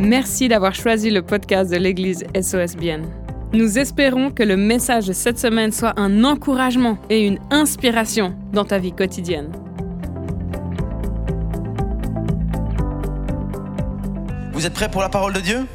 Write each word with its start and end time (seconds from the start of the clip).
Merci 0.00 0.48
d'avoir 0.48 0.74
choisi 0.74 1.10
le 1.10 1.20
podcast 1.20 1.70
de 1.70 1.76
l'Église 1.76 2.24
SOSBN. 2.34 3.04
Nous 3.52 3.78
espérons 3.78 4.30
que 4.30 4.42
le 4.42 4.56
message 4.56 5.06
de 5.06 5.12
cette 5.12 5.38
semaine 5.38 5.72
soit 5.72 5.92
un 6.00 6.24
encouragement 6.24 6.96
et 7.10 7.26
une 7.26 7.38
inspiration 7.50 8.34
dans 8.50 8.64
ta 8.64 8.78
vie 8.78 8.92
quotidienne. 8.92 9.52
Vous 14.54 14.64
êtes 14.64 14.72
prêts 14.72 14.90
pour 14.90 15.02
la 15.02 15.10
parole 15.10 15.34
de 15.34 15.40
Dieu? 15.40 15.66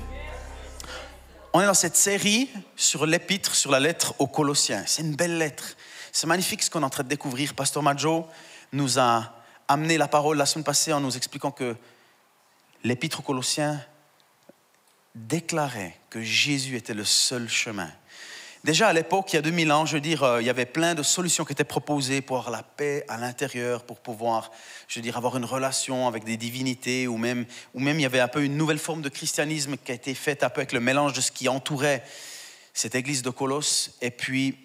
On 1.54 1.62
est 1.62 1.68
dans 1.68 1.76
cette 1.76 1.96
série 1.96 2.50
sur 2.76 3.06
l'épître, 3.06 3.54
sur 3.54 3.70
la 3.70 3.80
lettre 3.80 4.16
aux 4.18 4.26
Colossiens. 4.26 4.82
C'est 4.88 5.04
une 5.04 5.16
belle 5.16 5.38
lettre. 5.38 5.76
C'est 6.12 6.26
magnifique 6.26 6.64
ce 6.64 6.72
qu'on 6.72 6.82
est 6.82 6.86
en 6.86 6.90
train 6.90 7.04
de 7.04 7.10
découvrir. 7.10 7.54
Pasteur 7.54 7.84
Majo 7.84 8.26
nous 8.74 8.98
a 8.98 9.36
amené 9.68 10.00
la 10.00 10.08
parole 10.08 10.38
la 10.38 10.48
semaine 10.48 10.66
passée 10.66 10.94
en 10.94 11.00
nous 11.00 11.16
expliquant 11.16 11.52
que 11.52 11.76
l'épître 12.84 13.20
aux 13.20 13.24
Colossiens 13.24 13.80
déclarait 15.16 15.98
que 16.10 16.22
Jésus 16.22 16.76
était 16.76 16.94
le 16.94 17.06
seul 17.06 17.50
chemin. 17.50 17.90
Déjà 18.66 18.88
à 18.88 18.94
l'époque, 18.94 19.32
il 19.32 19.36
y 19.36 19.40
a 19.40 19.44
2000 19.44 19.72
ans, 19.72 19.86
je 19.86 19.94
veux 19.94 20.02
dire, 20.02 20.24
euh, 20.24 20.42
il 20.42 20.46
y 20.48 20.50
avait 20.50 20.66
plein 20.66 20.96
de 20.96 21.04
solutions 21.04 21.46
qui 21.46 21.54
étaient 21.54 21.64
proposées 21.64 22.22
pour 22.22 22.38
avoir 22.38 22.52
la 22.52 22.64
paix 22.64 23.06
à 23.08 23.18
l'intérieur, 23.18 23.84
pour 23.84 24.00
pouvoir, 24.00 24.52
je 24.88 24.98
veux 24.98 25.04
dire, 25.04 25.18
avoir 25.18 25.38
une 25.38 25.46
relation 25.46 26.08
avec 26.08 26.24
des 26.24 26.36
divinités, 26.36 27.08
ou 27.08 27.18
même, 27.18 27.46
ou 27.76 27.80
même 27.80 28.00
il 28.00 28.02
y 28.02 28.08
avait 28.08 28.20
un 28.20 28.28
peu 28.28 28.44
une 28.44 28.58
nouvelle 28.58 28.80
forme 28.80 29.04
de 29.04 29.10
christianisme 29.10 29.78
qui 29.78 29.92
a 29.92 29.96
été 29.96 30.16
faite 30.16 30.44
un 30.44 30.50
peu 30.50 30.62
avec 30.62 30.72
le 30.72 30.80
mélange 30.80 31.14
de 31.14 31.22
ce 31.22 31.32
qui 31.32 31.48
entourait 31.48 32.04
cette 32.74 32.96
église 32.96 33.22
de 33.22 33.30
Colosse. 33.30 33.92
Et 34.02 34.10
puis, 34.10 34.58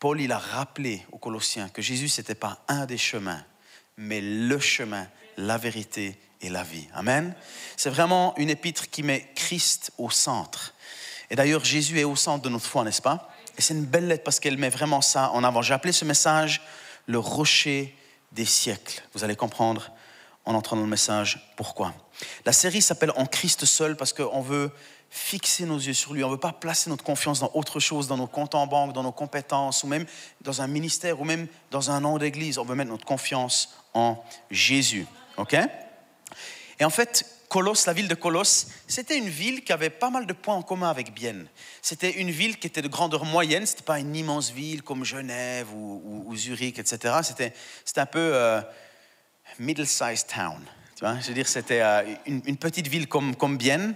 Paul, 0.00 0.20
il 0.20 0.32
a 0.32 0.38
rappelé 0.38 1.06
aux 1.12 1.18
Colossiens 1.18 1.68
que 1.68 1.80
Jésus, 1.80 2.08
ce 2.08 2.22
n'était 2.22 2.34
pas 2.34 2.64
un 2.66 2.86
des 2.86 2.98
chemins, 2.98 3.44
mais 3.96 4.20
le 4.20 4.58
chemin, 4.58 5.06
la 5.36 5.58
vérité 5.58 6.18
et 6.44 6.50
la 6.50 6.62
vie. 6.62 6.86
Amen. 6.94 7.34
C'est 7.76 7.90
vraiment 7.90 8.34
une 8.36 8.50
épître 8.50 8.90
qui 8.90 9.02
met 9.02 9.30
Christ 9.34 9.92
au 9.98 10.10
centre. 10.10 10.74
Et 11.30 11.36
d'ailleurs, 11.36 11.64
Jésus 11.64 11.98
est 11.98 12.04
au 12.04 12.16
centre 12.16 12.44
de 12.44 12.50
notre 12.50 12.66
foi, 12.66 12.84
n'est-ce 12.84 13.02
pas? 13.02 13.30
Et 13.56 13.62
c'est 13.62 13.74
une 13.74 13.86
belle 13.86 14.08
lettre 14.08 14.24
parce 14.24 14.40
qu'elle 14.40 14.58
met 14.58 14.68
vraiment 14.68 15.00
ça 15.00 15.30
en 15.30 15.42
avant. 15.42 15.62
J'ai 15.62 15.74
appelé 15.74 15.92
ce 15.92 16.04
message 16.04 16.60
le 17.06 17.18
rocher 17.18 17.96
des 18.32 18.44
siècles. 18.44 19.02
Vous 19.14 19.24
allez 19.24 19.36
comprendre 19.36 19.90
en 20.44 20.54
entrant 20.54 20.76
dans 20.76 20.82
le 20.82 20.88
message 20.88 21.54
pourquoi. 21.56 21.94
La 22.44 22.52
série 22.52 22.82
s'appelle 22.82 23.12
En 23.16 23.26
Christ 23.26 23.64
seul 23.64 23.96
parce 23.96 24.12
qu'on 24.12 24.42
veut 24.42 24.70
fixer 25.08 25.64
nos 25.64 25.78
yeux 25.78 25.94
sur 25.94 26.12
lui. 26.12 26.24
On 26.24 26.28
ne 26.28 26.34
veut 26.34 26.40
pas 26.40 26.52
placer 26.52 26.90
notre 26.90 27.04
confiance 27.04 27.40
dans 27.40 27.50
autre 27.54 27.80
chose, 27.80 28.08
dans 28.08 28.16
nos 28.16 28.26
comptes 28.26 28.54
en 28.54 28.66
banque, 28.66 28.92
dans 28.92 29.04
nos 29.04 29.12
compétences, 29.12 29.84
ou 29.84 29.86
même 29.86 30.04
dans 30.40 30.60
un 30.60 30.66
ministère, 30.66 31.20
ou 31.20 31.24
même 31.24 31.46
dans 31.70 31.90
un 31.90 32.00
nom 32.00 32.18
d'église. 32.18 32.58
On 32.58 32.64
veut 32.64 32.74
mettre 32.74 32.90
notre 32.90 33.06
confiance 33.06 33.74
en 33.94 34.22
Jésus. 34.50 35.06
OK? 35.36 35.56
Et 36.80 36.84
en 36.84 36.90
fait, 36.90 37.24
Colosse, 37.48 37.86
la 37.86 37.92
ville 37.92 38.08
de 38.08 38.14
Colosse, 38.14 38.66
c'était 38.88 39.16
une 39.16 39.28
ville 39.28 39.62
qui 39.62 39.72
avait 39.72 39.90
pas 39.90 40.10
mal 40.10 40.26
de 40.26 40.32
points 40.32 40.56
en 40.56 40.62
commun 40.62 40.90
avec 40.90 41.14
Bienne. 41.14 41.46
C'était 41.82 42.10
une 42.10 42.30
ville 42.30 42.58
qui 42.58 42.66
était 42.66 42.82
de 42.82 42.88
grandeur 42.88 43.24
moyenne, 43.24 43.64
ce 43.64 43.72
n'était 43.72 43.84
pas 43.84 44.00
une 44.00 44.16
immense 44.16 44.50
ville 44.50 44.82
comme 44.82 45.04
Genève 45.04 45.72
ou, 45.72 46.34
Zurich, 46.36 46.78
etc. 46.78 47.14
C'était, 47.22 47.52
un 48.00 48.06
peu 48.06 48.30
euh, 48.34 48.60
middle-sized 49.60 50.26
town. 50.26 50.58
Tu 50.96 51.04
vois? 51.04 51.20
Je 51.20 51.28
veux 51.28 51.34
dire, 51.34 51.46
c'était 51.46 51.80
euh, 51.80 52.02
une, 52.26 52.56
petite 52.56 52.88
ville 52.88 53.06
comme, 53.06 53.36
comme 53.36 53.56
Bienne. 53.56 53.94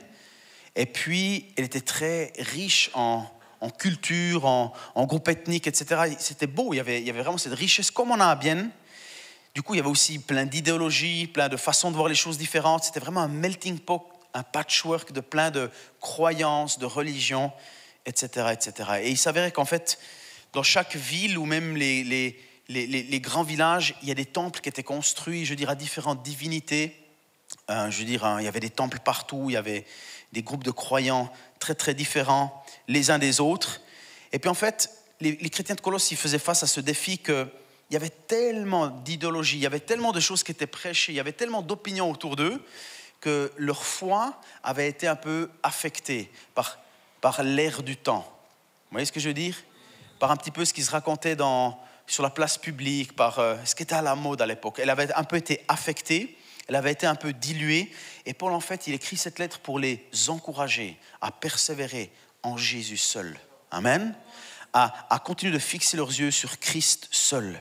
Et 0.77 0.87
puis, 0.87 1.53
elle 1.57 1.65
était 1.65 1.81
très 1.81 2.33
riche 2.39 2.91
en, 2.95 3.27
culture, 3.77 4.45
en, 4.45 4.73
en 4.95 5.07
groupe 5.07 5.29
ethnique, 5.29 5.67
etc. 5.67 6.15
C'était 6.21 6.47
beau, 6.47 6.73
il 6.75 6.77
y, 6.77 6.81
avait, 6.81 7.01
il 7.01 7.07
y 7.07 7.11
avait 7.11 7.23
vraiment 7.23 7.39
cette 7.39 7.55
richesse 7.55 7.91
comme 7.91 8.13
on 8.13 8.21
a 8.21 8.27
à 8.27 8.37
Bienne 8.37 8.71
du 9.55 9.63
coup, 9.63 9.75
il 9.75 9.79
y 9.79 9.81
avait 9.81 9.89
aussi 9.89 10.19
plein 10.19 10.47
d'idéologies, 10.47 11.27
plein 11.27 11.49
de 11.49 11.57
façons 11.57 11.91
de 11.91 11.97
voir 11.97 12.09
les 12.09 12.15
choses 12.15 12.39
différentes. 12.39 12.85
C'était 12.85 13.01
vraiment 13.01 13.21
un 13.21 13.29
melting 13.29 13.79
pot, 13.79 14.07
un 14.35 14.43
patchwork 14.43 15.13
de 15.13 15.21
plein 15.21 15.51
de 15.51 15.71
croyances, 16.01 16.79
de 16.79 16.87
religions, 16.87 17.53
etc. 18.07 18.49
etc. 18.53 18.91
Et 19.03 19.11
il 19.11 19.19
s'avérait 19.19 19.53
qu'en 19.53 19.65
fait, 19.65 19.99
dans 20.53 20.63
chaque 20.63 20.97
ville 20.97 21.39
ou 21.39 21.45
même 21.45 21.77
les, 21.77 22.05
les, 22.05 22.39
les, 22.69 23.21
grands 23.21 23.43
villages, 23.43 23.95
il 24.03 24.09
y 24.09 24.13
a 24.13 24.15
des 24.15 24.27
temples 24.27 24.61
qui 24.61 24.69
étaient 24.69 24.83
construits, 24.83 25.45
je 25.45 25.55
dire, 25.55 25.71
à 25.71 25.75
différentes 25.75 26.23
divinités. 26.23 26.95
Euh, 27.71 27.91
je 27.91 27.99
veux 27.99 28.05
dire, 28.05 28.25
hein, 28.25 28.41
il 28.41 28.45
y 28.45 28.49
avait 28.49 28.61
des 28.61 28.71
temples 28.71 28.99
partout, 29.01 29.47
il 29.49 29.55
y 29.55 29.57
avait 29.57 29.87
des 30.33 30.43
groupes 30.43 30.65
de 30.65 30.71
croyants 30.71 31.33
très 31.59 31.75
très 31.75 31.95
différents 31.95 32.65
les 32.87 33.11
uns 33.11 33.19
des 33.19 33.41
autres. 33.41 33.81
Et 34.33 34.39
puis 34.39 34.51
en 34.51 34.55
fait, 34.55 34.91
les, 35.21 35.37
chrétiens 35.51 35.75
de 35.75 35.81
Colosse, 35.81 36.11
ils 36.11 36.17
faisaient 36.17 36.39
face 36.39 36.63
à 36.63 36.67
ce 36.67 36.81
défi 36.81 37.19
que 37.19 37.49
il 37.91 37.95
y 37.95 37.97
avait 37.97 38.11
tellement 38.11 38.89
d'idéologies, 38.89 39.57
il 39.57 39.63
y 39.63 39.67
avait 39.67 39.81
tellement 39.81 40.13
de 40.13 40.21
choses 40.21 40.43
qui 40.43 40.53
étaient 40.53 40.67
prêchées, 40.67 41.13
il 41.13 41.17
y 41.17 41.21
avait 41.21 41.33
tellement 41.33 41.63
d'opinions 41.63 42.11
autour 42.11 42.37
d'eux 42.37 42.63
que 43.21 43.51
leur 43.57 43.85
foi 43.85 44.41
avait 44.63 44.89
été 44.89 45.07
un 45.07 45.17
peu 45.17 45.51
affectée 45.63 46.31
par, 46.55 46.79
par 47.21 47.43
l'air 47.43 47.83
du 47.83 47.97
temps. 47.97 48.25
Vous 48.91 48.93
voyez 48.93 49.07
ce 49.07 49.13
que 49.13 49.21
je 49.21 49.29
veux 49.29 49.35
dire? 49.35 49.57
Par 50.19 50.31
un 50.31 50.37
petit 50.37 50.51
peu 50.51 50.65
ce 50.65 50.73
qui 50.73 50.83
se 50.83 50.91
racontait 50.91 51.35
dans, 51.35 51.81
sur 52.07 52.23
la 52.23 52.31
place 52.31 52.59
publique, 52.59 53.17
par 53.17 53.39
euh, 53.39 53.57
ce 53.65 53.75
qui 53.75 53.83
était 53.83 53.95
à 53.95 54.03
la 54.03 54.15
mode 54.15 54.43
à 54.43 54.47
l'époque. 54.47 54.79
Elle 54.79 54.91
avait 54.91 55.13
un 55.15 55.25
peu 55.25 55.37
été 55.37 55.65
affectée, 55.69 56.37
elle 56.69 56.77
avait 56.77 56.93
été 56.93 57.07
un 57.07 57.15
peu 57.15 57.33
diluée. 57.33 57.93
Et 58.27 58.35
Paul, 58.35 58.53
en 58.53 58.61
fait, 58.61 58.87
il 58.87 58.95
écrit 58.95 59.17
cette 59.17 59.39
lettre 59.39 59.61
pour 59.61 59.79
les 59.79 60.07
encourager 60.29 60.99
à 61.21 61.33
persévérer 61.33 62.13
en 62.43 62.57
Jésus 62.57 62.99
seul. 62.99 63.39
Amen. 63.71 64.15
À, 64.73 65.07
à 65.15 65.19
continuer 65.19 65.53
de 65.53 65.59
fixer 65.59 65.97
leurs 65.97 66.11
yeux 66.11 66.31
sur 66.31 66.59
Christ 66.59 67.09
seul. 67.11 67.61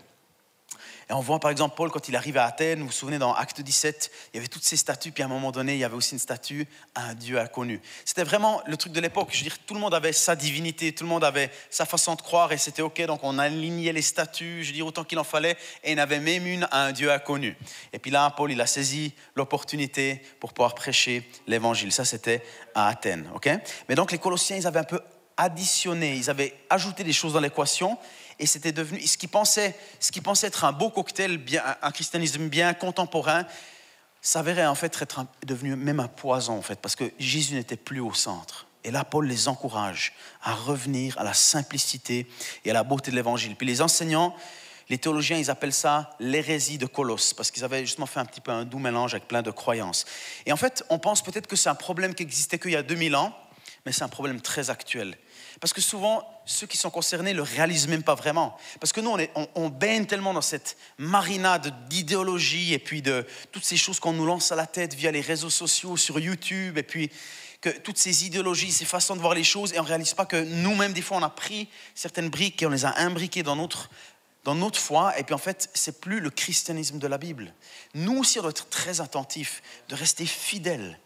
Et 1.09 1.13
on 1.13 1.21
voit 1.21 1.39
par 1.39 1.51
exemple 1.51 1.75
Paul 1.75 1.89
quand 1.89 2.09
il 2.09 2.15
arrive 2.17 2.37
à 2.37 2.45
Athènes, 2.45 2.79
vous 2.81 2.87
vous 2.87 2.91
souvenez 2.91 3.17
dans 3.17 3.33
Acte 3.33 3.61
17, 3.61 4.11
il 4.33 4.37
y 4.37 4.39
avait 4.39 4.49
toutes 4.49 4.65
ces 4.65 4.75
statues, 4.75 5.11
puis 5.11 5.23
à 5.23 5.27
un 5.27 5.29
moment 5.29 5.51
donné, 5.51 5.73
il 5.73 5.79
y 5.79 5.83
avait 5.85 5.95
aussi 5.95 6.13
une 6.13 6.19
statue 6.19 6.67
à 6.95 7.05
un 7.05 7.13
Dieu 7.13 7.39
inconnu. 7.39 7.81
C'était 8.03 8.25
vraiment 8.25 8.61
le 8.65 8.75
truc 8.75 8.91
de 8.91 8.99
l'époque. 8.99 9.29
Je 9.31 9.37
veux 9.37 9.43
dire, 9.43 9.57
tout 9.59 9.73
le 9.73 9.79
monde 9.79 9.93
avait 9.93 10.11
sa 10.11 10.35
divinité, 10.35 10.93
tout 10.93 11.05
le 11.05 11.09
monde 11.09 11.23
avait 11.23 11.49
sa 11.69 11.85
façon 11.85 12.15
de 12.15 12.21
croire, 12.21 12.51
et 12.51 12.57
c'était 12.57 12.81
OK. 12.81 13.01
Donc 13.05 13.21
on 13.23 13.39
alignait 13.39 13.93
les 13.93 14.01
statues, 14.01 14.63
je 14.63 14.67
veux 14.67 14.73
dire, 14.73 14.85
autant 14.85 15.05
qu'il 15.05 15.19
en 15.19 15.23
fallait, 15.23 15.57
et 15.83 15.91
il 15.93 15.97
y 15.97 16.01
en 16.01 16.03
avait 16.03 16.19
même 16.19 16.45
une 16.45 16.67
à 16.71 16.83
un 16.85 16.91
Dieu 16.91 17.09
inconnu. 17.11 17.55
Et 17.93 17.99
puis 17.99 18.11
là, 18.11 18.29
Paul, 18.31 18.51
il 18.51 18.59
a 18.59 18.67
saisi 18.67 19.13
l'opportunité 19.35 20.21
pour 20.41 20.51
pouvoir 20.51 20.75
prêcher 20.75 21.29
l'évangile. 21.47 21.93
Ça, 21.93 22.03
c'était 22.03 22.43
à 22.75 22.89
Athènes. 22.89 23.29
OK? 23.33 23.49
Mais 23.87 23.95
donc 23.95 24.11
les 24.11 24.17
Colossiens, 24.17 24.57
ils 24.57 24.67
avaient 24.67 24.79
un 24.79 24.83
peu 24.83 24.99
additionné, 25.37 26.15
ils 26.15 26.29
avaient 26.29 26.53
ajouté 26.69 27.03
des 27.03 27.13
choses 27.13 27.33
dans 27.33 27.39
l'équation 27.39 27.97
et 28.39 28.45
c'était 28.45 28.71
devenu 28.71 29.01
ce 29.05 29.17
qui 29.17 29.27
pensait, 29.27 29.75
ce 29.99 30.11
qui 30.11 30.21
pensait 30.21 30.47
être 30.47 30.63
un 30.63 30.71
beau 30.71 30.89
cocktail, 30.89 31.39
un 31.81 31.91
christianisme 31.91 32.47
bien 32.47 32.73
contemporain, 32.73 33.45
s'avérait 34.21 34.65
en 34.65 34.75
fait 34.75 35.01
être 35.01 35.25
devenu 35.45 35.75
même 35.75 35.99
un 35.99 36.07
poison 36.07 36.57
en 36.57 36.61
fait, 36.61 36.79
parce 36.79 36.95
que 36.95 37.11
Jésus 37.19 37.53
n'était 37.53 37.77
plus 37.77 37.99
au 37.99 38.13
centre. 38.13 38.67
Et 38.83 38.91
là, 38.91 39.03
Paul 39.03 39.27
les 39.27 39.47
encourage 39.47 40.13
à 40.41 40.53
revenir 40.53 41.17
à 41.17 41.23
la 41.23 41.33
simplicité 41.33 42.27
et 42.63 42.71
à 42.71 42.73
la 42.73 42.83
beauté 42.83 43.11
de 43.11 43.15
l'évangile. 43.15 43.55
Puis 43.55 43.67
les 43.67 43.81
enseignants, 43.81 44.35
les 44.89 44.97
théologiens, 44.97 45.37
ils 45.37 45.49
appellent 45.49 45.73
ça 45.73 46.15
l'hérésie 46.19 46.77
de 46.77 46.85
Colosse, 46.85 47.33
parce 47.33 47.51
qu'ils 47.51 47.63
avaient 47.63 47.85
justement 47.85 48.05
fait 48.05 48.19
un 48.19 48.25
petit 48.25 48.39
peu 48.39 48.51
un 48.51 48.63
doux 48.63 48.79
mélange 48.79 49.13
avec 49.13 49.27
plein 49.27 49.41
de 49.41 49.51
croyances. 49.51 50.05
Et 50.45 50.53
en 50.53 50.57
fait, 50.57 50.85
on 50.89 50.99
pense 50.99 51.21
peut-être 51.21 51.47
que 51.47 51.57
c'est 51.57 51.69
un 51.69 51.75
problème 51.75 52.15
qui 52.15 52.23
existait 52.23 52.59
qu'il 52.59 52.71
y 52.71 52.77
a 52.77 52.83
2000 52.83 53.15
ans, 53.15 53.37
mais 53.85 53.91
c'est 53.91 54.03
un 54.03 54.09
problème 54.09 54.39
très 54.39 54.69
actuel. 54.69 55.17
Parce 55.59 55.73
que 55.73 55.81
souvent, 55.81 56.23
ceux 56.45 56.67
qui 56.67 56.77
sont 56.77 56.91
concernés 56.91 57.31
ne 57.31 57.37
le 57.37 57.43
réalisent 57.43 57.87
même 57.87 58.03
pas 58.03 58.15
vraiment. 58.15 58.57
Parce 58.79 58.93
que 58.93 59.01
nous, 59.01 59.17
on, 59.55 59.69
baigne 59.69 60.05
tellement 60.05 60.33
dans 60.33 60.41
cette 60.41 60.77
marinade 60.97 61.87
d'idéologie 61.89 62.73
et 62.73 62.79
puis 62.79 63.01
de 63.01 63.25
toutes 63.51 63.65
ces 63.65 63.77
choses 63.77 63.99
qu'on 63.99 64.13
nous 64.13 64.25
lance 64.25 64.51
à 64.51 64.55
la 64.55 64.67
tête 64.67 64.93
via 64.93 65.11
les 65.11 65.21
réseaux 65.21 65.49
sociaux, 65.49 65.97
sur 65.97 66.19
YouTube, 66.19 66.77
et 66.77 66.83
puis 66.83 67.09
que 67.59 67.69
toutes 67.69 67.97
ces 67.97 68.25
idéologies, 68.25 68.71
ces 68.71 68.85
façons 68.85 69.15
de 69.15 69.21
voir 69.21 69.33
les 69.33 69.43
choses, 69.43 69.73
et 69.73 69.79
on 69.79 69.83
ne 69.83 69.87
réalise 69.87 70.13
pas 70.13 70.25
que 70.25 70.43
nous-mêmes, 70.43 70.93
des 70.93 71.01
fois, 71.01 71.17
on 71.17 71.23
a 71.23 71.29
pris 71.29 71.67
certaines 71.95 72.29
briques 72.29 72.61
et 72.61 72.67
on 72.67 72.71
les 72.71 72.85
a 72.85 72.95
imbriquées 72.99 73.41
dans 73.41 73.55
notre, 73.55 73.89
dans 74.43 74.53
notre 74.53 74.79
foi, 74.79 75.17
et 75.17 75.23
puis 75.23 75.33
en 75.33 75.39
fait, 75.39 75.69
c'est 75.73 75.99
plus 75.99 76.19
le 76.19 76.29
christianisme 76.29 76.99
de 76.99 77.07
la 77.07 77.17
Bible. 77.17 77.51
Nous 77.95 78.19
aussi, 78.19 78.37
on 78.37 78.43
doit 78.43 78.51
être 78.51 78.69
très 78.69 79.01
attentifs, 79.01 79.63
de 79.89 79.95
rester 79.95 80.27
fidèles 80.27 80.99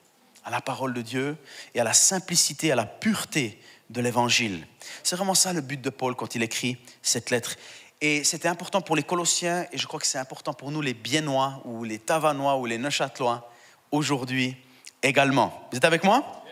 à 0.43 0.49
la 0.49 0.59
parole 0.59 0.93
de 0.93 1.01
Dieu 1.01 1.37
et 1.73 1.79
à 1.79 1.83
la 1.83 1.93
simplicité, 1.93 2.71
à 2.71 2.75
la 2.75 2.85
pureté 2.85 3.59
de 3.91 4.01
l'évangile. 4.01 4.65
C'est 5.03 5.15
vraiment 5.15 5.35
ça 5.35 5.53
le 5.53 5.61
but 5.61 5.79
de 5.79 5.89
Paul 5.89 6.15
quand 6.15 6.35
il 6.35 6.43
écrit 6.43 6.77
cette 7.01 7.29
lettre. 7.29 7.55
Et 7.99 8.23
c'était 8.23 8.47
important 8.47 8.81
pour 8.81 8.95
les 8.95 9.03
Colossiens, 9.03 9.67
et 9.71 9.77
je 9.77 9.85
crois 9.85 9.99
que 9.99 10.07
c'est 10.07 10.17
important 10.17 10.53
pour 10.53 10.71
nous 10.71 10.81
les 10.81 10.93
Biennois, 10.93 11.61
ou 11.65 11.83
les 11.83 11.99
Tavanois, 11.99 12.57
ou 12.57 12.65
les 12.65 12.77
Neuchâtelois, 12.77 13.51
aujourd'hui 13.91 14.55
également. 15.03 15.67
Vous 15.71 15.77
êtes 15.77 15.85
avec 15.85 16.03
moi? 16.03 16.43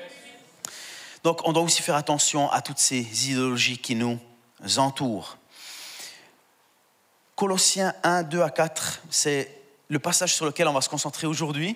Donc 1.24 1.48
on 1.48 1.54
doit 1.54 1.64
aussi 1.64 1.82
faire 1.82 1.96
attention 1.96 2.52
à 2.52 2.62
toutes 2.62 2.78
ces 2.78 3.30
idéologies 3.30 3.78
qui 3.78 3.96
nous 3.96 4.20
entourent. 4.78 5.38
Colossiens 7.36 7.94
1, 8.04 8.24
2 8.24 8.42
à 8.42 8.50
4, 8.50 9.02
c'est 9.10 9.56
le 9.88 9.98
passage 9.98 10.36
sur 10.36 10.46
lequel 10.46 10.68
on 10.68 10.74
va 10.74 10.82
se 10.82 10.90
concentrer 10.90 11.26
aujourd'hui 11.26 11.76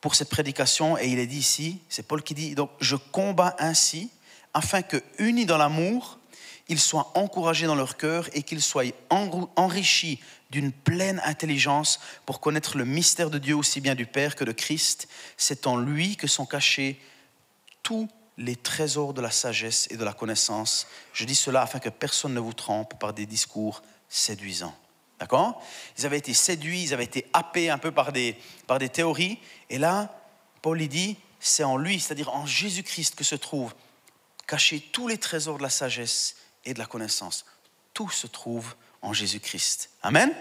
pour 0.00 0.14
cette 0.14 0.30
prédication, 0.30 0.96
et 0.96 1.08
il 1.08 1.18
est 1.18 1.26
dit 1.26 1.38
ici, 1.38 1.80
c'est 1.88 2.06
Paul 2.06 2.22
qui 2.22 2.34
dit, 2.34 2.54
donc 2.54 2.70
je 2.80 2.96
combats 2.96 3.54
ainsi 3.58 4.10
afin 4.54 4.82
que, 4.82 5.02
unis 5.18 5.46
dans 5.46 5.58
l'amour, 5.58 6.18
ils 6.68 6.78
soient 6.78 7.10
encouragés 7.14 7.66
dans 7.66 7.74
leur 7.74 7.96
cœur 7.96 8.28
et 8.34 8.42
qu'ils 8.42 8.62
soient 8.62 8.84
enrichis 9.10 10.20
d'une 10.50 10.72
pleine 10.72 11.20
intelligence 11.24 11.98
pour 12.26 12.40
connaître 12.40 12.76
le 12.76 12.84
mystère 12.84 13.30
de 13.30 13.38
Dieu 13.38 13.56
aussi 13.56 13.80
bien 13.80 13.94
du 13.94 14.06
Père 14.06 14.36
que 14.36 14.44
de 14.44 14.52
Christ. 14.52 15.08
C'est 15.36 15.66
en 15.66 15.76
lui 15.76 16.16
que 16.16 16.26
sont 16.26 16.46
cachés 16.46 17.00
tous 17.82 18.08
les 18.36 18.56
trésors 18.56 19.14
de 19.14 19.20
la 19.20 19.30
sagesse 19.30 19.88
et 19.90 19.96
de 19.96 20.04
la 20.04 20.12
connaissance. 20.12 20.86
Je 21.12 21.24
dis 21.24 21.34
cela 21.34 21.62
afin 21.62 21.80
que 21.80 21.88
personne 21.88 22.34
ne 22.34 22.40
vous 22.40 22.52
trompe 22.52 22.98
par 22.98 23.12
des 23.12 23.26
discours 23.26 23.82
séduisants. 24.08 24.76
D'accord? 25.18 25.60
Ils 25.98 26.06
avaient 26.06 26.18
été 26.18 26.32
séduits, 26.32 26.82
ils 26.84 26.94
avaient 26.94 27.04
été 27.04 27.26
happés 27.32 27.70
un 27.70 27.78
peu 27.78 27.90
par 27.90 28.12
des, 28.12 28.36
par 28.66 28.78
des 28.78 28.88
théories. 28.88 29.38
Et 29.68 29.78
là, 29.78 30.14
Paul 30.62 30.78
dit, 30.86 31.16
c'est 31.40 31.64
en 31.64 31.76
lui, 31.76 31.98
c'est-à-dire 31.98 32.32
en 32.34 32.46
Jésus-Christ 32.46 33.16
que 33.16 33.24
se 33.24 33.34
trouvent 33.34 33.74
cachés 34.48 34.80
tous 34.80 35.06
les 35.06 35.18
trésors 35.18 35.58
de 35.58 35.62
la 35.62 35.70
sagesse 35.70 36.34
et 36.64 36.74
de 36.74 36.80
la 36.80 36.86
connaissance. 36.86 37.44
Tout 37.94 38.10
se 38.10 38.26
trouve 38.26 38.74
en 39.02 39.12
Jésus-Christ. 39.12 39.90
Amen? 40.02 40.34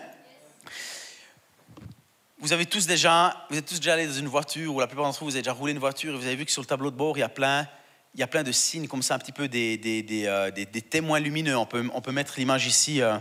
Vous 2.39 2.53
avez 2.53 2.65
tous 2.65 2.87
déjà, 2.87 3.45
vous 3.49 3.57
êtes 3.57 3.65
tous 3.65 3.79
déjà 3.79 3.93
allés 3.93 4.07
dans 4.07 4.13
une 4.13 4.27
voiture, 4.27 4.73
ou 4.73 4.79
la 4.79 4.87
plupart 4.87 5.05
d'entre 5.05 5.19
vous, 5.19 5.25
vous 5.25 5.35
avez 5.35 5.41
déjà 5.41 5.53
roulé 5.53 5.73
une 5.73 5.79
voiture, 5.79 6.13
et 6.13 6.17
vous 6.17 6.25
avez 6.25 6.35
vu 6.35 6.45
que 6.45 6.51
sur 6.51 6.61
le 6.61 6.67
tableau 6.67 6.89
de 6.89 6.95
bord, 6.95 7.17
il 7.17 7.21
y 7.21 7.23
a 7.23 7.29
plein, 7.29 7.67
il 8.13 8.19
y 8.19 8.23
a 8.23 8.27
plein 8.27 8.43
de 8.43 8.51
signes 8.51 8.87
comme 8.87 9.03
ça, 9.03 9.15
un 9.15 9.19
petit 9.19 9.31
peu 9.31 9.47
des, 9.47 9.77
des, 9.77 10.01
des, 10.03 10.25
euh, 10.25 10.51
des 10.51 10.65
témoins 10.65 11.19
lumineux. 11.19 11.57
On 11.57 11.65
peut, 11.65 11.87
on 11.93 12.01
peut 12.01 12.11
mettre 12.11 12.35
l'image 12.37 12.65
ici, 12.65 13.01
euh, 13.01 13.17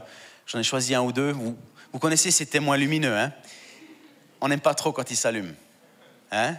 j'en 0.46 0.58
ai 0.58 0.62
choisi 0.62 0.94
un 0.94 1.02
ou 1.02 1.12
deux. 1.12 1.32
Vous, 1.32 1.56
vous 1.92 1.98
connaissez 1.98 2.30
ces 2.30 2.46
témoins 2.46 2.76
lumineux, 2.76 3.16
hein? 3.16 3.32
On 4.40 4.48
n'aime 4.48 4.60
pas 4.60 4.74
trop 4.74 4.92
quand 4.92 5.10
ils 5.10 5.16
s'allument. 5.16 5.54
Hein? 6.30 6.56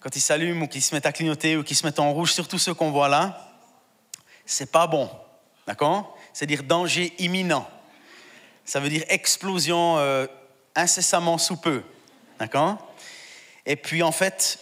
Quand 0.00 0.16
ils 0.16 0.20
s'allument 0.20 0.64
ou 0.64 0.66
qu'ils 0.66 0.82
se 0.82 0.94
mettent 0.94 1.06
à 1.06 1.12
clignoter 1.12 1.58
ou 1.58 1.62
qu'ils 1.62 1.76
se 1.76 1.84
mettent 1.84 1.98
en 1.98 2.10
rouge, 2.12 2.32
surtout 2.32 2.58
ceux 2.58 2.72
qu'on 2.72 2.90
voit 2.90 3.08
là, 3.08 3.47
c'est 4.48 4.72
pas 4.72 4.86
bon. 4.86 5.10
D'accord? 5.66 6.16
C'est-à-dire 6.32 6.62
danger 6.62 7.12
imminent. 7.18 7.68
Ça 8.64 8.80
veut 8.80 8.88
dire 8.88 9.04
explosion 9.08 9.98
euh, 9.98 10.26
incessamment 10.74 11.38
sous 11.38 11.56
peu. 11.56 11.82
D'accord? 12.38 12.78
Et 13.66 13.76
puis 13.76 14.02
en 14.02 14.12
fait, 14.12 14.58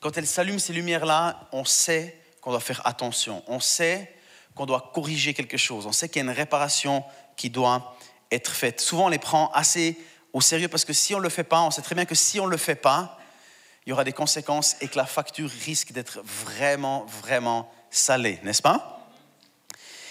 quand 0.00 0.18
elles 0.18 0.26
s'allument 0.26 0.58
ces 0.58 0.72
lumières-là, 0.72 1.48
on 1.52 1.64
sait 1.64 2.18
qu'on 2.40 2.50
doit 2.50 2.60
faire 2.60 2.84
attention. 2.86 3.42
On 3.46 3.60
sait 3.60 4.12
qu'on 4.54 4.66
doit 4.66 4.90
corriger 4.92 5.32
quelque 5.32 5.56
chose. 5.56 5.86
On 5.86 5.92
sait 5.92 6.08
qu'il 6.08 6.16
y 6.16 6.26
a 6.26 6.30
une 6.30 6.36
réparation 6.36 7.04
qui 7.36 7.50
doit 7.50 7.96
être 8.32 8.52
faite. 8.52 8.80
Souvent, 8.80 9.06
on 9.06 9.10
les 9.10 9.18
prend 9.18 9.50
assez 9.52 9.96
au 10.32 10.40
sérieux 10.40 10.68
parce 10.68 10.84
que 10.84 10.92
si 10.92 11.14
on 11.14 11.18
ne 11.18 11.22
le 11.22 11.28
fait 11.28 11.44
pas, 11.44 11.60
on 11.62 11.70
sait 11.70 11.82
très 11.82 11.94
bien 11.94 12.04
que 12.04 12.16
si 12.16 12.40
on 12.40 12.46
ne 12.46 12.50
le 12.50 12.56
fait 12.56 12.74
pas, 12.74 13.18
il 13.86 13.90
y 13.90 13.92
aura 13.92 14.02
des 14.02 14.12
conséquences 14.12 14.76
et 14.80 14.88
que 14.88 14.96
la 14.96 15.06
facture 15.06 15.50
risque 15.64 15.92
d'être 15.92 16.20
vraiment, 16.24 17.04
vraiment 17.22 17.70
salée, 17.94 18.40
n'est-ce 18.42 18.62
pas? 18.62 19.08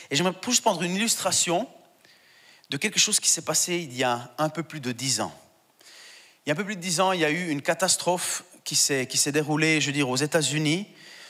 Et 0.09 0.15
j'aimerais 0.15 0.35
juste 0.45 0.61
prendre 0.61 0.81
une 0.83 0.95
illustration 0.95 1.67
de 2.69 2.77
quelque 2.77 2.99
chose 2.99 3.19
qui 3.19 3.29
s'est 3.29 3.41
passé 3.41 3.75
il 3.77 3.95
y 3.95 4.03
a 4.03 4.31
un 4.37 4.49
peu 4.49 4.63
plus 4.63 4.79
de 4.79 4.91
dix 4.91 5.21
ans. 5.21 5.33
Il 6.45 6.49
y 6.49 6.51
a 6.51 6.53
un 6.53 6.55
peu 6.55 6.65
plus 6.65 6.75
de 6.75 6.81
dix 6.81 6.99
ans, 6.99 7.11
il 7.11 7.19
y 7.19 7.25
a 7.25 7.29
eu 7.29 7.49
une 7.49 7.61
catastrophe 7.61 8.43
qui 8.63 8.75
s'est, 8.75 9.31
déroulée, 9.31 9.81
je 9.81 9.87
veux 9.87 9.91
dire, 9.91 10.09
aux 10.09 10.15
États-Unis, 10.15 10.87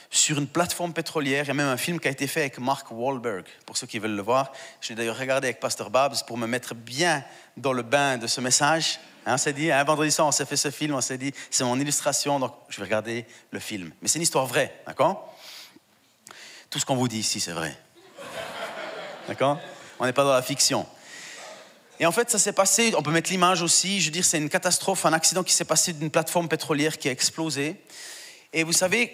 sur 0.09 0.37
une 0.37 0.47
plateforme 0.47 0.93
pétrolière. 0.93 1.45
Il 1.45 1.47
y 1.47 1.51
a 1.51 1.55
même 1.55 1.67
un 1.67 1.77
film 1.77 1.99
qui 1.99 2.07
a 2.07 2.11
été 2.11 2.27
fait 2.27 2.41
avec 2.41 2.59
Mark 2.59 2.87
Wahlberg, 2.91 3.45
pour 3.65 3.75
ceux 3.77 3.87
qui 3.87 3.97
veulent 3.99 4.15
le 4.15 4.21
voir. 4.21 4.51
Je 4.79 4.89
l'ai 4.89 4.95
d'ailleurs 4.95 5.17
regardé 5.17 5.47
avec 5.47 5.59
Pasteur 5.59 5.89
Babs 5.89 6.23
pour 6.27 6.37
me 6.37 6.45
mettre 6.45 6.75
bien 6.75 7.23
dans 7.57 7.73
le 7.73 7.81
bain 7.81 8.17
de 8.17 8.27
ce 8.27 8.41
message. 8.41 8.99
Hein, 9.25 9.35
on 9.35 9.37
s'est 9.37 9.53
dit, 9.53 9.71
hein, 9.71 9.83
vendredi 9.83 10.11
soir, 10.11 10.27
on 10.27 10.31
s'est 10.31 10.45
fait 10.45 10.57
ce 10.57 10.69
film, 10.69 10.93
on 10.93 11.01
s'est 11.01 11.17
dit, 11.17 11.33
c'est 11.49 11.63
mon 11.63 11.79
illustration, 11.79 12.39
donc 12.39 12.53
je 12.69 12.77
vais 12.77 12.83
regarder 12.83 13.25
le 13.51 13.59
film. 13.59 13.91
Mais 14.01 14.07
c'est 14.07 14.19
une 14.19 14.23
histoire 14.23 14.45
vraie, 14.45 14.81
d'accord? 14.85 15.32
Tout 16.73 16.79
ce 16.79 16.87
qu'on 16.87 16.95
vous 16.95 17.07
dit 17.07 17.19
ici, 17.19 17.39
c'est 17.39 17.51
vrai. 17.51 17.77
D'accord? 19.27 19.59
On 19.99 20.05
n'est 20.05 20.11
pas 20.11 20.23
dans 20.23 20.33
la 20.33 20.41
fiction. 20.41 20.87
Et 21.99 22.07
en 22.07 22.11
fait, 22.11 22.31
ça 22.31 22.39
s'est 22.39 22.51
passé, 22.51 22.95
on 22.97 23.03
peut 23.03 23.11
mettre 23.11 23.29
l'image 23.29 23.61
aussi, 23.61 24.01
je 24.01 24.05
veux 24.05 24.11
dire, 24.11 24.25
c'est 24.25 24.39
une 24.39 24.49
catastrophe, 24.49 25.05
un 25.05 25.13
accident 25.13 25.43
qui 25.43 25.53
s'est 25.53 25.65
passé 25.65 25.93
d'une 25.93 26.09
plateforme 26.09 26.49
pétrolière 26.49 26.97
qui 26.97 27.09
a 27.09 27.11
explosé. 27.11 27.75
Et 28.53 28.63
vous 28.63 28.73
savez, 28.73 29.13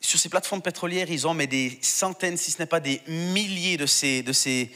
sur 0.00 0.18
ces 0.18 0.28
plateformes 0.28 0.62
pétrolières, 0.62 1.08
ils 1.08 1.28
ont 1.28 1.34
mais 1.34 1.46
des 1.46 1.78
centaines, 1.80 2.36
si 2.36 2.50
ce 2.50 2.58
n'est 2.58 2.66
pas 2.66 2.80
des 2.80 3.00
milliers 3.06 3.76
de 3.76 3.86
ces, 3.86 4.24
de 4.24 4.32
ces, 4.32 4.72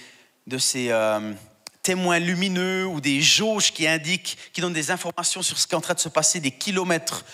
de 0.47 0.59
ces 0.59 0.91
euh, 0.91 1.33
témoins 1.83 2.21
lumineux 2.21 2.87
ou 2.87 3.01
des 3.01 3.21
jauges 3.21 3.73
qui 3.73 3.89
indiquent, 3.89 4.39
qui 4.53 4.61
donnent 4.61 4.73
des 4.73 4.93
informations 4.93 5.43
sur 5.43 5.59
ce 5.59 5.67
qui 5.67 5.75
est 5.75 5.79
en 5.79 5.81
train 5.81 5.95
de 5.95 5.99
se 5.99 6.09
passer 6.09 6.39
des 6.39 6.53
kilomètres 6.53 7.25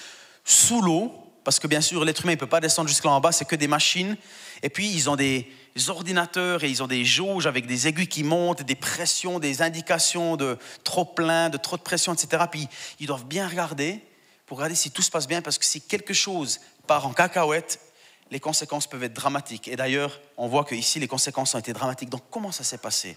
sous 0.42 0.80
l'eau, 0.80 1.25
parce 1.46 1.60
que 1.60 1.68
bien 1.68 1.80
sûr, 1.80 2.04
l'être 2.04 2.24
humain 2.24 2.32
ne 2.32 2.40
peut 2.40 2.48
pas 2.48 2.58
descendre 2.58 2.88
jusqu'en 2.88 3.14
en 3.14 3.20
bas, 3.20 3.30
c'est 3.30 3.44
que 3.44 3.54
des 3.54 3.68
machines. 3.68 4.16
Et 4.64 4.68
puis, 4.68 4.90
ils 4.90 5.08
ont 5.08 5.14
des, 5.14 5.48
ordinateurs 5.86 6.64
et 6.64 6.68
ils 6.68 6.82
ont 6.82 6.88
des 6.88 7.04
jauges 7.04 7.46
avec 7.46 7.66
des 7.66 7.86
aiguilles 7.86 8.08
qui 8.08 8.24
montent, 8.24 8.64
des 8.64 8.74
pressions, 8.74 9.38
des 9.38 9.62
indications 9.62 10.36
de 10.36 10.58
trop 10.82 11.04
plein, 11.04 11.48
de 11.48 11.56
trop 11.56 11.76
de 11.76 11.82
pression, 11.82 12.12
etc. 12.12 12.42
Puis 12.50 12.66
ils 12.98 13.06
doivent 13.06 13.26
bien 13.26 13.46
regarder 13.46 14.00
pour 14.44 14.58
regarder 14.58 14.74
si 14.74 14.90
tout 14.90 15.02
se 15.02 15.10
passe 15.10 15.28
bien, 15.28 15.40
parce 15.40 15.56
que 15.56 15.64
si 15.64 15.80
quelque 15.80 16.14
chose 16.14 16.58
part 16.88 17.06
en 17.06 17.12
cacahuète, 17.12 17.78
les 18.30 18.40
conséquences 18.40 18.86
peuvent 18.86 19.04
être 19.04 19.12
dramatiques. 19.12 19.68
Et 19.68 19.76
d'ailleurs, 19.76 20.20
on 20.36 20.48
voit 20.48 20.64
qu'ici, 20.64 20.98
les 20.98 21.06
conséquences 21.06 21.54
ont 21.54 21.58
été 21.58 21.72
dramatiques. 21.72 22.08
Donc, 22.08 22.22
comment 22.30 22.50
ça 22.50 22.64
s'est 22.64 22.78
passé? 22.78 23.16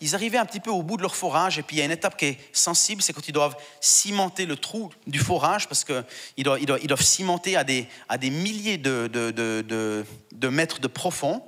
Ils 0.00 0.14
arrivaient 0.14 0.38
un 0.38 0.44
petit 0.44 0.60
peu 0.60 0.70
au 0.70 0.82
bout 0.82 0.96
de 0.96 1.02
leur 1.02 1.16
forage, 1.16 1.58
et 1.58 1.62
puis 1.62 1.76
il 1.76 1.78
y 1.78 1.82
a 1.82 1.86
une 1.86 1.90
étape 1.90 2.16
qui 2.16 2.26
est 2.26 2.38
sensible, 2.52 3.00
c'est 3.00 3.12
quand 3.12 3.26
ils 3.26 3.32
doivent 3.32 3.56
cimenter 3.80 4.44
le 4.44 4.56
trou 4.56 4.90
du 5.06 5.18
forage, 5.18 5.66
parce 5.66 5.84
qu'ils 5.84 6.44
doivent, 6.44 6.60
ils 6.60 6.86
doivent, 6.86 7.02
cimenter 7.02 7.56
à 7.56 7.64
des, 7.64 7.86
milliers 8.30 8.76
de, 8.76 10.04
mètres 10.50 10.80
de 10.80 10.88
profond, 10.88 11.42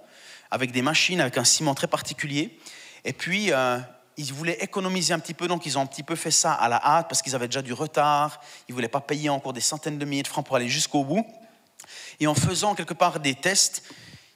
avec 0.51 0.73
des 0.73 0.83
machines, 0.83 1.21
avec 1.21 1.37
un 1.37 1.45
ciment 1.45 1.75
très 1.75 1.89
particulier. 1.89 2.59
Et 3.05 3.13
puis, 3.13 3.53
euh, 3.53 3.79
ils 4.17 4.33
voulaient 4.33 4.59
économiser 4.61 5.13
un 5.13 5.19
petit 5.19 5.35
peu, 5.35 5.49
donc 5.49 5.67
ils 5.67 5.77
ont 5.77 5.83
un 5.83 5.87
petit 5.87 6.03
peu 6.03 6.17
fait 6.17 6.31
ça 6.31 6.53
à 6.53 6.69
la 6.69 6.83
hâte, 6.83 7.09
parce 7.09 7.21
qu'ils 7.21 7.35
avaient 7.35 7.49
déjà 7.49 7.63
du 7.63 7.75
retard, 7.75 8.41
ils 8.69 8.73
ne 8.73 8.75
voulaient 8.75 8.89
pas 8.89 9.01
payer 9.01 9.29
encore 9.29 9.53
des 9.53 9.61
centaines 9.61 9.99
de 9.99 10.05
milliers 10.07 10.23
de 10.23 10.29
francs 10.29 10.47
pour 10.47 10.57
aller 10.57 10.69
jusqu'au 10.69 11.05
bout. 11.05 11.27
Et 12.21 12.27
en 12.27 12.35
faisant 12.35 12.75
quelque 12.75 12.95
part 12.95 13.21
des 13.21 13.35
tests, 13.35 13.83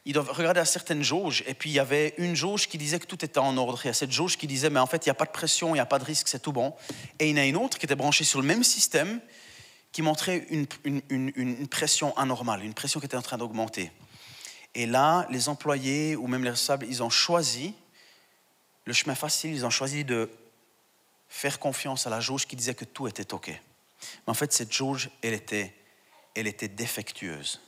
ils 0.04 0.12
doivent 0.12 0.30
regarder 0.30 0.60
à 0.60 0.64
certaines 0.64 1.02
jauges. 1.02 1.42
Et 1.46 1.54
puis 1.54 1.70
il 1.70 1.72
y 1.74 1.78
avait 1.78 2.14
une 2.18 2.36
jauge 2.36 2.68
qui 2.68 2.78
disait 2.78 2.98
que 2.98 3.06
tout 3.06 3.24
était 3.24 3.38
en 3.38 3.56
ordre. 3.56 3.80
Il 3.84 3.88
y 3.88 3.90
a 3.90 3.94
cette 3.94 4.12
jauge 4.12 4.36
qui 4.36 4.46
disait, 4.46 4.70
mais 4.70 4.80
en 4.80 4.86
fait, 4.86 5.04
il 5.04 5.08
n'y 5.08 5.12
a 5.12 5.14
pas 5.14 5.24
de 5.24 5.30
pression, 5.30 5.70
il 5.70 5.74
n'y 5.74 5.80
a 5.80 5.86
pas 5.86 5.98
de 5.98 6.04
risque, 6.04 6.28
c'est 6.28 6.42
tout 6.42 6.52
bon. 6.52 6.74
Et 7.18 7.30
il 7.30 7.36
y 7.36 7.40
en 7.40 7.42
a 7.42 7.46
une 7.46 7.56
autre 7.56 7.78
qui 7.78 7.86
était 7.86 7.96
branchée 7.96 8.24
sur 8.24 8.40
le 8.40 8.46
même 8.46 8.64
système 8.64 9.20
qui 9.92 10.02
montrait 10.02 10.46
une, 10.50 10.66
une 11.08 11.68
pression 11.68 12.16
anormale, 12.18 12.62
une 12.62 12.74
pression 12.74 13.00
qui 13.00 13.06
était 13.06 13.16
en 13.16 13.22
train 13.22 13.38
d'augmenter. 13.38 13.90
Et 14.74 14.84
là, 14.84 15.26
les 15.30 15.48
employés 15.48 16.16
ou 16.16 16.26
même 16.26 16.44
les 16.44 16.50
responsables, 16.50 16.86
ils 16.86 17.02
ont 17.02 17.08
choisi 17.08 17.74
le 18.84 18.92
chemin 18.92 19.14
facile, 19.14 19.52
ils 19.52 19.66
ont 19.66 19.70
choisi 19.70 20.04
de 20.04 20.30
faire 21.28 21.58
confiance 21.58 22.06
à 22.06 22.10
la 22.10 22.20
jauge 22.20 22.46
qui 22.46 22.56
disait 22.56 22.74
que 22.74 22.84
tout 22.84 23.08
était 23.08 23.34
OK. 23.34 23.48
Mais 23.48 23.58
en 24.26 24.34
fait, 24.34 24.52
cette 24.52 24.72
jauge, 24.72 25.10
elle 25.22 25.34
était, 25.34 25.74
elle 26.36 26.46
était 26.46 26.68
défectueuse. 26.68 27.60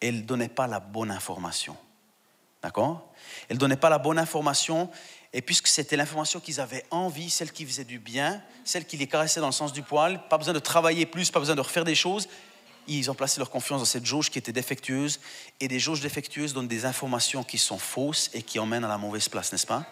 Elle 0.00 0.16
ne 0.16 0.22
donnait 0.22 0.48
pas 0.48 0.66
la 0.66 0.80
bonne 0.80 1.10
information. 1.10 1.76
D'accord? 2.62 3.12
Elle 3.48 3.56
ne 3.56 3.60
donnait 3.60 3.76
pas 3.76 3.90
la 3.90 3.98
bonne 3.98 4.18
information, 4.18 4.90
et 5.32 5.42
puisque 5.42 5.66
c'était 5.66 5.96
l'information 5.96 6.40
qu'ils 6.40 6.60
avaient 6.60 6.84
envie, 6.90 7.28
celle 7.28 7.52
qui 7.52 7.66
faisait 7.66 7.84
du 7.84 7.98
bien, 7.98 8.42
celle 8.64 8.86
qui 8.86 8.96
les 8.96 9.06
caressait 9.06 9.40
dans 9.40 9.46
le 9.46 9.52
sens 9.52 9.72
du 9.72 9.82
poil, 9.82 10.26
pas 10.28 10.38
besoin 10.38 10.54
de 10.54 10.58
travailler 10.58 11.06
plus, 11.06 11.30
pas 11.30 11.40
besoin 11.40 11.54
de 11.54 11.60
refaire 11.60 11.84
des 11.84 11.94
choses, 11.94 12.28
ils 12.86 13.10
ont 13.10 13.14
placé 13.14 13.40
leur 13.40 13.50
confiance 13.50 13.80
dans 13.80 13.86
cette 13.86 14.04
jauge 14.06 14.30
qui 14.30 14.38
était 14.38 14.52
défectueuse, 14.52 15.20
et 15.60 15.68
des 15.68 15.78
jauges 15.78 16.00
défectueuses 16.00 16.54
donnent 16.54 16.68
des 16.68 16.84
informations 16.84 17.44
qui 17.44 17.58
sont 17.58 17.78
fausses 17.78 18.30
et 18.32 18.42
qui 18.42 18.58
emmènent 18.58 18.84
à 18.84 18.88
la 18.88 18.98
mauvaise 18.98 19.28
place, 19.28 19.52
n'est-ce 19.52 19.66
pas? 19.66 19.86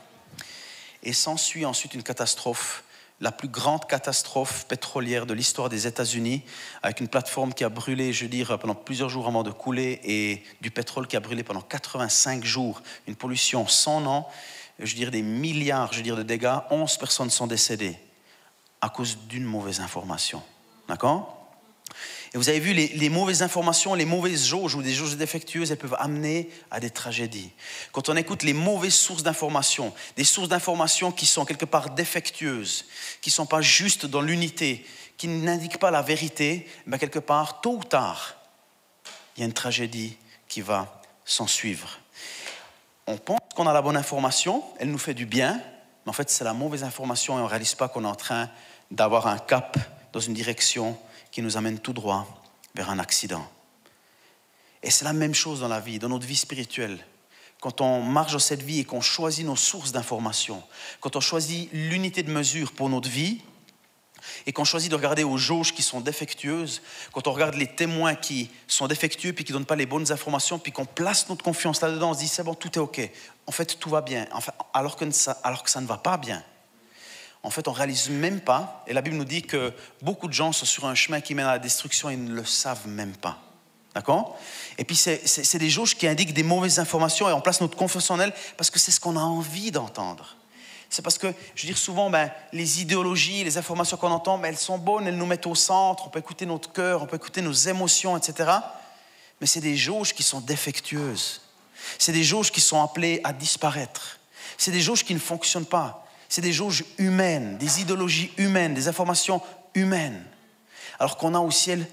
Et 1.03 1.13
s'ensuit 1.13 1.65
ensuite 1.65 1.95
une 1.95 2.03
catastrophe 2.03 2.85
la 3.23 3.31
plus 3.31 3.49
grande 3.49 3.87
catastrophe 3.87 4.67
pétrolière 4.67 5.27
de 5.27 5.33
l'histoire 5.33 5.69
des 5.69 5.87
États-Unis, 5.87 6.43
avec 6.83 6.99
une 6.99 7.07
plateforme 7.07 7.55
qui 7.55 7.63
a 7.63 7.69
brûlé, 7.69 8.13
je 8.13 8.25
veux 8.25 8.29
dire, 8.29 8.59
pendant 8.59 8.75
plusieurs 8.75 9.09
jours 9.09 9.29
avant 9.29 9.45
de 9.45 9.53
couler, 9.53 10.01
et 10.03 10.43
du 10.61 10.73
pétrole 10.73 11.07
qui 11.07 11.17
a 11.17 11.21
brûlé 11.21 11.45
pendant 11.45 11.61
85 11.61 12.45
jours, 12.45 12.83
une 13.07 13.15
pollution 13.15 13.69
sans 13.69 14.01
nom, 14.01 14.25
je 14.81 14.91
veux 14.91 14.99
dire 14.99 15.13
des 15.13 15.23
milliards, 15.23 15.93
je 15.93 16.03
veux 16.03 16.17
de 16.17 16.23
dégâts. 16.25 16.59
11 16.71 16.97
personnes 16.97 17.31
sont 17.31 17.47
décédées 17.47 17.97
à 18.81 18.89
cause 18.89 19.17
d'une 19.29 19.45
mauvaise 19.45 19.79
information. 19.79 20.43
D'accord? 20.89 21.42
Et 22.35 22.39
vous 22.39 22.49
avez 22.49 22.61
vu, 22.61 22.73
les, 22.73 23.09
mauvaises 23.11 23.43
informations, 23.43 23.95
les 23.95 24.07
mauvaises 24.07 24.47
jauges 24.47 24.75
ou 24.75 24.83
des 24.83 24.95
jauges 24.95 25.17
défectueuses, 25.17 25.71
elles 25.71 25.77
peuvent 25.77 25.97
amener 25.99 26.49
à 26.71 26.81
des 26.81 26.89
tragédies. 26.89 27.51
Quand 27.93 28.09
on 28.09 28.17
écoute 28.17 28.43
les 28.43 28.55
mauvaises 28.55 28.95
sources 28.95 29.23
d'informations, 29.23 29.93
des 30.17 30.25
sources 30.25 30.49
d'informations 30.49 31.13
qui 31.13 31.27
sont 31.27 31.45
quelque 31.45 31.67
part 31.67 31.91
défectueuses, 31.91 32.87
qui 33.21 33.29
ne 33.29 33.35
sont 33.35 33.45
pas 33.45 33.61
justes 33.61 34.07
dans 34.07 34.23
l'unité, 34.23 34.87
qui 35.19 35.29
n'indiquent 35.29 35.79
pas 35.79 35.91
la 35.91 36.01
vérité, 36.01 36.67
ben 36.87 36.97
quelque 36.97 37.19
part, 37.19 37.61
tôt 37.61 37.77
ou 37.77 37.85
tard, 37.85 38.35
il 39.37 39.41
y 39.41 39.43
a 39.43 39.47
une 39.47 39.53
tragédie 39.53 40.17
qui 40.49 40.63
va 40.63 41.03
s'en 41.27 41.47
suivre. 41.47 41.99
On 43.07 43.19
pense 43.19 43.41
qu'on 43.55 43.67
a 43.67 43.75
la 43.75 43.83
bonne 43.83 43.97
information, 43.97 44.65
elle 44.79 44.91
nous 44.91 44.99
fait 44.99 45.13
du 45.13 45.27
bien, 45.27 45.61
mais 46.07 46.11
en 46.11 46.15
fait 46.15 46.31
c'est 46.31 46.45
la 46.45 46.55
mauvaise 46.55 46.83
information 46.83 47.37
et 47.37 47.41
on 47.41 47.45
ne 47.45 47.51
réalise 47.51 47.75
pas 47.75 47.89
qu'on 47.89 48.05
est 48.05 48.09
en 48.09 48.15
train 48.15 48.49
d'avoir 48.91 49.27
un 49.27 49.39
cap 49.39 49.77
dans 50.15 50.21
une 50.21 50.35
direction 50.35 50.97
qui 51.33 51.43
nous 51.43 51.57
amène 51.57 51.81
tout 51.81 51.93
droit 51.93 52.43
vers 52.77 52.91
un 52.91 53.01
accident. 53.01 53.45
Et 54.83 54.91
c'est 54.91 55.05
la 55.05 55.13
même 55.13 55.35
chose 55.35 55.61
dans 55.61 55.69
la 55.69 55.81
vie, 55.81 55.99
dans 55.99 56.09
notre 56.09 56.27
vie 56.27 56.37
spirituelle. 56.37 57.05
quand 57.61 57.81
on 57.81 58.03
marche 58.03 58.33
dans 58.33 58.41
cette 58.41 58.63
vie 58.63 58.81
et 58.81 58.85
qu'on 58.85 59.01
choisit 59.01 59.47
nos 59.47 59.55
sources 59.55 59.93
d'information, 59.93 60.63
quand 61.01 61.15
on 61.15 61.21
choisit 61.21 61.69
l'unité 61.73 62.25
de 62.25 62.31
mesure 62.31 62.73
pour 62.73 62.89
notre 62.89 63.09
vie, 63.09 63.41
et 64.47 64.53
qu'on 64.53 64.65
choisit 64.65 64.91
de 64.91 64.97
regarder 64.97 65.25
aux 65.25 65.37
jauges 65.37 65.75
qui 65.75 65.83
sont 65.83 66.01
défectueuses, 66.01 66.83
quand 67.13 67.27
on 67.27 67.33
regarde 67.33 67.55
les 67.55 67.67
témoins 67.67 68.15
qui 68.15 68.51
sont 68.67 68.87
défectueux 68.87 69.33
puis 69.33 69.45
qui 69.45 69.53
ne 69.53 69.59
donnent 69.59 69.67
pas 69.67 69.77
les 69.77 69.87
bonnes 69.87 70.11
informations, 70.13 70.59
puis 70.59 70.73
qu'on 70.73 70.85
place 70.85 71.29
notre 71.29 71.45
confiance 71.45 71.81
là-dedans, 71.81 72.11
on 72.11 72.15
se 72.15 72.21
dit 72.21 72.29
c'est 72.29 72.43
bon, 72.43 72.55
tout 72.55 72.71
est 72.75 72.79
OK. 72.79 73.01
En 73.47 73.53
fait, 73.53 73.79
tout 73.79 73.91
va 73.91 74.01
bien, 74.01 74.27
alors, 74.73 74.97
que 74.97 75.11
ça, 75.11 75.33
alors 75.43 75.63
que 75.63 75.71
ça 75.71 75.81
ne 75.81 75.87
va 75.87 75.99
pas 75.99 76.17
bien. 76.17 76.43
En 77.43 77.51
fait, 77.51 77.67
on 77.67 77.73
réalise 77.73 78.09
même 78.09 78.41
pas, 78.41 78.85
et 78.87 78.93
la 78.93 79.03
Bible 79.03 79.17
nous 79.17 79.25
dit 79.25 79.43
que 79.43 79.73
beaucoup 80.01 80.29
de 80.29 80.33
gens 80.33 80.53
sont 80.53 80.67
sur 80.67 80.87
un 80.87 80.95
chemin 80.95 81.21
qui 81.21 81.35
mène 81.35 81.47
à 81.47 81.53
la 81.53 81.59
destruction 81.59 82.09
et 82.09 82.17
ne 82.17 82.33
le 82.33 82.45
savent 82.45 82.87
même 82.87 83.17
pas. 83.17 83.39
D'accord? 83.95 84.39
Et 84.79 84.85
puis, 84.85 84.97
c'est 84.97 85.59
des 85.59 85.69
jauges 85.69 85.97
qui 85.97 86.07
indiquent 86.07 86.33
des 86.33 86.45
mauvaises 86.45 86.79
informations 86.79 87.29
et 87.29 87.33
on 87.33 87.41
place 87.41 87.61
notre 87.61 87.77
confiance 87.77 88.11
en 88.11 88.21
elles 88.21 88.33
parce 88.57 88.71
que 88.71 88.79
c'est 88.79 88.91
ce 88.91 89.01
qu'on 89.01 89.17
a 89.17 89.21
envie 89.21 89.71
d'entendre. 89.71 90.37
C'est 90.89 91.03
parce 91.03 91.19
que, 91.19 91.33
je 91.55 91.63
veux 91.63 91.69
dire, 91.69 91.79
souvent, 91.79 92.11
ben, 92.11 92.31
les 92.53 92.81
idéologies, 92.81 93.45
les 93.45 93.59
informations 93.59 93.97
qu'on 93.97 94.11
entend, 94.11 94.39
ben, 94.39 94.49
elles 94.49 94.59
sont 94.59 94.79
bonnes, 94.79 95.07
elles 95.07 95.17
nous 95.17 95.27
mettent 95.27 95.47
au 95.47 95.55
centre, 95.55 96.07
on 96.07 96.11
peut 96.11 96.21
écouter 96.21 96.47
notre 96.47 96.73
cœur, 96.73 97.03
on 97.03 97.07
peut 97.07 97.17
écouter 97.17 97.43
nos 97.43 97.53
émotions, 97.53 98.17
etc. 98.17 98.51
Mais 99.41 99.47
c'est 99.47 99.61
des 99.61 99.77
jauges 99.77 100.15
qui 100.15 100.23
sont 100.23 100.41
défectueuses. 100.41 101.41
C'est 101.99 102.13
des 102.13 102.25
jauges 102.25 102.53
qui 102.53 102.61
sont 102.61 102.83
appelées 102.83 103.21
à 103.25 103.33
disparaître. 103.33 104.21
C'est 104.57 104.71
des 104.71 104.81
jauges 104.81 105.05
qui 105.05 105.15
ne 105.15 105.19
fonctionnent 105.19 105.67
pas. 105.67 106.07
C'est 106.33 106.41
des 106.41 106.55
jauges 106.55 106.87
humaines, 106.97 107.59
des 107.59 107.83
idéologies 107.83 108.33
humaines, 108.39 108.73
des 108.73 108.89
informations 108.89 109.43
humaines. 109.75 110.25
Alors 110.99 111.19
qu'on 111.19 111.35
a 111.35 111.39
au 111.39 111.51
ciel 111.51 111.87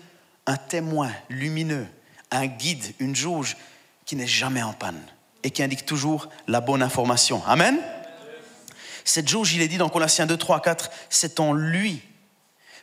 un 0.45 0.55
témoin 0.55 1.11
lumineux, 1.27 1.85
un 2.31 2.45
guide, 2.45 2.95
une 2.99 3.13
jauge 3.13 3.57
qui 4.05 4.15
n'est 4.15 4.25
jamais 4.25 4.63
en 4.63 4.71
panne 4.71 5.03
et 5.43 5.51
qui 5.51 5.61
indique 5.61 5.85
toujours 5.85 6.29
la 6.47 6.61
bonne 6.61 6.81
information. 6.81 7.45
Amen? 7.47 7.79
Cette 9.03 9.27
jauge, 9.27 9.53
il 9.55 9.61
est 9.61 9.67
dit 9.67 9.75
dans 9.75 9.89
Colossiens 9.89 10.25
2, 10.25 10.37
3, 10.37 10.61
4, 10.61 10.89
c'est 11.09 11.41
en 11.41 11.51
lui 11.51 12.01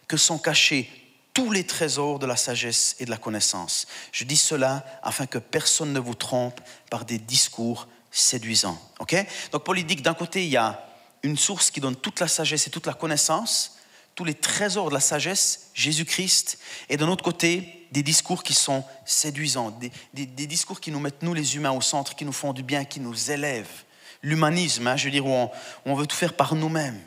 que 0.08 0.18
sont 0.18 0.36
cachés 0.36 0.90
tous 1.32 1.50
les 1.50 1.64
trésors 1.64 2.18
de 2.18 2.26
la 2.26 2.36
sagesse 2.36 2.96
et 3.00 3.06
de 3.06 3.10
la 3.10 3.16
connaissance. 3.16 3.86
Je 4.12 4.25
dis 4.25 4.36
cela 4.36 4.84
afin 5.02 5.25
que 5.25 5.38
personne 5.38 5.94
ne 5.94 6.00
vous 6.00 6.14
trompe 6.14 6.60
par 6.90 7.06
des 7.06 7.18
discours 7.18 7.88
séduisants. 8.10 8.78
Ok? 8.98 9.16
Donc 9.52 9.64
Paul 9.64 9.82
d'un 9.82 10.12
côté, 10.12 10.44
il 10.44 10.50
y 10.50 10.58
a 10.58 10.82
une 11.23 11.37
source 11.37 11.70
qui 11.70 11.80
donne 11.80 11.96
toute 11.96 12.20
la 12.20 12.28
sagesse 12.28 12.66
et 12.66 12.70
toute 12.70 12.87
la 12.87 12.94
connaissance, 12.94 13.76
tous 14.14 14.25
les 14.25 14.35
trésors 14.35 14.88
de 14.88 14.94
la 14.94 15.00
sagesse, 15.00 15.70
Jésus-Christ, 15.75 16.58
et 16.88 16.96
d'un 16.96 17.08
autre 17.08 17.23
côté, 17.23 17.87
des 17.92 18.02
discours 18.02 18.42
qui 18.42 18.54
sont 18.54 18.82
séduisants, 19.04 19.78
des, 20.12 20.46
discours 20.46 20.80
qui 20.80 20.90
nous 20.90 21.00
mettent, 21.00 21.23
nous 21.23 21.35
les 21.35 21.56
humains, 21.56 21.70
au 21.70 21.80
centre, 21.80 22.16
qui 22.16 22.25
nous 22.25 22.32
font 22.32 22.52
du 22.52 22.62
bien, 22.62 22.85
qui 22.85 22.99
nous 22.99 23.30
élèvent. 23.30 23.85
L'humanisme, 24.23 24.87
hein, 24.87 24.96
je 24.96 25.04
veux 25.04 25.11
dire, 25.11 25.26
où 25.26 25.50
on, 25.85 25.94
veut 25.94 26.06
tout 26.06 26.16
faire 26.16 26.35
par 26.35 26.54
nous-mêmes. 26.54 27.00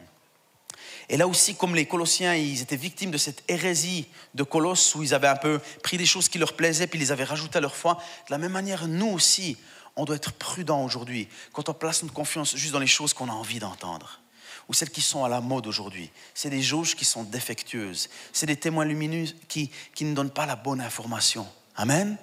Et 1.10 1.18
là 1.18 1.28
aussi, 1.28 1.56
comme 1.56 1.74
les 1.74 1.88
Colossiens, 1.88 2.36
ils 2.36 2.62
étaient 2.62 2.76
victimes 2.76 3.10
de 3.10 3.18
cette 3.18 3.44
hérésie 3.48 4.08
de 4.36 4.44
Colosse, 4.44 4.94
où 4.94 5.02
ils 5.02 5.16
avaient 5.16 5.28
un 5.28 5.36
peu 5.36 5.60
pris 5.82 5.98
des 5.98 6.06
choses 6.06 6.30
qui 6.30 6.38
leur 6.38 6.54
plaisaient, 6.54 6.86
puis 6.86 7.00
ils 7.00 7.04
les 7.04 7.12
avaient 7.12 7.24
rajoutées 7.24 7.58
à 7.58 7.62
leur 7.62 7.76
foi. 7.76 7.96
De 8.28 8.32
la 8.32 8.38
même 8.38 8.52
manière, 8.52 8.88
nous 8.88 9.10
aussi, 9.10 9.58
on 10.00 10.06
doit 10.06 10.16
être 10.16 10.32
prudents 10.32 10.84
aujourd'hui 10.84 11.28
quand 11.52 11.68
on 11.70 11.74
place 11.74 12.04
notre 12.04 12.14
confiance 12.14 12.56
juste 12.56 12.72
dans 12.74 12.80
les 12.80 12.88
choses 12.88 13.14
qu'on 13.14 13.30
a 13.30 13.34
envie 13.34 13.60
d'entendre 13.60 14.22
ou 14.70 14.74
celles 14.74 14.92
qui 14.92 15.02
sont 15.02 15.26
à 15.26 15.30
la 15.30 15.42
mode 15.42 15.68
aujourd'hui. 15.68 16.12
C'est 16.34 16.52
des 16.52 16.62
jauges 16.62 16.96
qui 16.96 17.04
sont 17.04 17.24
défectueuses. 17.24 18.08
C'est 18.32 18.46
des 18.46 18.56
témoins 18.56 18.86
lumineux 18.86 19.26
qui, 19.48 19.72
qui 19.96 20.06
ne 20.06 20.14
donnent 20.14 20.30
pas 20.30 20.46
la 20.46 20.56
bonne 20.56 20.80
information. 20.80 21.46
Amen. 21.76 22.18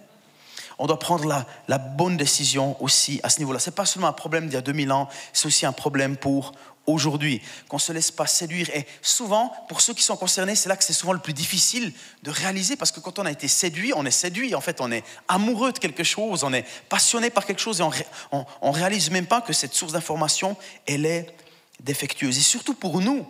On 0.79 0.87
doit 0.87 0.99
prendre 0.99 1.27
la, 1.27 1.45
la 1.67 1.79
bonne 1.79 2.17
décision 2.17 2.81
aussi 2.83 3.19
à 3.25 3.31
ce 3.31 3.41
niveau-là. 3.41 3.59
Ce 3.59 3.69
n'est 3.69 3.75
pas 3.75 3.85
seulement 3.85 4.09
un 4.09 4.13
problème 4.13 4.47
d'il 4.47 4.55
y 4.55 4.59
a 4.59 4.63
2000 4.63 4.93
ans, 4.93 5.09
c'est 5.33 5.47
aussi 5.47 5.67
un 5.67 5.73
problème 5.73 6.17
pour 6.17 6.53
aujourd'hui, 6.87 7.43
qu'on 7.69 7.77
ne 7.77 7.81
se 7.81 7.93
laisse 7.93 8.11
pas 8.11 8.27
séduire. 8.27 8.71
Et 8.71 8.87
souvent, 9.03 9.53
pour 9.69 9.81
ceux 9.81 9.95
qui 9.95 10.03
sont 10.03 10.17
concernés, 10.17 10.55
c'est 10.55 10.69
là 10.69 10.77
que 10.77 10.85
c'est 10.85 10.93
souvent 10.93 11.13
le 11.13 11.19
plus 11.19 11.33
difficile 11.33 11.93
de 12.23 12.31
réaliser, 12.31 12.77
parce 12.77 12.93
que 12.93 13.01
quand 13.01 13.19
on 13.19 13.27
a 13.27 13.31
été 13.31 13.49
séduit, 13.49 13.93
on 13.95 14.07
est 14.07 14.11
séduit, 14.11 14.55
en 14.55 14.61
fait, 14.61 14.81
on 14.81 14.91
est 14.93 15.05
amoureux 15.29 15.73
de 15.73 15.79
quelque 15.79 16.05
chose, 16.05 16.45
on 16.45 16.53
est 16.53 16.65
passionné 16.89 17.31
par 17.31 17.47
quelque 17.47 17.61
chose, 17.61 17.81
et 17.81 17.85
on 18.33 18.45
ne 18.63 18.73
réalise 18.73 19.11
même 19.11 19.27
pas 19.27 19.41
que 19.41 19.53
cette 19.53 19.75
source 19.75 19.93
d'information, 19.93 20.57
elle 20.87 21.07
est 21.07 21.35
défectueuse. 21.81 22.39
Et 22.39 22.43
surtout 22.43 22.75
pour 22.75 23.01
nous, 23.01 23.27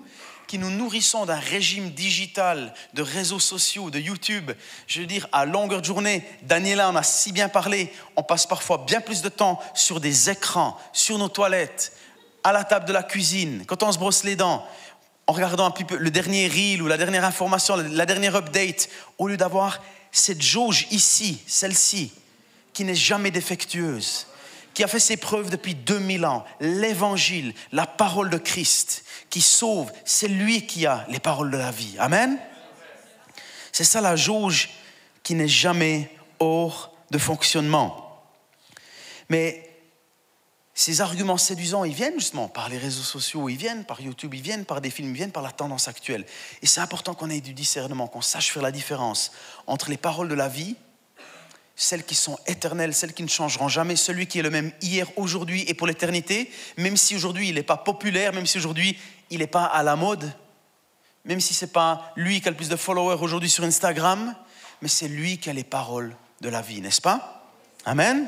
qui 0.47 0.59
nous 0.59 0.71
nourrissons 0.71 1.27
d'un 1.27 1.39
régime 1.39 1.91
digital, 1.91 2.73
de 2.95 3.03
réseaux 3.03 3.41
sociaux, 3.41 3.91
de 3.91 3.99
YouTube, 3.99 4.53
je 4.87 5.01
veux 5.01 5.07
dire, 5.07 5.29
à 5.33 5.45
longueur 5.45 5.81
de 5.81 5.87
journée, 5.87 6.25
Daniela 6.43 6.89
en 6.89 6.97
a 6.97 7.03
si 7.03 7.33
bien 7.33 7.49
parlé, 7.49 7.93
on 8.15 8.23
passe 8.23 8.47
parfois 8.47 8.85
bien 8.87 9.01
plus 9.01 9.23
de 9.23 9.29
temps 9.29 9.61
sur 9.75 10.01
des 10.01 10.31
écrans, 10.31 10.79
sur 10.93 11.19
nos 11.19 11.29
toilettes, 11.29 11.93
à 12.47 12.53
la 12.53 12.63
table 12.63 12.87
de 12.87 12.93
la 12.93 13.03
cuisine, 13.03 13.65
quand 13.67 13.83
on 13.83 13.91
se 13.91 13.99
brosse 13.99 14.23
les 14.23 14.37
dents, 14.37 14.65
en 15.27 15.33
regardant 15.33 15.75
le 15.99 16.11
dernier 16.13 16.47
reel 16.47 16.81
ou 16.81 16.87
la 16.87 16.97
dernière 16.97 17.25
information, 17.25 17.75
la 17.75 18.07
dernière 18.07 18.37
update, 18.37 18.89
au 19.19 19.27
lieu 19.27 19.37
d'avoir 19.37 19.83
cette 20.13 20.41
jauge 20.41 20.87
ici, 20.93 21.41
celle-ci, 21.49 22.13
qui 22.73 22.85
n'est 22.85 22.95
jamais 22.95 23.33
défectueuse, 23.33 24.29
qui 24.75 24.85
a 24.85 24.87
fait 24.87 25.01
ses 25.01 25.17
preuves 25.17 25.51
depuis 25.51 25.75
2000 25.75 26.25
ans, 26.25 26.45
l'évangile, 26.61 27.53
la 27.73 27.85
parole 27.85 28.31
de 28.31 28.39
Christ, 28.39 29.05
qui 29.29 29.41
sauve, 29.41 29.91
c'est 30.05 30.29
lui 30.29 30.69
qui 30.69 30.87
a 30.87 31.05
les 31.09 31.19
paroles 31.19 31.51
de 31.51 31.57
la 31.57 31.73
vie. 31.73 31.97
Amen? 31.99 32.39
C'est 33.73 33.83
ça 33.83 34.01
la 34.01 34.15
jauge 34.15 34.71
qui 35.25 35.35
n'est 35.35 35.49
jamais 35.49 36.15
hors 36.39 36.93
de 37.11 37.19
fonctionnement. 37.19 38.23
Mais 39.31 39.66
ces 40.79 41.01
arguments 41.01 41.39
séduisants, 41.39 41.85
ils 41.85 41.95
viennent 41.95 42.21
justement 42.21 42.49
par 42.49 42.69
les 42.69 42.77
réseaux 42.77 43.03
sociaux, 43.03 43.49
ils 43.49 43.57
viennent 43.57 43.85
par 43.85 44.03
YouTube, 44.03 44.35
ils 44.35 44.43
viennent 44.43 44.67
par 44.67 44.83
des 44.83 44.91
films, 44.91 45.09
ils 45.09 45.17
viennent 45.17 45.33
par 45.33 45.43
la 45.43 45.51
tendance 45.51 45.89
actuelle. 45.89 46.27
Et 46.61 46.67
c'est 46.67 46.81
important 46.81 47.15
qu'on 47.15 47.31
ait 47.31 47.41
du 47.41 47.55
discernement, 47.55 48.09
qu'on 48.09 48.21
sache 48.21 48.53
faire 48.53 48.63
la 48.63 48.71
différence 48.71 49.33
entre 49.67 49.89
les 49.89 49.97
paroles 49.97 50.29
de 50.29 50.35
la 50.35 50.49
vie 50.49 50.77
celles 51.79 52.05
qui 52.05 52.15
sont 52.15 52.39
éternelles, 52.47 52.95
celles 52.95 53.13
qui 53.13 53.23
ne 53.23 53.29
changeront 53.29 53.69
jamais, 53.69 53.97
celui 53.97 54.27
qui 54.27 54.39
est 54.39 54.43
le 54.43 54.51
même 54.51 54.73
hier, 54.81 55.07
aujourd'hui 55.17 55.65
et 55.69 55.75
pour 55.75 55.87
l'éternité, 55.87 56.51
même 56.79 56.97
si 56.97 57.15
aujourd'hui 57.15 57.51
il 57.51 57.55
n'est 57.55 57.63
pas 57.63 57.77
populaire, 57.77 58.33
même 58.33 58.47
si 58.47 58.57
aujourd'hui 58.57 58.99
il 59.29 59.41
n'est 59.41 59.47
pas 59.47 59.65
à 59.65 59.83
la 59.83 59.95
mode, 59.95 60.33
même 61.27 61.41
si 61.41 61.53
ce 61.53 61.65
n'est 61.67 61.71
pas 61.71 62.13
lui 62.17 62.41
qui 62.41 62.49
a 62.49 62.51
le 62.51 62.57
plus 62.57 62.71
de 62.71 62.77
followers 62.77 63.19
aujourd'hui 63.21 63.51
sur 63.51 63.65
Instagram, 63.65 64.35
mais 64.81 64.89
c'est 64.89 65.09
lui 65.09 65.39
qui 65.39 65.51
a 65.51 65.53
les 65.53 65.65
paroles 65.65 66.17
de 66.41 66.49
la 66.49 66.63
vie, 66.63 66.81
n'est-ce 66.81 67.03
pas? 67.03 67.51
Amen? 67.85 68.27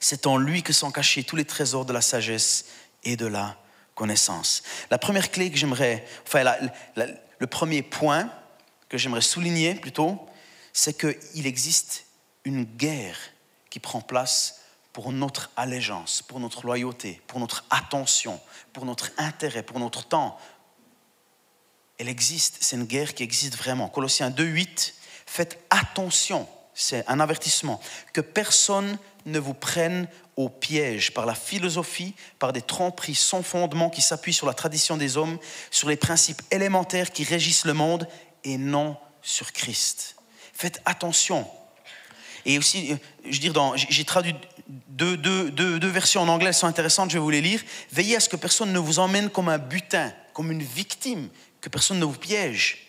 C'est 0.00 0.26
en 0.26 0.36
lui 0.36 0.62
que 0.62 0.72
sont 0.72 0.90
cachés 0.90 1.24
tous 1.24 1.36
les 1.36 1.44
trésors 1.44 1.84
de 1.84 1.92
la 1.92 2.00
sagesse 2.00 2.66
et 3.04 3.16
de 3.16 3.26
la 3.26 3.56
connaissance. 3.94 4.62
La 4.90 4.98
première 4.98 5.30
clé 5.30 5.50
que 5.50 5.56
j'aimerais, 5.56 6.04
enfin 6.26 6.44
le 6.94 7.46
premier 7.46 7.82
point 7.82 8.30
que 8.88 8.98
j'aimerais 8.98 9.20
souligner 9.20 9.74
plutôt, 9.74 10.18
c'est 10.72 10.96
qu'il 10.96 11.46
existe 11.46 12.04
une 12.44 12.64
guerre 12.64 13.18
qui 13.70 13.80
prend 13.80 14.00
place 14.00 14.60
pour 14.92 15.12
notre 15.12 15.50
allégeance, 15.56 16.22
pour 16.22 16.40
notre 16.40 16.64
loyauté, 16.64 17.20
pour 17.26 17.40
notre 17.40 17.64
attention, 17.70 18.40
pour 18.72 18.84
notre 18.84 19.10
intérêt, 19.18 19.62
pour 19.62 19.78
notre 19.78 20.06
temps. 20.06 20.38
Elle 21.98 22.08
existe, 22.08 22.58
c'est 22.60 22.76
une 22.76 22.84
guerre 22.84 23.14
qui 23.14 23.22
existe 23.22 23.56
vraiment. 23.56 23.88
Colossiens 23.88 24.30
2.8, 24.30 24.94
faites 25.26 25.64
attention, 25.70 26.48
c'est 26.80 27.04
un 27.08 27.18
avertissement, 27.18 27.80
que 28.12 28.20
personne 28.20 28.98
ne 29.26 29.40
vous 29.40 29.52
prenne 29.52 30.06
au 30.36 30.48
piège 30.48 31.12
par 31.12 31.26
la 31.26 31.34
philosophie, 31.34 32.14
par 32.38 32.52
des 32.52 32.62
tromperies 32.62 33.16
sans 33.16 33.42
fondement 33.42 33.90
qui 33.90 34.00
s'appuient 34.00 34.32
sur 34.32 34.46
la 34.46 34.54
tradition 34.54 34.96
des 34.96 35.16
hommes, 35.16 35.38
sur 35.72 35.88
les 35.88 35.96
principes 35.96 36.40
élémentaires 36.52 37.10
qui 37.10 37.24
régissent 37.24 37.64
le 37.64 37.74
monde 37.74 38.06
et 38.44 38.56
non 38.58 38.96
sur 39.22 39.52
Christ. 39.52 40.14
Faites 40.52 40.80
attention, 40.84 41.46
et 42.46 42.58
aussi, 42.58 42.92
euh, 42.92 42.96
je 43.28 43.40
dire, 43.40 43.52
j'ai 43.76 44.04
traduit 44.04 44.36
deux, 44.68 45.16
deux, 45.16 45.88
versions 45.88 46.22
en 46.22 46.28
anglais, 46.28 46.48
elles 46.48 46.54
sont 46.54 46.68
intéressantes, 46.68 47.10
je 47.10 47.14
vais 47.14 47.22
vous 47.22 47.30
les 47.30 47.40
lire. 47.40 47.60
Veillez 47.90 48.16
à 48.16 48.20
ce 48.20 48.28
que 48.28 48.36
personne 48.36 48.72
ne 48.72 48.78
vous 48.78 49.00
emmène 49.00 49.30
comme 49.30 49.48
un 49.48 49.58
butin, 49.58 50.12
comme 50.32 50.52
une 50.52 50.62
victime, 50.62 51.28
que 51.60 51.68
personne 51.68 51.98
ne 51.98 52.04
vous 52.04 52.16
piège, 52.16 52.86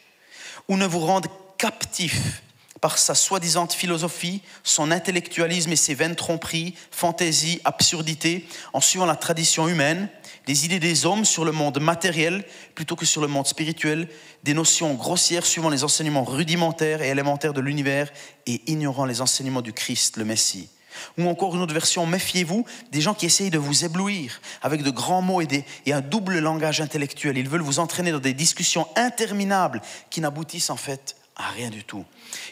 ou 0.67 0.77
ne 0.77 0.85
vous 0.85 0.99
rende 0.99 1.25
captif 1.57 2.43
par 2.81 2.97
sa 2.97 3.15
soi-disant 3.15 3.67
philosophie, 3.67 4.41
son 4.63 4.91
intellectualisme 4.91 5.71
et 5.71 5.75
ses 5.75 5.93
vaines 5.93 6.15
tromperies, 6.15 6.75
fantaisies, 6.91 7.59
absurdités, 7.65 8.45
en 8.73 8.81
suivant 8.81 9.05
la 9.05 9.15
tradition 9.15 9.67
humaine, 9.67 10.09
des 10.45 10.65
idées 10.65 10.79
des 10.79 11.05
hommes 11.05 11.25
sur 11.25 11.45
le 11.45 11.51
monde 11.51 11.79
matériel 11.79 12.43
plutôt 12.73 12.95
que 12.95 13.05
sur 13.05 13.21
le 13.21 13.27
monde 13.27 13.45
spirituel, 13.45 14.07
des 14.43 14.53
notions 14.53 14.93
grossières 14.93 15.45
suivant 15.45 15.69
les 15.69 15.83
enseignements 15.83 16.23
rudimentaires 16.23 17.01
et 17.01 17.09
élémentaires 17.09 17.53
de 17.53 17.61
l'univers 17.61 18.09
et 18.47 18.61
ignorant 18.67 19.05
les 19.05 19.21
enseignements 19.21 19.61
du 19.61 19.73
Christ, 19.73 20.17
le 20.17 20.25
Messie. 20.25 20.69
Ou 21.17 21.27
encore 21.27 21.55
une 21.55 21.61
autre 21.61 21.73
version, 21.73 22.05
méfiez-vous 22.05 22.65
des 22.91 23.01
gens 23.01 23.13
qui 23.13 23.25
essayent 23.25 23.51
de 23.51 23.59
vous 23.59 23.85
éblouir 23.85 24.41
avec 24.61 24.81
de 24.83 24.89
grands 24.89 25.21
mots 25.21 25.41
et, 25.41 25.65
et 25.85 25.93
un 25.93 26.01
double 26.01 26.39
langage 26.39 26.81
intellectuel. 26.81 27.37
Ils 27.37 27.47
veulent 27.47 27.61
vous 27.61 27.79
entraîner 27.79 28.11
dans 28.11 28.19
des 28.19 28.33
discussions 28.33 28.87
interminables 28.95 29.81
qui 30.09 30.19
n'aboutissent 30.19 30.71
en 30.71 30.77
fait 30.77 31.15
rien 31.47 31.69
du 31.69 31.83
tout. 31.83 32.05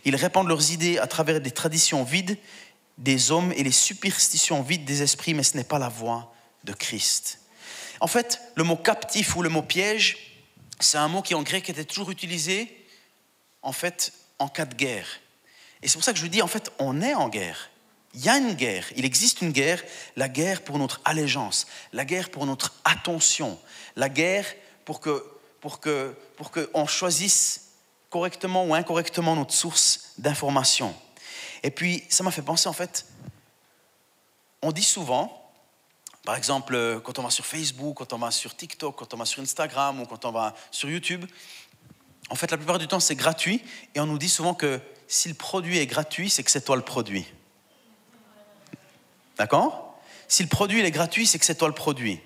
Ils 0.05 0.15
répandent 0.15 0.47
leurs 0.47 0.71
idées 0.71 0.97
à 0.97 1.07
travers 1.07 1.41
des 1.41 1.51
traditions 1.51 2.03
vides 2.03 2.37
des 2.97 3.31
hommes 3.31 3.51
et 3.51 3.63
les 3.63 3.71
superstitions 3.71 4.61
vides 4.61 4.85
des 4.85 5.03
esprits, 5.03 5.33
mais 5.33 5.43
ce 5.43 5.55
n'est 5.55 5.63
pas 5.63 5.79
la 5.79 5.89
voix 5.89 6.33
de 6.63 6.73
Christ. 6.73 7.39
En 7.99 8.07
fait, 8.07 8.41
le 8.55 8.63
mot 8.63 8.75
captif 8.75 9.35
ou 9.35 9.41
le 9.41 9.49
mot 9.49 9.61
piège, 9.61 10.17
c'est 10.79 10.97
un 10.97 11.07
mot 11.07 11.21
qui 11.21 11.35
en 11.35 11.43
grec 11.43 11.69
était 11.69 11.85
toujours 11.85 12.11
utilisé 12.11 12.85
en 13.61 13.71
fait 13.71 14.13
en 14.39 14.47
cas 14.47 14.65
de 14.65 14.75
guerre. 14.75 15.07
Et 15.81 15.87
c'est 15.87 15.93
pour 15.93 16.03
ça 16.03 16.13
que 16.13 16.19
je 16.19 16.27
dis 16.27 16.41
en 16.41 16.47
fait 16.47 16.71
on 16.79 17.01
est 17.01 17.13
en 17.13 17.29
guerre. 17.29 17.69
Il 18.13 18.23
y 18.23 18.29
a 18.29 18.37
une 18.37 18.53
guerre, 18.53 18.85
il 18.95 19.05
existe 19.05 19.41
une 19.41 19.51
guerre, 19.51 19.83
la 20.15 20.29
guerre 20.29 20.63
pour 20.63 20.79
notre 20.79 21.01
allégeance, 21.05 21.67
la 21.93 22.05
guerre 22.05 22.29
pour 22.31 22.45
notre 22.45 22.73
attention, 22.83 23.59
la 23.95 24.09
guerre 24.09 24.45
pour 24.85 25.01
que 25.01 25.23
pour 25.61 25.79
que 25.79 26.15
pour 26.35 26.51
qu'on 26.51 26.87
choisisse 26.87 27.66
correctement 28.09 28.65
ou 28.65 28.73
incorrectement 28.73 29.35
notre 29.35 29.53
source 29.53 30.13
d'information. 30.17 30.95
Et 31.63 31.71
puis 31.71 32.03
ça 32.09 32.23
m'a 32.23 32.31
fait 32.31 32.41
penser 32.41 32.69
en 32.69 32.73
fait, 32.73 33.05
on 34.61 34.71
dit 34.71 34.83
souvent 34.83 35.43
par 36.27 36.35
exemple, 36.35 36.75
euh, 36.75 36.99
quand 36.99 37.19
on 37.19 37.23
va 37.23 37.29
sur 37.29 37.45
Facebook, 37.45 37.95
quand 37.95 38.11
on 38.11 38.17
va 38.17 38.31
sur 38.31 38.53
TikTok, 38.53 38.97
quand 38.97 39.13
on 39.13 39.17
va 39.17 39.23
sur 39.23 39.41
Instagram 39.41 40.01
ou 40.01 40.05
quand 40.05 40.25
on 40.25 40.33
va 40.33 40.53
sur 40.71 40.89
YouTube, 40.89 41.23
en 42.29 42.35
fait, 42.35 42.51
la 42.51 42.57
plupart 42.57 42.79
du 42.79 42.87
temps, 42.89 42.99
c'est 42.99 43.15
gratuit 43.15 43.63
et 43.95 44.01
on 44.01 44.05
nous 44.05 44.17
dit 44.17 44.27
souvent 44.27 44.53
que 44.53 44.81
si 45.07 45.29
le 45.29 45.35
produit 45.35 45.77
est 45.77 45.85
gratuit, 45.87 46.29
c'est 46.29 46.43
que 46.43 46.51
c'est 46.51 46.65
toi 46.65 46.75
le 46.75 46.81
produit. 46.81 47.25
D'accord? 49.37 49.97
Si 50.27 50.43
le 50.43 50.49
produit 50.49 50.81
est 50.81 50.91
gratuit, 50.91 51.25
c'est 51.25 51.39
que 51.39 51.45
c'est 51.45 51.55
toi 51.55 51.69
le 51.69 51.73
produit. 51.73 52.19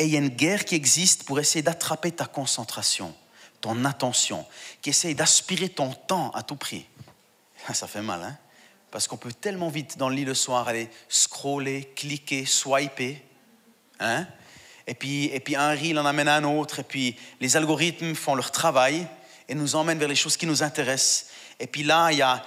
Et 0.00 0.06
il 0.06 0.10
y 0.10 0.16
a 0.16 0.18
une 0.18 0.30
guerre 0.30 0.64
qui 0.64 0.74
existe 0.74 1.22
pour 1.22 1.38
essayer 1.38 1.62
d'attraper 1.62 2.10
ta 2.10 2.26
concentration, 2.26 3.14
ton 3.64 3.84
attention, 3.86 4.44
qui 4.82 4.90
essaye 4.90 5.14
d'aspirer 5.14 5.70
ton 5.70 5.90
temps 5.90 6.30
à 6.32 6.42
tout 6.42 6.56
prix. 6.56 6.86
Ça 7.72 7.86
fait 7.86 8.02
mal, 8.02 8.22
hein? 8.22 8.36
Parce 8.90 9.08
qu'on 9.08 9.16
peut 9.16 9.32
tellement 9.32 9.70
vite 9.70 9.96
dans 9.96 10.10
le 10.10 10.14
lit 10.14 10.26
le 10.26 10.34
soir 10.34 10.68
aller 10.68 10.90
scroller, 11.08 11.90
cliquer, 11.96 12.44
swiper, 12.44 13.22
Hein? 14.00 14.26
Et, 14.86 14.94
puis, 14.94 15.26
et 15.26 15.40
puis 15.40 15.56
un 15.56 15.70
reel 15.70 15.98
en 15.98 16.04
amène 16.04 16.28
un 16.28 16.44
autre, 16.44 16.80
et 16.80 16.82
puis 16.82 17.16
les 17.40 17.56
algorithmes 17.56 18.14
font 18.14 18.34
leur 18.34 18.50
travail 18.50 19.06
et 19.48 19.54
nous 19.54 19.76
emmènent 19.76 19.98
vers 19.98 20.08
les 20.08 20.16
choses 20.16 20.36
qui 20.36 20.46
nous 20.46 20.62
intéressent. 20.62 21.30
Et 21.60 21.66
puis 21.66 21.84
là, 21.84 22.10
il 22.10 22.18
y 22.18 22.22
a 22.22 22.44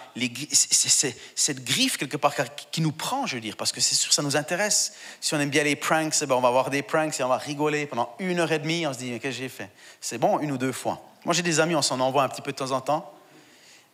cette 1.35 1.63
griffe 1.63 1.97
quelque 1.97 2.17
part 2.17 2.35
qui 2.71 2.81
nous 2.81 2.91
prend, 2.91 3.25
je 3.25 3.35
veux 3.35 3.41
dire, 3.41 3.55
parce 3.55 3.71
que 3.71 3.79
c'est 3.79 3.95
sûr, 3.95 4.11
ça 4.11 4.21
nous 4.21 4.35
intéresse. 4.35 4.93
Si 5.21 5.33
on 5.33 5.39
aime 5.39 5.49
bien 5.49 5.63
les 5.63 5.77
pranks, 5.77 6.21
eh 6.21 6.25
ben 6.25 6.35
on 6.35 6.41
va 6.41 6.49
avoir 6.49 6.69
des 6.69 6.83
pranks 6.83 7.17
et 7.19 7.23
on 7.23 7.29
va 7.29 7.37
rigoler 7.37 7.85
pendant 7.85 8.13
une 8.19 8.39
heure 8.39 8.51
et 8.51 8.59
demie. 8.59 8.85
On 8.85 8.93
se 8.93 8.99
dit, 8.99 9.11
mais 9.11 9.19
qu'est-ce 9.19 9.37
que 9.37 9.43
j'ai 9.43 9.49
fait? 9.49 9.69
C'est 10.01 10.17
bon, 10.17 10.39
une 10.39 10.51
ou 10.51 10.57
deux 10.57 10.73
fois. 10.73 11.01
Moi, 11.25 11.33
j'ai 11.33 11.43
des 11.43 11.59
amis, 11.59 11.75
on 11.75 11.81
s'en 11.81 11.99
envoie 11.99 12.23
un 12.23 12.29
petit 12.29 12.41
peu 12.41 12.51
de 12.51 12.57
temps 12.57 12.71
en 12.71 12.81
temps. 12.81 13.13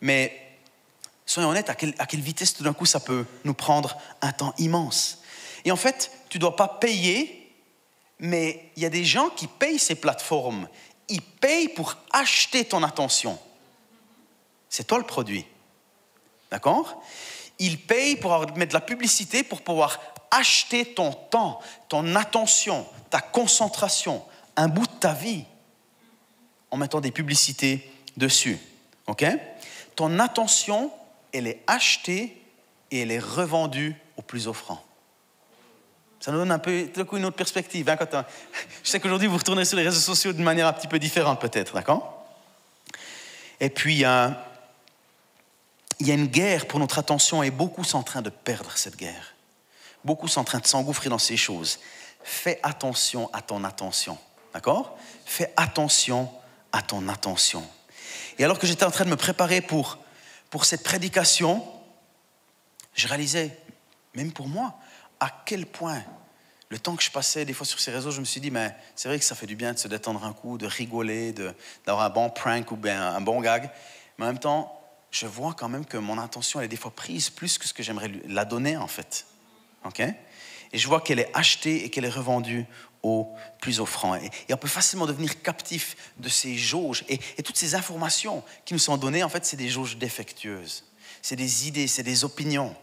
Mais 0.00 0.40
soyons 1.26 1.50
honnêtes, 1.50 1.70
à 1.70 1.74
quelle, 1.74 1.94
à 1.98 2.06
quelle 2.06 2.20
vitesse 2.20 2.54
tout 2.54 2.62
d'un 2.62 2.72
coup 2.72 2.86
ça 2.86 3.00
peut 3.00 3.24
nous 3.44 3.54
prendre 3.54 3.96
un 4.22 4.32
temps 4.32 4.54
immense 4.58 5.22
Et 5.64 5.72
en 5.72 5.76
fait, 5.76 6.10
tu 6.28 6.38
ne 6.38 6.40
dois 6.40 6.56
pas 6.56 6.68
payer 6.68 7.44
mais 8.18 8.70
il 8.76 8.82
y 8.82 8.86
a 8.86 8.90
des 8.90 9.04
gens 9.04 9.28
qui 9.30 9.46
payent 9.46 9.78
ces 9.78 9.94
plateformes. 9.94 10.68
Ils 11.08 11.22
payent 11.22 11.68
pour 11.68 11.96
acheter 12.12 12.64
ton 12.64 12.82
attention. 12.82 13.38
C'est 14.68 14.86
toi 14.86 14.98
le 14.98 15.04
produit. 15.04 15.44
D'accord? 16.50 17.02
Ils 17.58 17.78
payent 17.78 18.16
pour 18.16 18.38
mettre 18.56 18.70
de 18.70 18.74
la 18.74 18.80
publicité 18.80 19.42
pour 19.42 19.62
pouvoir 19.62 20.00
acheter 20.30 20.94
ton 20.94 21.12
temps, 21.12 21.60
ton 21.88 22.16
attention, 22.16 22.86
ta 23.10 23.20
concentration, 23.20 24.24
un 24.56 24.68
bout 24.68 24.86
de 24.86 24.92
ta 24.92 25.12
vie 25.12 25.44
en 26.70 26.76
mettant 26.76 27.00
des 27.00 27.10
publicités 27.10 27.90
dessus. 28.16 28.58
OK? 29.06 29.24
Ton 29.96 30.18
attention, 30.18 30.90
elle 31.32 31.46
est 31.46 31.62
achetée 31.66 32.40
et 32.90 33.00
elle 33.00 33.10
est 33.10 33.18
revendue 33.18 33.94
au 34.16 34.22
plus 34.22 34.48
offrant. 34.48 34.84
Ça 36.20 36.32
nous 36.32 36.38
donne 36.38 36.52
un 36.52 36.58
peu 36.58 36.88
une 37.12 37.24
autre 37.26 37.36
perspective. 37.36 37.88
Hein, 37.88 37.98
je 38.82 38.88
sais 38.88 38.98
qu'aujourd'hui, 38.98 39.28
vous 39.28 39.36
retournez 39.36 39.64
sur 39.64 39.76
les 39.76 39.82
réseaux 39.82 40.00
sociaux 40.00 40.32
d'une 40.32 40.44
manière 40.44 40.66
un 40.66 40.72
petit 40.72 40.88
peu 40.88 40.98
différente, 40.98 41.40
peut-être, 41.40 41.74
d'accord? 41.74 42.26
Et 43.60 43.68
puis, 43.68 44.04
euh, 44.04 44.28
il 46.00 46.08
y 46.08 46.10
a 46.10 46.14
une 46.14 46.26
guerre 46.26 46.66
pour 46.66 46.80
notre 46.80 46.98
attention 46.98 47.42
et 47.42 47.50
beaucoup 47.50 47.84
sont 47.84 47.98
en 47.98 48.02
train 48.02 48.22
de 48.22 48.30
perdre 48.30 48.76
cette 48.76 48.96
guerre. 48.96 49.34
Beaucoup 50.04 50.28
sont 50.28 50.40
en 50.40 50.44
train 50.44 50.58
de 50.58 50.66
s'engouffrer 50.66 51.08
dans 51.08 51.18
ces 51.18 51.36
choses. 51.36 51.78
Fais 52.22 52.58
attention 52.62 53.30
à 53.32 53.42
ton 53.42 53.64
attention, 53.64 54.18
d'accord? 54.52 54.96
Fais 55.24 55.52
attention 55.56 56.30
à 56.74 56.82
ton 56.82 57.08
attention. 57.08 57.64
Et 58.36 58.44
alors 58.44 58.58
que 58.58 58.66
j'étais 58.66 58.84
en 58.84 58.90
train 58.90 59.04
de 59.04 59.10
me 59.10 59.16
préparer 59.16 59.60
pour, 59.60 59.98
pour 60.50 60.64
cette 60.64 60.82
prédication, 60.82 61.64
je 62.94 63.06
réalisais, 63.06 63.56
même 64.16 64.32
pour 64.32 64.48
moi, 64.48 64.74
à 65.20 65.30
quel 65.46 65.66
point 65.66 66.02
le 66.70 66.78
temps 66.80 66.96
que 66.96 67.04
je 67.04 67.12
passais 67.12 67.44
des 67.44 67.52
fois 67.52 67.64
sur 67.64 67.78
ces 67.78 67.92
réseaux, 67.92 68.10
je 68.10 68.18
me 68.18 68.24
suis 68.24 68.40
dit, 68.40 68.50
mais 68.50 68.74
c'est 68.96 69.06
vrai 69.06 69.20
que 69.20 69.24
ça 69.24 69.36
fait 69.36 69.46
du 69.46 69.54
bien 69.54 69.72
de 69.72 69.78
se 69.78 69.86
détendre 69.86 70.24
un 70.24 70.32
coup, 70.32 70.58
de 70.58 70.66
rigoler, 70.66 71.32
d'avoir 71.86 72.06
un 72.06 72.10
bon 72.10 72.28
prank 72.28 72.72
ou 72.72 72.76
bien 72.76 73.14
un 73.14 73.20
bon 73.20 73.40
gag. 73.40 73.70
Mais 74.18 74.24
en 74.24 74.28
même 74.28 74.40
temps, 74.40 74.76
je 75.12 75.28
vois 75.28 75.54
quand 75.54 75.68
même 75.68 75.86
que 75.86 75.96
mon 75.96 76.18
attention 76.18 76.60
est 76.60 76.66
des 76.66 76.76
fois 76.76 76.90
prise 76.90 77.30
plus 77.30 77.56
que 77.56 77.68
ce 77.68 77.72
que 77.72 77.84
j'aimerais 77.84 78.10
la 78.26 78.44
donner 78.44 78.76
en 78.76 78.88
fait. 78.88 79.26
ok? 79.84 80.00
Et 80.72 80.78
je 80.78 80.88
vois 80.88 81.00
qu'elle 81.00 81.20
est 81.20 81.30
achetée 81.34 81.84
et 81.84 81.90
qu'elle 81.90 82.04
est 82.04 82.08
revendue 82.08 82.66
plus 83.60 83.80
offrant. 83.80 84.14
Et, 84.16 84.30
et, 84.48 84.54
on 84.54 84.56
peut 84.56 84.68
facilement 84.68 85.06
devenir 85.06 85.42
captif 85.42 85.96
de 86.18 86.28
ces 86.28 86.56
jauges. 86.56 87.04
Et, 87.08 87.18
toutes 87.42 87.56
ces 87.56 87.74
informations 87.74 88.42
qui 88.64 88.74
nous 88.74 88.80
sont 88.80 88.96
données, 88.96 89.22
en 89.22 89.28
fait, 89.28 89.44
c'est 89.44 89.56
des 89.56 89.68
jauges 89.68 89.96
défectueuses. 89.96 90.84
C'est 91.22 91.36
des 91.36 91.68
idées, 91.68 91.86
c'est 91.86 92.02
des 92.02 92.24
opinions 92.24 92.74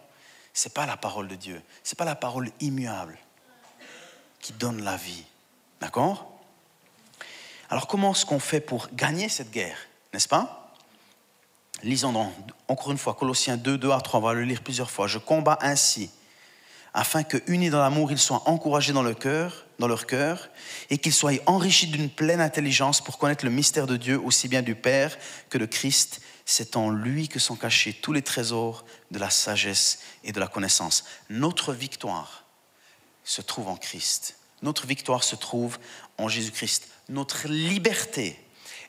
n'est 0.66 0.72
pas 0.72 0.86
la 0.86 0.98
parole 0.98 1.28
de 1.28 1.36
Dieu. 1.36 1.62
Ce 1.84 1.94
n'est 1.94 1.98
pas 1.98 2.06
la 2.06 2.16
parole 2.16 2.52
immuable 2.60 3.18
qui 4.40 4.54
donne 4.54 4.84
la 4.84 4.98
vie. 4.98 5.24
D'accord? 5.80 6.28
Alors 7.70 7.88
comment 7.88 8.12
est-ce 8.12 8.26
qu'on 8.26 8.40
fait 8.40 8.60
pour 8.60 8.90
gagner 8.94 9.30
cette 9.30 9.52
guerre 9.52 9.78
N'est-ce 10.14 10.28
pas? 10.28 10.74
Lisons 11.84 12.32
encore 12.68 12.92
une 12.92 12.98
fois 12.98 13.16
Colossiens 13.16 13.58
2, 13.58 13.78
2 13.78 13.92
à 13.92 14.02
3, 14.02 14.20
on 14.20 14.24
va 14.24 14.34
le 14.34 14.44
lire 14.44 14.62
plusieurs 14.62 14.92
fois. 14.92 15.08
Je 15.08 15.18
combats 15.18 15.58
ainsi, 15.62 16.12
afin 16.94 17.24
que, 17.24 17.38
unis 17.48 17.70
dans 17.70 17.80
l'amour, 17.80 18.12
ils 18.12 18.20
soient 18.20 18.44
encouragés 18.48 18.94
dans, 18.94 19.02
le 19.02 19.16
cœur, 19.16 19.66
dans 19.82 19.88
leur 19.88 20.06
cœur, 20.06 20.50
et 20.90 21.00
qu'ils 21.00 21.12
soient 21.12 21.34
enrichis 21.48 21.88
d'une 21.88 22.10
pleine 22.10 22.40
intelligence 22.40 23.02
pour 23.02 23.18
connaître 23.18 23.44
le 23.44 23.52
mystère 23.52 23.88
de 23.88 23.98
Dieu, 23.98 24.22
aussi 24.24 24.48
bien 24.48 24.62
du 24.62 24.76
Père 24.76 25.18
que 25.50 25.58
de 25.58 25.66
Christ, 25.66 26.22
c'est 26.46 26.78
en 26.78 26.92
lui 26.92 27.28
que 27.28 27.40
sont 27.40 27.56
cachés 27.56 27.92
tous 27.94 28.14
les 28.14 28.22
trésors 28.22 28.86
de 29.10 29.18
la 29.18 29.32
sagesse 29.32 30.00
et 30.24 30.32
de 30.32 30.40
la 30.40 30.48
connaissance. 30.48 31.04
Notre 31.30 31.74
victoire 31.74 32.46
se 33.24 33.42
trouve 33.42 33.68
en 33.68 33.76
Christ. 33.76 34.36
Notre 34.62 34.86
victoire 34.86 35.24
se 35.24 35.36
trouve 35.36 35.80
en 36.18 36.28
Jésus-Christ. 36.28 36.88
Notre 37.10 37.48
liberté, 37.48 38.40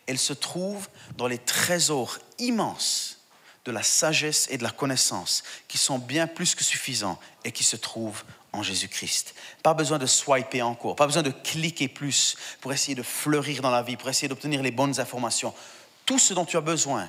elle 0.07 0.18
se 0.18 0.35
trouve 0.35 0.88
dans 1.16 1.26
les 1.26 1.38
trésors 1.38 2.18
immenses 2.38 3.18
de 3.64 3.72
la 3.72 3.83
sagesse 3.83 4.46
et 4.50 4.59
de 4.59 4.62
la 4.62 4.70
connaissance 4.70 5.42
qui 5.68 5.78
sont 5.78 5.98
bien 5.98 6.26
plus 6.26 6.55
que 6.55 6.64
suffisants 6.64 7.18
et 7.44 7.52
qui 7.52 7.64
se 7.64 7.76
trouvent 7.76 8.24
en 8.52 8.62
Jésus-Christ. 8.62 9.34
Pas 9.62 9.74
besoin 9.74 9.98
de 9.98 10.06
swiper 10.06 10.62
encore, 10.62 10.96
pas 10.96 11.06
besoin 11.06 11.22
de 11.22 11.30
cliquer 11.30 11.88
plus 11.88 12.36
pour 12.60 12.72
essayer 12.72 12.94
de 12.94 13.02
fleurir 13.02 13.62
dans 13.62 13.70
la 13.70 13.82
vie, 13.82 13.96
pour 13.96 14.08
essayer 14.08 14.28
d'obtenir 14.28 14.62
les 14.62 14.70
bonnes 14.70 15.00
informations. 15.00 15.54
Tout 16.04 16.18
ce 16.18 16.34
dont 16.34 16.44
tu 16.44 16.56
as 16.56 16.62
besoin, 16.62 17.08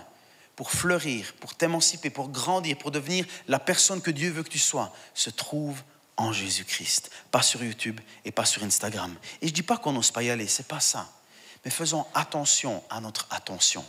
pour 0.56 0.72
fleurir, 0.72 1.34
pour 1.40 1.56
t'émanciper, 1.56 2.10
pour 2.10 2.30
grandir, 2.30 2.78
pour 2.78 2.92
devenir 2.92 3.26
la 3.48 3.60
personne 3.60 4.02
que 4.02 4.12
Dieu 4.12 4.30
veut 4.32 4.44
que 4.44 4.50
tu 4.50 4.60
sois, 4.60 4.94
se 5.14 5.30
trouve 5.30 5.82
en 6.16 6.32
Jésus-Christ, 6.32 7.10
pas 7.32 7.42
sur 7.42 7.64
YouTube 7.64 8.00
et 8.24 8.32
pas 8.32 8.46
sur 8.46 8.64
Instagram. 8.64 9.16
Et 9.42 9.48
je 9.48 9.52
ne 9.52 9.56
dis 9.56 9.64
pas 9.64 9.78
qu'on 9.78 9.94
n'ose 9.94 10.12
pas 10.12 10.24
y 10.24 10.30
aller, 10.30 10.48
c'est 10.48 10.68
pas 10.68 10.80
ça. 10.80 11.10
Mais 11.66 11.72
faisons 11.72 12.06
attention 12.14 12.84
à 12.90 13.02
notre 13.02 13.28
attention. 13.32 13.84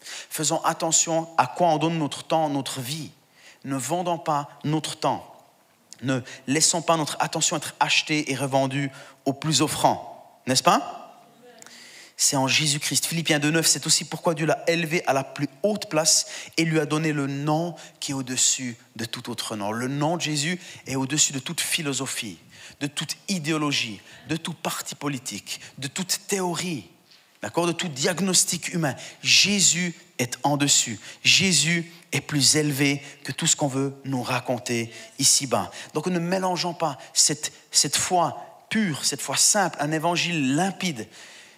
Faisons 0.00 0.62
attention 0.64 1.28
à 1.36 1.46
quoi 1.46 1.68
on 1.68 1.78
donne 1.78 1.98
notre 1.98 2.22
temps, 2.22 2.48
notre 2.48 2.80
vie. 2.80 3.10
Ne 3.64 3.76
vendons 3.76 4.18
pas 4.18 4.48
notre 4.64 4.96
temps. 4.96 5.26
Ne 6.02 6.20
laissons 6.46 6.82
pas 6.82 6.96
notre 6.96 7.16
attention 7.20 7.56
être 7.56 7.74
achetée 7.80 8.30
et 8.30 8.34
revendue 8.34 8.90
au 9.24 9.32
plus 9.32 9.62
offrant. 9.62 10.40
N'est-ce 10.46 10.62
pas? 10.62 10.96
C'est 12.16 12.36
en 12.36 12.46
Jésus-Christ. 12.46 13.06
Philippiens 13.06 13.38
2.9, 13.38 13.62
c'est 13.62 13.86
aussi 13.86 14.04
pourquoi 14.04 14.34
Dieu 14.34 14.44
l'a 14.44 14.62
élevé 14.66 15.02
à 15.06 15.14
la 15.14 15.24
plus 15.24 15.48
haute 15.62 15.88
place 15.88 16.26
et 16.58 16.64
lui 16.66 16.78
a 16.78 16.84
donné 16.84 17.14
le 17.14 17.26
nom 17.26 17.74
qui 17.98 18.12
est 18.12 18.14
au-dessus 18.14 18.76
de 18.96 19.06
tout 19.06 19.30
autre 19.30 19.56
nom. 19.56 19.72
Le 19.72 19.88
nom 19.88 20.18
de 20.18 20.20
Jésus 20.20 20.60
est 20.86 20.96
au-dessus 20.96 21.32
de 21.32 21.38
toute 21.38 21.62
philosophie, 21.62 22.38
de 22.80 22.86
toute 22.86 23.16
idéologie, 23.28 24.02
de 24.28 24.36
tout 24.36 24.52
parti 24.52 24.94
politique, 24.94 25.62
de 25.78 25.88
toute 25.88 26.20
théorie, 26.28 26.90
d'accord, 27.42 27.66
de 27.66 27.72
tout 27.72 27.88
diagnostic 27.88 28.72
humain. 28.72 28.94
Jésus 29.22 29.94
est 30.18 30.38
en 30.42 30.56
dessus. 30.56 30.98
Jésus 31.22 31.90
est 32.12 32.20
plus 32.20 32.56
élevé 32.56 33.02
que 33.24 33.32
tout 33.32 33.46
ce 33.46 33.56
qu'on 33.56 33.68
veut 33.68 33.94
nous 34.04 34.22
raconter 34.22 34.92
ici-bas. 35.18 35.70
Donc 35.94 36.06
ne 36.06 36.18
mélangeons 36.18 36.74
pas 36.74 36.98
cette, 37.14 37.52
cette 37.70 37.96
foi 37.96 38.64
pure, 38.68 39.04
cette 39.04 39.22
foi 39.22 39.36
simple, 39.36 39.76
un 39.80 39.92
évangile 39.92 40.54
limpide 40.54 41.08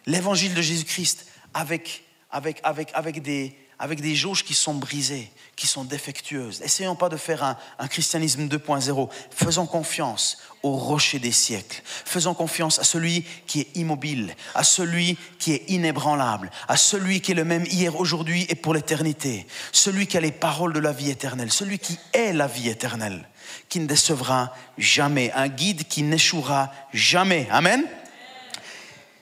l'évangile 0.06 0.54
de 0.54 0.62
Jésus-Christ 0.62 1.26
avec, 1.54 2.04
avec, 2.30 2.60
avec, 2.64 2.90
avec, 2.94 3.22
des, 3.22 3.56
avec 3.82 4.00
des 4.00 4.14
jauges 4.14 4.44
qui 4.44 4.54
sont 4.54 4.74
brisées, 4.74 5.28
qui 5.56 5.66
sont 5.66 5.82
défectueuses. 5.82 6.62
Essayons 6.62 6.94
pas 6.94 7.08
de 7.08 7.16
faire 7.16 7.42
un, 7.42 7.56
un 7.80 7.88
christianisme 7.88 8.46
2.0. 8.46 9.08
Faisons 9.34 9.66
confiance 9.66 10.38
au 10.62 10.76
rocher 10.76 11.18
des 11.18 11.32
siècles. 11.32 11.82
Faisons 11.84 12.32
confiance 12.32 12.78
à 12.78 12.84
celui 12.84 13.24
qui 13.48 13.58
est 13.62 13.76
immobile, 13.76 14.36
à 14.54 14.62
celui 14.62 15.18
qui 15.40 15.52
est 15.52 15.64
inébranlable, 15.66 16.52
à 16.68 16.76
celui 16.76 17.20
qui 17.20 17.32
est 17.32 17.34
le 17.34 17.44
même 17.44 17.66
hier, 17.66 17.98
aujourd'hui 17.98 18.46
et 18.48 18.54
pour 18.54 18.72
l'éternité. 18.72 19.48
Celui 19.72 20.06
qui 20.06 20.16
a 20.16 20.20
les 20.20 20.30
paroles 20.30 20.74
de 20.74 20.78
la 20.78 20.92
vie 20.92 21.10
éternelle, 21.10 21.50
celui 21.50 21.80
qui 21.80 21.98
est 22.12 22.32
la 22.32 22.46
vie 22.46 22.68
éternelle, 22.68 23.28
qui 23.68 23.80
ne 23.80 23.86
décevra 23.86 24.54
jamais, 24.78 25.32
un 25.32 25.48
guide 25.48 25.88
qui 25.88 26.04
n'échouera 26.04 26.72
jamais. 26.92 27.48
Amen. 27.50 27.84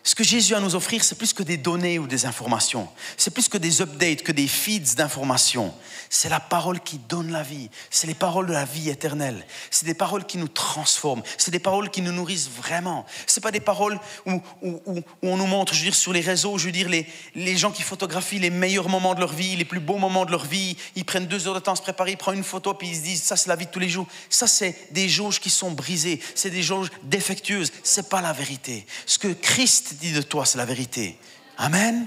Ce 0.02 0.14
que 0.14 0.24
Jésus 0.24 0.54
a 0.54 0.58
à 0.58 0.60
nous 0.60 0.74
offrir, 0.74 1.04
c'est 1.04 1.14
plus 1.14 1.34
que 1.34 1.42
des 1.42 1.58
données 1.58 1.98
ou 1.98 2.06
des 2.06 2.24
informations. 2.24 2.88
C'est 3.18 3.32
plus 3.32 3.48
que 3.48 3.58
des 3.58 3.82
updates, 3.82 4.22
que 4.22 4.32
des 4.32 4.48
feeds 4.48 4.94
d'informations. 4.96 5.74
C'est 6.08 6.30
la 6.30 6.40
parole 6.40 6.80
qui 6.80 6.98
donne 6.98 7.30
la 7.30 7.42
vie. 7.42 7.68
C'est 7.90 8.06
les 8.06 8.14
paroles 8.14 8.46
de 8.46 8.52
la 8.52 8.64
vie 8.64 8.88
éternelle. 8.88 9.46
C'est 9.70 9.84
des 9.84 9.94
paroles 9.94 10.24
qui 10.24 10.38
nous 10.38 10.48
transforment. 10.48 11.22
C'est 11.36 11.50
des 11.50 11.58
paroles 11.58 11.90
qui 11.90 12.00
nous 12.00 12.12
nourrissent 12.12 12.48
vraiment. 12.48 13.04
C'est 13.26 13.42
pas 13.42 13.50
des 13.50 13.60
paroles 13.60 14.00
où, 14.24 14.40
où, 14.62 14.80
où, 14.86 15.02
on 15.22 15.36
nous 15.36 15.46
montre, 15.46 15.74
je 15.74 15.80
veux 15.80 15.84
dire, 15.84 15.94
sur 15.94 16.14
les 16.14 16.22
réseaux, 16.22 16.56
je 16.56 16.66
veux 16.66 16.72
dire, 16.72 16.88
les, 16.88 17.06
les 17.34 17.56
gens 17.58 17.70
qui 17.70 17.82
photographient 17.82 18.38
les 18.38 18.50
meilleurs 18.50 18.88
moments 18.88 19.14
de 19.14 19.20
leur 19.20 19.34
vie, 19.34 19.54
les 19.54 19.66
plus 19.66 19.80
beaux 19.80 19.98
moments 19.98 20.24
de 20.24 20.30
leur 20.30 20.46
vie. 20.46 20.78
Ils 20.96 21.04
prennent 21.04 21.26
deux 21.26 21.46
heures 21.46 21.54
de 21.54 21.60
temps 21.60 21.72
à 21.72 21.76
se 21.76 21.82
préparer, 21.82 22.12
ils 22.12 22.16
prennent 22.16 22.38
une 22.38 22.44
photo, 22.44 22.72
puis 22.72 22.88
ils 22.88 22.96
se 22.96 23.02
disent, 23.02 23.22
ça 23.22 23.36
c'est 23.36 23.48
la 23.48 23.56
vie 23.56 23.66
de 23.66 23.70
tous 23.70 23.78
les 23.78 23.90
jours. 23.90 24.06
Ça 24.30 24.46
c'est 24.46 24.92
des 24.92 25.10
jauges 25.10 25.40
qui 25.40 25.50
sont 25.50 25.72
brisées. 25.72 26.20
C'est 26.34 26.50
des 26.50 26.62
jauges 26.62 26.88
défectueuses. 27.02 27.70
C'est 27.82 28.08
pas 28.08 28.22
la 28.22 28.32
vérité. 28.32 28.86
Ce 29.04 29.18
que 29.18 29.28
Christ 29.28 29.89
dit 29.94 30.12
de 30.12 30.22
toi, 30.22 30.46
c'est 30.46 30.58
la 30.58 30.64
vérité. 30.64 31.18
Amen. 31.58 32.06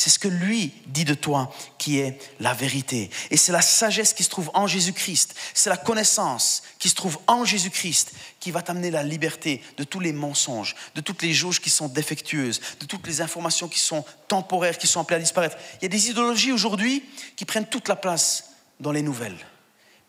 C'est 0.00 0.08
ce 0.08 0.18
que 0.18 0.28
lui 0.28 0.72
dit 0.86 1.04
de 1.04 1.12
toi 1.12 1.52
qui 1.76 1.98
est 1.98 2.18
la 2.40 2.54
vérité. 2.54 3.10
Et 3.30 3.36
c'est 3.36 3.52
la 3.52 3.60
sagesse 3.60 4.14
qui 4.14 4.24
se 4.24 4.30
trouve 4.30 4.50
en 4.54 4.66
Jésus-Christ. 4.66 5.34
C'est 5.52 5.68
la 5.68 5.76
connaissance 5.76 6.62
qui 6.78 6.88
se 6.88 6.94
trouve 6.94 7.18
en 7.26 7.44
Jésus-Christ 7.44 8.12
qui 8.38 8.50
va 8.50 8.62
t'amener 8.62 8.90
la 8.90 9.02
liberté 9.02 9.62
de 9.76 9.84
tous 9.84 10.00
les 10.00 10.14
mensonges, 10.14 10.74
de 10.94 11.02
toutes 11.02 11.20
les 11.20 11.34
jauges 11.34 11.60
qui 11.60 11.68
sont 11.68 11.88
défectueuses, 11.88 12.62
de 12.80 12.86
toutes 12.86 13.06
les 13.06 13.20
informations 13.20 13.68
qui 13.68 13.78
sont 13.78 14.02
temporaires, 14.26 14.78
qui 14.78 14.86
sont 14.86 15.00
appelées 15.00 15.16
à 15.18 15.20
disparaître. 15.20 15.58
Il 15.80 15.82
y 15.82 15.86
a 15.86 15.90
des 15.90 16.08
idéologies 16.08 16.52
aujourd'hui 16.52 17.04
qui 17.36 17.44
prennent 17.44 17.68
toute 17.68 17.88
la 17.88 17.96
place 17.96 18.52
dans 18.80 18.92
les 18.92 19.02
nouvelles. 19.02 19.36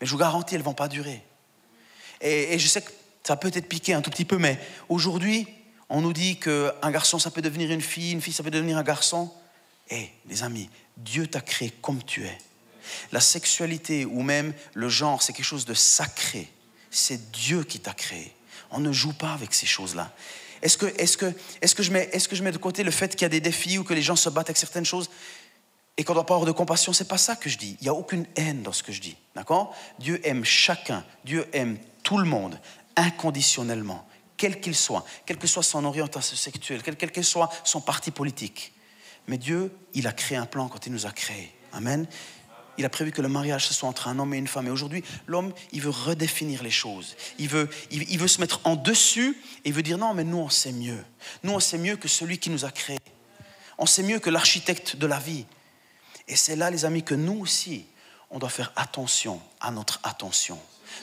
Mais 0.00 0.06
je 0.06 0.12
vous 0.12 0.18
garantis, 0.18 0.54
elles 0.54 0.62
ne 0.62 0.64
vont 0.64 0.72
pas 0.72 0.88
durer. 0.88 1.22
Et, 2.22 2.54
et 2.54 2.58
je 2.58 2.66
sais 2.66 2.80
que 2.80 2.92
ça 3.24 3.36
peut 3.36 3.50
être 3.52 3.68
piqué 3.68 3.92
un 3.92 4.00
tout 4.00 4.10
petit 4.10 4.24
peu, 4.24 4.38
mais 4.38 4.58
aujourd'hui, 4.88 5.46
on 5.92 6.00
nous 6.00 6.14
dit 6.14 6.38
qu'un 6.38 6.90
garçon, 6.90 7.18
ça 7.18 7.30
peut 7.30 7.42
devenir 7.42 7.70
une 7.70 7.82
fille, 7.82 8.12
une 8.12 8.22
fille, 8.22 8.32
ça 8.32 8.42
peut 8.42 8.50
devenir 8.50 8.78
un 8.78 8.82
garçon. 8.82 9.30
Eh, 9.90 10.08
les 10.26 10.42
amis, 10.42 10.70
Dieu 10.96 11.26
t'a 11.26 11.42
créé 11.42 11.70
comme 11.82 12.02
tu 12.02 12.24
es. 12.24 12.38
La 13.12 13.20
sexualité 13.20 14.06
ou 14.06 14.22
même 14.22 14.54
le 14.72 14.88
genre, 14.88 15.22
c'est 15.22 15.34
quelque 15.34 15.44
chose 15.44 15.66
de 15.66 15.74
sacré. 15.74 16.48
C'est 16.90 17.30
Dieu 17.30 17.62
qui 17.64 17.78
t'a 17.78 17.92
créé. 17.92 18.34
On 18.70 18.80
ne 18.80 18.90
joue 18.90 19.12
pas 19.12 19.34
avec 19.34 19.52
ces 19.52 19.66
choses-là. 19.66 20.10
Est-ce 20.62 20.78
que, 20.78 20.86
est 20.86 21.14
que, 21.14 21.30
est 21.60 21.74
que, 21.74 21.82
je 21.82 21.90
mets, 21.90 22.08
est 22.10 22.26
que 22.26 22.36
je 22.36 22.42
mets 22.42 22.52
de 22.52 22.58
côté 22.58 22.84
le 22.84 22.90
fait 22.90 23.10
qu'il 23.10 23.22
y 23.22 23.26
a 23.26 23.28
des 23.28 23.40
défis 23.40 23.76
ou 23.76 23.84
que 23.84 23.92
les 23.92 24.00
gens 24.02 24.16
se 24.16 24.30
battent 24.30 24.48
avec 24.48 24.56
certaines 24.56 24.86
choses 24.86 25.10
et 25.98 26.04
qu'on 26.04 26.14
doit 26.14 26.24
pas 26.24 26.34
avoir 26.34 26.46
de 26.46 26.52
compassion? 26.52 26.94
C'est 26.94 27.08
pas 27.08 27.18
ça 27.18 27.36
que 27.36 27.50
je 27.50 27.58
dis. 27.58 27.76
Il 27.80 27.84
n'y 27.84 27.90
a 27.90 27.94
aucune 27.94 28.24
haine 28.36 28.62
dans 28.62 28.72
ce 28.72 28.82
que 28.82 28.92
je 28.92 29.00
dis. 29.02 29.16
D'accord? 29.34 29.76
Dieu 29.98 30.26
aime 30.26 30.42
chacun. 30.42 31.04
Dieu 31.26 31.46
aime 31.52 31.76
tout 32.02 32.16
le 32.16 32.24
monde 32.24 32.58
inconditionnellement 32.96 34.06
quel 34.42 34.60
qu'il 34.60 34.74
soit, 34.74 35.04
quelle 35.24 35.38
que 35.38 35.46
soit 35.46 35.62
son 35.62 35.84
orientation 35.84 36.36
sexuelle, 36.36 36.82
quel, 36.82 37.12
que 37.12 37.22
soit 37.22 37.48
son 37.62 37.80
parti 37.80 38.10
politique. 38.10 38.72
Mais 39.28 39.38
Dieu, 39.38 39.72
il 39.94 40.08
a 40.08 40.12
créé 40.12 40.36
un 40.36 40.46
plan 40.46 40.68
quand 40.68 40.84
il 40.84 40.90
nous 40.90 41.06
a 41.06 41.12
créés. 41.12 41.54
Amen. 41.72 42.08
Il 42.76 42.84
a 42.84 42.88
prévu 42.88 43.12
que 43.12 43.22
le 43.22 43.28
mariage 43.28 43.68
ce 43.68 43.72
soit 43.72 43.88
entre 43.88 44.08
un 44.08 44.18
homme 44.18 44.34
et 44.34 44.38
une 44.38 44.48
femme. 44.48 44.66
Et 44.66 44.70
aujourd'hui, 44.70 45.04
l'homme, 45.28 45.54
il 45.70 45.80
veut 45.80 45.90
redéfinir 45.90 46.64
les 46.64 46.72
choses. 46.72 47.14
Il 47.38 47.50
veut, 47.50 47.70
il, 47.92 48.18
veut 48.18 48.26
se 48.26 48.40
mettre 48.40 48.60
en 48.64 48.74
dessus 48.74 49.38
et 49.64 49.68
il 49.68 49.74
veut 49.74 49.84
dire 49.84 49.96
non, 49.96 50.12
mais 50.12 50.24
nous, 50.24 50.38
on 50.38 50.48
sait 50.48 50.72
mieux. 50.72 51.04
Nous, 51.44 51.52
on 51.52 51.60
sait 51.60 51.78
mieux 51.78 51.94
que 51.94 52.08
celui 52.08 52.38
qui 52.38 52.50
nous 52.50 52.64
a 52.64 52.72
créés. 52.72 52.98
On 53.78 53.86
sait 53.86 54.02
mieux 54.02 54.18
que 54.18 54.28
l'architecte 54.28 54.96
de 54.96 55.06
la 55.06 55.20
vie. 55.20 55.46
Et 56.26 56.34
c'est 56.34 56.56
là, 56.56 56.68
les 56.68 56.84
amis, 56.84 57.04
que 57.04 57.14
nous 57.14 57.38
aussi, 57.38 57.86
on 58.28 58.40
doit 58.40 58.50
faire 58.50 58.72
attention 58.74 59.40
à 59.60 59.70
notre 59.70 60.00
attention 60.02 60.58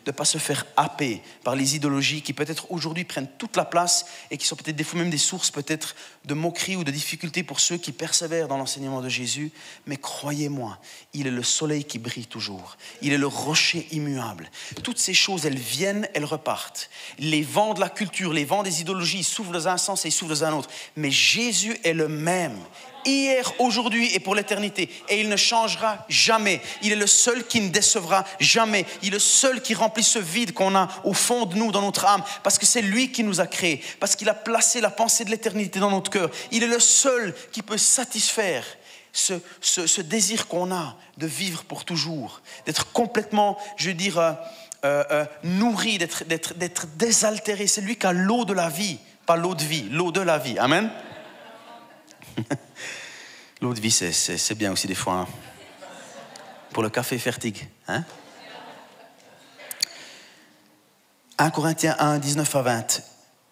de 0.05 0.11
ne 0.11 0.15
pas 0.15 0.25
se 0.25 0.37
faire 0.37 0.65
happer 0.77 1.21
par 1.43 1.55
les 1.55 1.75
idéologies 1.75 2.21
qui 2.21 2.33
peut-être 2.33 2.71
aujourd'hui 2.71 3.03
prennent 3.03 3.29
toute 3.37 3.55
la 3.55 3.65
place 3.65 4.05
et 4.31 4.37
qui 4.37 4.45
sont 4.45 4.55
peut-être 4.55 4.75
des 4.75 4.83
fois 4.83 4.99
même 4.99 5.09
des 5.09 5.17
sources 5.17 5.51
peut-être 5.51 5.95
de 6.25 6.33
moquerie 6.33 6.75
ou 6.75 6.83
de 6.83 6.91
difficultés 6.91 7.43
pour 7.43 7.59
ceux 7.59 7.77
qui 7.77 7.91
persévèrent 7.91 8.47
dans 8.47 8.57
l'enseignement 8.57 9.01
de 9.01 9.09
Jésus. 9.09 9.51
Mais 9.85 9.97
croyez-moi, 9.97 10.77
il 11.13 11.27
est 11.27 11.31
le 11.31 11.43
soleil 11.43 11.83
qui 11.83 11.99
brille 11.99 12.27
toujours. 12.27 12.77
Il 13.01 13.13
est 13.13 13.17
le 13.17 13.27
rocher 13.27 13.87
immuable. 13.91 14.49
Toutes 14.83 14.99
ces 14.99 15.13
choses, 15.13 15.45
elles 15.45 15.57
viennent, 15.57 16.07
elles 16.13 16.25
repartent. 16.25 16.89
Les 17.17 17.41
vents 17.41 17.73
de 17.73 17.79
la 17.79 17.89
culture, 17.89 18.33
les 18.33 18.45
vents 18.45 18.63
des 18.63 18.81
idéologies, 18.81 19.19
ils 19.19 19.23
soufflent 19.23 19.51
dans 19.51 19.67
un 19.67 19.77
sens 19.77 20.05
et 20.05 20.09
ils 20.09 20.11
soufflent 20.11 20.33
dans 20.33 20.43
un 20.43 20.53
autre. 20.53 20.69
Mais 20.95 21.11
Jésus 21.11 21.77
est 21.83 21.93
le 21.93 22.07
même 22.07 22.57
hier, 23.05 23.51
aujourd'hui 23.59 24.13
et 24.13 24.19
pour 24.19 24.35
l'éternité. 24.35 24.89
Et 25.09 25.21
il 25.21 25.29
ne 25.29 25.35
changera 25.35 26.05
jamais. 26.09 26.61
Il 26.81 26.91
est 26.91 26.97
le 26.97 27.07
seul 27.07 27.45
qui 27.45 27.61
ne 27.61 27.69
décevra 27.69 28.25
jamais. 28.39 28.85
Il 29.01 29.09
est 29.09 29.11
le 29.11 29.19
seul 29.19 29.61
qui 29.61 29.73
remplit 29.73 30.03
ce 30.03 30.19
vide 30.19 30.53
qu'on 30.53 30.75
a 30.75 30.87
au 31.03 31.13
fond 31.13 31.45
de 31.45 31.55
nous, 31.55 31.71
dans 31.71 31.81
notre 31.81 32.05
âme, 32.05 32.23
parce 32.43 32.57
que 32.57 32.65
c'est 32.65 32.81
lui 32.81 33.11
qui 33.11 33.23
nous 33.23 33.39
a 33.39 33.47
créés, 33.47 33.83
parce 33.99 34.15
qu'il 34.15 34.29
a 34.29 34.33
placé 34.33 34.81
la 34.81 34.89
pensée 34.89 35.25
de 35.25 35.29
l'éternité 35.29 35.79
dans 35.79 35.91
notre 35.91 36.11
cœur. 36.11 36.29
Il 36.51 36.63
est 36.63 36.67
le 36.67 36.79
seul 36.79 37.35
qui 37.51 37.61
peut 37.61 37.77
satisfaire 37.77 38.63
ce, 39.11 40.01
désir 40.01 40.47
qu'on 40.47 40.71
a 40.71 40.95
de 41.17 41.27
vivre 41.27 41.63
pour 41.63 41.85
toujours, 41.85 42.41
d'être 42.65 42.91
complètement, 42.91 43.57
je 43.77 43.89
veux 43.89 43.95
dire, 43.95 44.17
euh, 44.19 44.33
euh, 44.85 45.03
euh, 45.11 45.25
nourri, 45.43 45.97
d'être 45.97 46.85
désaltéré. 46.97 47.67
C'est 47.67 47.81
lui 47.81 47.97
qui 47.97 48.05
a 48.05 48.13
l'eau 48.13 48.45
de 48.45 48.53
la 48.53 48.69
vie, 48.69 48.97
pas 49.25 49.35
l'eau 49.35 49.55
de 49.55 49.63
vie, 49.63 49.89
l'eau 49.91 50.11
de 50.11 50.21
la 50.21 50.37
vie. 50.37 50.57
Amen. 50.57 50.89
L'eau 53.61 53.73
de 53.73 53.79
vie, 53.79 53.91
c'est 53.91 54.55
bien 54.55 54.71
aussi 54.71 54.87
des 54.87 54.95
fois. 54.95 55.13
Hein. 55.13 55.27
Pour 56.71 56.83
le 56.83 56.89
café 56.89 57.17
fertig. 57.17 57.67
Hein 57.87 58.03
1 61.37 61.49
Corinthiens 61.51 61.95
1, 61.99 62.19
19 62.19 62.55
à 62.55 62.61
20. 62.61 63.01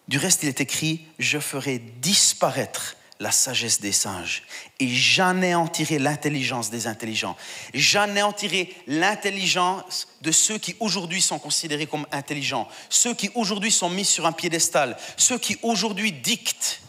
Du 0.08 0.18
reste, 0.18 0.42
il 0.42 0.48
est 0.48 0.60
écrit 0.60 1.06
Je 1.18 1.38
ferai 1.38 1.78
disparaître 1.78 2.96
la 3.20 3.32
sagesse 3.32 3.80
des 3.80 3.92
singes 3.92 4.44
et 4.78 4.88
j'anéantirai 4.88 5.98
l'intelligence 5.98 6.70
des 6.70 6.86
intelligents. 6.86 7.36
J'anéantirai 7.74 8.74
l'intelligence 8.86 10.08
de 10.22 10.30
ceux 10.30 10.58
qui 10.58 10.76
aujourd'hui 10.80 11.20
sont 11.20 11.38
considérés 11.38 11.86
comme 11.86 12.06
intelligents, 12.12 12.68
ceux 12.88 13.14
qui 13.14 13.30
aujourd'hui 13.34 13.72
sont 13.72 13.90
mis 13.90 14.04
sur 14.04 14.26
un 14.26 14.32
piédestal, 14.32 14.96
ceux 15.16 15.38
qui 15.38 15.58
aujourd'hui 15.62 16.12
dictent 16.12 16.80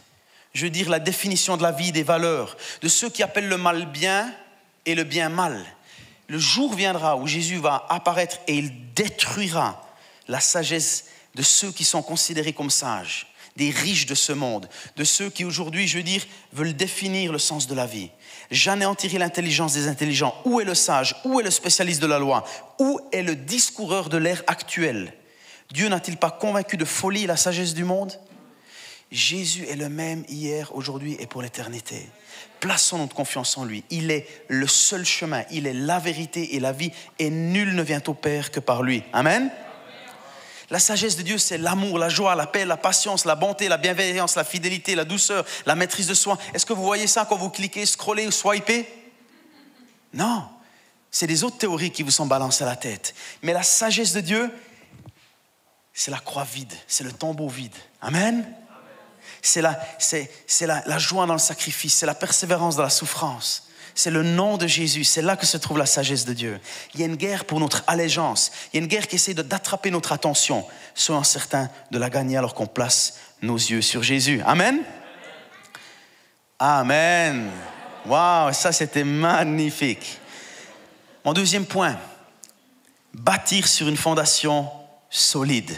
je 0.54 0.66
veux 0.66 0.70
dire 0.70 0.90
la 0.90 1.00
définition 1.00 1.58
de 1.58 1.64
la 1.64 1.72
vie, 1.72 1.92
des 1.92 2.04
valeurs, 2.04 2.58
de 2.82 2.88
ceux 2.88 3.10
qui 3.10 3.24
appellent 3.24 3.48
le 3.50 3.58
mal 3.58 3.86
bien 3.86 4.34
et 4.86 4.96
le 4.96 5.04
bien 5.04 5.30
mal. 5.30 5.64
Le 6.28 6.40
jour 6.40 6.74
viendra 6.74 7.18
où 7.18 7.28
Jésus 7.28 7.58
va 7.58 7.86
apparaître 7.90 8.38
et 8.48 8.56
il 8.56 8.94
détruira 8.94 9.82
la 10.28 10.40
sagesse 10.40 11.06
de 11.36 11.42
ceux 11.42 11.72
qui 11.72 11.84
sont 11.84 12.02
considérés 12.02 12.54
comme 12.54 12.70
sages, 12.70 13.28
des 13.56 13.70
riches 13.70 14.06
de 14.06 14.16
ce 14.16 14.32
monde, 14.32 14.70
de 14.96 15.04
ceux 15.04 15.30
qui 15.30 15.46
aujourd'hui, 15.46 15.88
je 15.88 15.98
veux 15.98 16.04
dire, 16.04 16.26
veulent 16.54 16.76
définir 16.76 17.32
le 17.32 17.40
sens 17.40 17.68
de 17.68 17.76
la 17.76 17.86
vie. 17.86 18.10
J'anéantirai 18.52 19.18
l'intelligence 19.18 19.74
des 19.74 19.88
intelligents. 19.88 20.36
Où 20.46 20.60
est 20.60 20.66
le 20.66 20.76
sage? 20.76 21.16
Où 21.26 21.40
est 21.40 21.44
le 21.44 21.52
spécialiste 21.52 22.02
de 22.02 22.08
la 22.08 22.20
loi? 22.20 22.44
Où 22.80 23.00
est 23.12 23.24
le 23.24 23.36
discoureur 23.36 24.10
de 24.10 24.18
l'ère 24.18 24.44
actuelle? 24.48 25.14
Dieu 25.72 25.88
n'a-t-il 25.88 26.18
pas 26.18 26.32
convaincu 26.32 26.78
de 26.78 26.86
folie 26.86 27.28
la 27.28 27.38
sagesse 27.38 27.74
du 27.74 27.84
monde? 27.84 28.14
Jésus 29.12 29.66
est 29.68 29.76
le 29.76 29.90
même 29.90 30.24
hier, 30.28 30.76
aujourd'hui 30.76 31.16
et 31.20 31.26
pour 31.26 31.42
l'éternité. 31.42 32.08
Plaçons 32.60 33.00
notre 33.00 33.16
confiance 33.16 33.58
en 33.58 33.66
lui. 33.66 33.84
Il 33.90 34.12
est 34.12 34.28
le 34.48 34.68
seul 34.68 35.06
chemin, 35.06 35.44
il 35.50 35.66
est 35.66 35.74
la 35.74 36.00
vérité 36.00 36.56
et 36.56 36.60
la 36.60 36.72
vie, 36.72 36.92
et 37.18 37.30
nul 37.30 37.74
ne 37.74 37.82
vient 37.82 38.04
au 38.06 38.14
Père 38.14 38.52
que 38.52 38.60
par 38.60 38.84
lui. 38.84 39.04
Amen. 39.14 39.52
La 40.70 40.78
sagesse 40.78 41.16
de 41.16 41.24
Dieu, 41.24 41.40
c'est 41.40 41.58
l'amour, 41.58 41.98
la 41.98 42.10
joie, 42.10 42.36
la 42.36 42.46
paix, 42.46 42.66
la 42.66 42.78
patience, 42.78 43.26
la 43.26 43.34
bonté, 43.34 43.68
la 43.68 43.78
bienveillance, 43.78 44.36
la 44.36 44.44
fidélité, 44.44 44.94
la 44.94 45.06
douceur, 45.06 45.44
la 45.66 45.74
maîtrise 45.74 46.06
de 46.06 46.14
soi. 46.14 46.38
Est-ce 46.54 46.66
que 46.66 46.74
vous 46.74 46.84
voyez 46.84 47.08
ça 47.08 47.26
quand 47.28 47.38
vous 47.38 47.50
cliquez, 47.50 47.88
scrollez 47.88 48.28
ou 48.28 48.32
swipez? 48.32 48.88
Non. 50.14 50.44
C'est 51.10 51.26
des 51.26 51.44
autres 51.44 51.58
théories 51.58 51.90
qui 51.90 52.04
vous 52.04 52.12
sont 52.12 52.28
balancées 52.28 52.64
à 52.64 52.68
la 52.68 52.76
tête. 52.76 53.16
Mais 53.42 53.54
la 53.54 53.64
sagesse 53.64 54.14
de 54.14 54.22
Dieu, 54.22 54.52
c'est 55.92 56.12
la 56.12 56.20
croix 56.20 56.44
vide, 56.44 56.74
c'est 56.88 57.04
le 57.04 57.12
tombeau 57.12 57.50
vide. 57.50 57.74
Amen 58.00 58.46
c'est 59.42 59.62
la, 59.62 59.80
la, 60.62 60.84
la 60.86 60.98
joie 60.98 61.26
dans 61.26 61.34
le 61.34 61.40
sacrifice, 61.40 61.94
c'est 61.94 62.06
la 62.06 62.16
persévérance 62.16 62.76
dans 62.76 62.84
la 62.84 62.90
souffrance. 62.90 63.66
C'est 63.96 64.12
le 64.12 64.24
nom 64.24 64.58
de 64.58 64.66
Jésus, 64.68 65.04
c'est 65.04 65.22
là 65.22 65.36
que 65.36 65.46
se 65.46 65.58
trouve 65.58 65.78
la 65.78 65.86
sagesse 65.86 66.24
de 66.24 66.34
Dieu. 66.34 66.60
Il 66.94 67.00
y 67.00 67.04
a 67.04 67.06
une 67.06 67.18
guerre 67.18 67.46
pour 67.46 67.60
notre 67.60 67.84
allégeance, 67.88 68.52
il 68.72 68.78
y 68.78 68.80
a 68.80 68.84
une 68.84 68.88
guerre 68.88 69.08
qui 69.08 69.16
essaie 69.16 69.34
d'attraper 69.34 69.92
notre 69.92 70.12
attention. 70.14 70.66
Soyons 70.96 71.24
certains 71.24 71.70
de 71.92 71.98
la 71.98 72.10
gagner 72.10 72.38
alors 72.38 72.54
qu'on 72.54 72.68
place 72.68 73.16
nos 73.42 73.58
yeux 73.58 73.82
sur 73.82 74.04
Jésus. 74.04 74.42
Amen? 74.46 74.80
Amen. 76.60 77.50
Waouh, 78.06 78.54
ça 78.54 78.72
c'était 78.72 79.04
magnifique. 79.04 80.20
Mon 81.26 81.34
deuxième 81.34 81.66
point, 81.66 81.98
bâtir 83.14 83.68
sur 83.68 83.88
une 83.88 83.98
fondation 83.98 84.70
solide. 85.10 85.76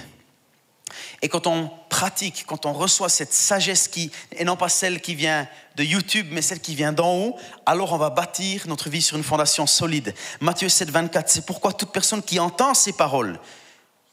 Et 1.22 1.30
quand 1.30 1.48
on 1.48 1.72
pratique, 1.92 2.46
quand 2.48 2.66
on 2.66 2.72
reçoit 2.72 3.10
cette 3.10 3.34
sagesse 3.34 3.90
qui, 3.90 4.12
et 4.32 4.46
non 4.46 4.56
pas 4.56 4.70
celle 4.70 5.02
qui 5.02 5.14
vient 5.14 5.46
de 5.76 5.84
YouTube, 5.84 6.26
mais 6.32 6.42
celle 6.42 6.62
qui 6.62 6.74
vient 6.74 6.94
d'en 6.94 7.14
haut, 7.14 7.36
alors 7.66 7.92
on 7.92 7.98
va 7.98 8.10
bâtir 8.10 8.64
notre 8.68 8.90
vie 8.90 9.02
sur 9.02 9.18
une 9.18 9.24
fondation 9.24 9.68
solide. 9.68 10.16
Matthieu 10.40 10.70
7, 10.70 10.90
24, 10.90 11.30
c'est 11.30 11.46
pourquoi 11.46 11.74
toute 11.74 11.92
personne 11.92 12.24
qui 12.24 12.40
entend 12.40 12.74
ces 12.74 12.94
paroles 12.94 13.40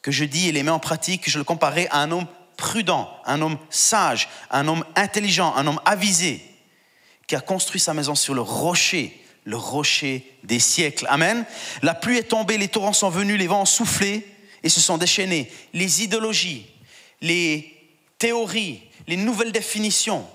que 0.03 0.11
je 0.11 0.25
dis 0.25 0.49
et 0.49 0.53
les 0.53 0.65
met 0.65 0.73
en 0.73 0.81
pratique, 0.81 1.31
je 1.31 1.39
le 1.39 1.45
comparais 1.45 1.87
à 1.93 2.01
un 2.03 2.11
homme 2.11 2.27
prudent, 2.57 3.09
un 3.25 3.41
homme 3.41 3.59
sage, 3.71 4.29
un 4.51 4.67
homme 4.67 4.85
intelligent, 4.97 5.55
un 5.55 5.67
homme 5.69 5.81
avisé, 5.85 6.43
qui 7.29 7.37
a 7.37 7.41
construit 7.41 7.81
sa 7.81 7.95
maison 7.95 8.17
sur 8.17 8.35
le 8.35 8.41
rocher, 8.41 9.25
le 9.45 9.57
rocher 9.57 10.37
des 10.43 10.59
siècles. 10.59 11.07
Amen. 11.09 11.45
La 11.83 11.95
pluie 11.95 12.19
est 12.19 12.25
tombée, 12.25 12.59
les 12.59 12.69
torrents 12.69 12.93
sont 12.93 13.09
venus, 13.09 13.39
les 13.39 13.47
vents 13.47 13.63
ont 13.63 13.67
soufflé 13.67 14.27
et 14.65 14.69
se 14.69 14.81
sont 14.81 14.99
déchaînés. 14.99 15.53
Les 15.73 16.03
idéologies, 16.03 16.67
les 17.21 17.75
théories, 18.19 18.83
les 19.07 19.17
nouvelles 19.17 19.53
définitions 19.53 20.27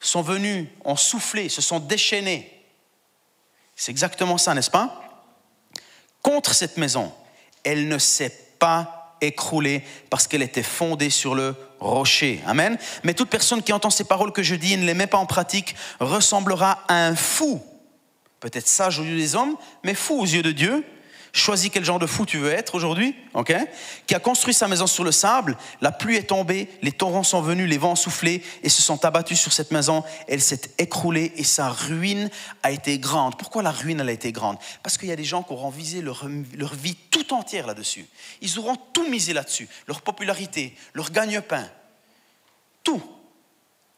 sont 0.00 0.22
venues, 0.22 0.68
ont 0.84 0.96
soufflé, 0.96 1.48
se 1.48 1.62
sont 1.62 1.80
déchaînées. 1.80 2.52
C'est 3.74 3.90
exactement 3.90 4.38
ça, 4.38 4.54
n'est-ce 4.54 4.70
pas? 4.70 5.24
Contre 6.22 6.54
cette 6.54 6.76
maison, 6.76 7.12
elle 7.64 7.88
ne 7.88 7.98
s'est 7.98 8.36
pas 8.58 9.16
écroulée 9.20 9.84
parce 10.10 10.26
qu'elle 10.26 10.42
était 10.42 10.62
fondée 10.62 11.10
sur 11.10 11.34
le 11.34 11.54
rocher. 11.80 12.40
Amen. 12.46 12.78
Mais 13.04 13.14
toute 13.14 13.30
personne 13.30 13.62
qui 13.62 13.72
entend 13.72 13.90
ces 13.90 14.04
paroles 14.04 14.32
que 14.32 14.42
je 14.42 14.54
dis 14.54 14.74
et 14.74 14.76
ne 14.76 14.86
les 14.86 14.94
met 14.94 15.06
pas 15.06 15.18
en 15.18 15.26
pratique 15.26 15.74
ressemblera 16.00 16.84
à 16.88 17.06
un 17.06 17.16
fou. 17.16 17.62
Peut-être 18.40 18.68
sage 18.68 18.98
aux 19.00 19.04
yeux 19.04 19.16
des 19.16 19.34
hommes, 19.34 19.56
mais 19.82 19.94
fou 19.94 20.20
aux 20.20 20.26
yeux 20.26 20.42
de 20.42 20.52
Dieu. 20.52 20.84
Choisis 21.32 21.70
quel 21.70 21.84
genre 21.84 21.98
de 21.98 22.06
fou 22.06 22.24
tu 22.24 22.38
veux 22.38 22.50
être 22.50 22.74
aujourd'hui, 22.74 23.14
ok? 23.34 23.54
Qui 24.06 24.14
a 24.14 24.18
construit 24.18 24.54
sa 24.54 24.66
maison 24.66 24.86
sur 24.86 25.04
le 25.04 25.12
sable, 25.12 25.56
la 25.80 25.92
pluie 25.92 26.16
est 26.16 26.28
tombée, 26.28 26.68
les 26.80 26.92
torrents 26.92 27.22
sont 27.22 27.42
venus, 27.42 27.68
les 27.68 27.78
vents 27.78 27.92
ont 27.92 27.96
soufflé 27.96 28.42
et 28.62 28.68
se 28.68 28.80
sont 28.82 29.04
abattus 29.04 29.38
sur 29.38 29.52
cette 29.52 29.70
maison. 29.70 30.02
Elle 30.26 30.40
s'est 30.40 30.70
écroulée 30.78 31.32
et 31.36 31.44
sa 31.44 31.68
ruine 31.68 32.30
a 32.62 32.70
été 32.70 32.98
grande. 32.98 33.36
Pourquoi 33.36 33.62
la 33.62 33.70
ruine 33.70 34.00
a 34.00 34.10
été 34.10 34.32
grande? 34.32 34.56
Parce 34.82 34.96
qu'il 34.96 35.08
y 35.08 35.12
a 35.12 35.16
des 35.16 35.24
gens 35.24 35.42
qui 35.42 35.52
auront 35.52 35.70
visé 35.70 36.00
leur, 36.00 36.26
leur 36.56 36.74
vie 36.74 36.96
tout 37.10 37.34
entière 37.34 37.66
là-dessus. 37.66 38.06
Ils 38.40 38.58
auront 38.58 38.76
tout 38.76 39.08
misé 39.08 39.32
là-dessus, 39.32 39.68
leur 39.86 40.00
popularité, 40.00 40.74
leur 40.94 41.10
gagne-pain, 41.10 41.68
tout. 42.82 43.02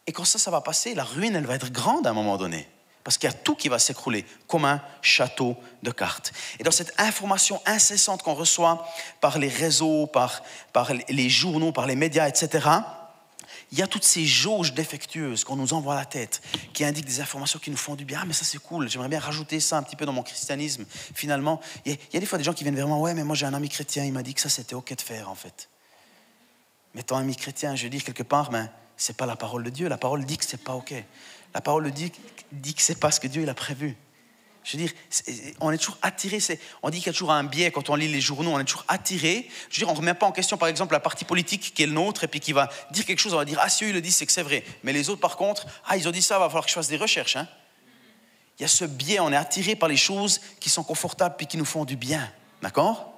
Et 0.07 0.13
quand 0.13 0.25
ça, 0.25 0.39
ça 0.39 0.51
va 0.51 0.61
passer, 0.61 0.95
la 0.95 1.05
ruine, 1.05 1.37
elle 1.37 1.47
va 1.47 1.55
être 1.55 1.71
grande 1.71 2.07
à 2.07 2.11
un 2.11 2.15
moment 2.15 2.37
donné. 2.37 2.69
Parce 3.05 3.17
qu'il 3.17 3.29
y 3.29 3.33
a 3.33 3.37
tout 3.37 3.55
qui 3.55 3.69
va 3.69 3.79
s'écrouler, 3.79 4.27
comme 4.47 4.65
un 4.65 4.83
château 5.01 5.57
de 5.83 5.91
cartes. 5.91 6.33
Et 6.59 6.65
dans 6.65 6.71
cette 6.71 6.93
information 6.99 7.61
incessante 7.65 8.23
qu'on 8.23 8.35
reçoit 8.35 8.87
par 9.21 9.39
les 9.39 9.49
réseaux, 9.49 10.07
par, 10.07 10.43
les 11.09 11.31
journaux, 11.31 11.73
par 11.73 11.87
les 11.87 11.97
médias, 11.97 12.29
etc., 12.29 12.69
il 13.73 13.79
y 13.79 13.83
a 13.83 13.87
toutes 13.87 14.05
ces 14.05 14.27
jauges 14.27 14.75
défectueuses 14.75 15.45
qu'on 15.45 15.57
nous 15.57 15.73
envoie 15.75 15.95
à 15.95 15.99
la 15.99 16.05
tête, 16.05 16.43
qui 16.73 16.85
indiquent 16.85 17.07
des 17.07 17.21
informations 17.21 17.59
qui 17.59 17.71
nous 17.71 17.77
font 17.77 17.95
du 17.95 18.05
bien. 18.05 18.19
Ah, 18.23 18.25
mais 18.27 18.33
ça 18.33 18.45
c'est 18.45 18.59
cool, 18.59 18.89
j'aimerais 18.89 19.09
bien 19.09 19.21
rajouter 19.21 19.61
ça 19.61 19.79
un 19.79 19.83
petit 19.83 19.97
peu 19.97 20.05
dans 20.07 20.13
mon 20.13 20.23
christianisme. 20.23 20.85
Finalement, 21.15 21.61
il 21.87 21.97
y, 22.13 22.17
a, 22.17 22.21
des 22.21 22.27
fois 22.27 22.37
des 22.37 22.45
gens 22.45 22.53
qui 22.53 22.65
viennent 22.65 22.77
vers 22.77 22.89
moi, 22.89 22.99
ouais, 22.99 23.15
mais 23.15 23.23
moi 23.23 23.37
j'ai 23.37 23.47
un 23.47 23.55
ami 23.55 23.69
chrétien, 23.69 24.05
il 24.05 24.13
m'a 24.13 24.23
dit 24.23 24.35
que 24.35 24.41
ça 24.41 24.49
c'était 24.49 24.75
ok 24.75 24.95
de 24.97 25.01
faire 25.01 25.31
en 25.31 25.37
fait. 25.37 25.69
Mais 26.95 27.05
ton 27.05 27.17
ami 27.17 27.37
chrétien, 27.37 27.77
je 27.77 27.87
dis 27.87 28.03
quelque 28.03 28.25
part, 28.25 28.51
mais 28.51 28.69
c'est 29.01 29.17
pas 29.17 29.27
la 29.27 29.37
parole 29.37 29.65
de 29.65 29.71
Dieu. 29.71 29.89
La 29.89 29.97
parole 29.97 30.25
dit 30.25 30.37
que 30.37 30.45
c'est 30.45 30.63
pas 30.63 30.75
ok. 30.75 30.93
La 31.55 31.61
parole 31.61 31.91
dit, 31.91 32.13
dit 32.53 32.75
que 32.75 32.83
c'est 32.83 33.01
pas 33.01 33.11
ce 33.11 33.19
que 33.19 33.29
Dieu 33.29 33.43
il 33.43 33.49
a 33.49 33.55
prévu. 33.55 33.97
Je 34.63 34.77
veux 34.77 34.85
dire, 34.85 34.93
on 35.61 35.71
est 35.71 35.79
toujours 35.79 35.97
attiré. 36.03 36.39
On 36.83 36.91
dit 36.91 36.99
qu'il 36.99 37.07
y 37.07 37.11
a 37.11 37.13
toujours 37.13 37.33
un 37.33 37.45
biais 37.45 37.71
quand 37.71 37.89
on 37.89 37.95
lit 37.95 38.09
les 38.09 38.21
journaux. 38.21 38.53
On 38.53 38.59
est 38.59 38.65
toujours 38.65 38.85
attiré. 38.89 39.49
Je 39.71 39.77
veux 39.77 39.87
dire, 39.87 39.89
on 39.89 39.93
ne 39.93 39.99
remet 39.99 40.13
pas 40.13 40.27
en 40.27 40.33
question, 40.33 40.59
par 40.59 40.69
exemple, 40.69 40.93
la 40.93 41.01
partie 41.01 41.25
politique 41.25 41.73
qui 41.75 41.83
est 41.83 41.87
le 41.87 41.93
nôtre 41.93 42.25
et 42.25 42.29
puis 42.29 42.41
qui 42.41 42.53
va 42.53 42.69
dire 42.91 43.07
quelque 43.07 43.21
chose. 43.21 43.33
On 43.33 43.39
va 43.39 43.47
dire, 43.47 43.59
ah, 43.63 43.71
si 43.71 43.85
eux, 43.85 43.89
ils 43.89 43.95
le 43.95 44.03
disent, 44.03 44.17
c'est 44.17 44.27
que 44.27 44.33
c'est 44.33 44.43
vrai. 44.43 44.65
Mais 44.85 44.93
les 44.93 45.09
autres, 45.09 45.21
par 45.21 45.39
contre, 45.39 45.67
ah, 45.87 45.97
ils 45.97 46.07
ont 46.07 46.13
dit 46.13 46.21
ça, 46.21 46.39
va 46.39 46.47
falloir 46.47 46.65
que 46.65 46.71
je 46.71 46.75
fasse 46.75 46.89
des 46.89 46.99
recherches. 46.99 47.37
Hein. 47.37 47.49
Il 48.59 48.63
y 48.63 48.65
a 48.67 48.69
ce 48.69 48.85
biais. 48.85 49.19
On 49.21 49.33
est 49.33 49.37
attiré 49.37 49.77
par 49.77 49.89
les 49.89 49.97
choses 49.97 50.43
qui 50.61 50.69
sont 50.69 50.85
confortables 50.85 51.37
puis 51.39 51.47
qui 51.47 51.57
nous 51.57 51.65
font 51.65 51.87
du 51.87 51.97
bien. 51.97 52.31
D'accord? 52.61 53.10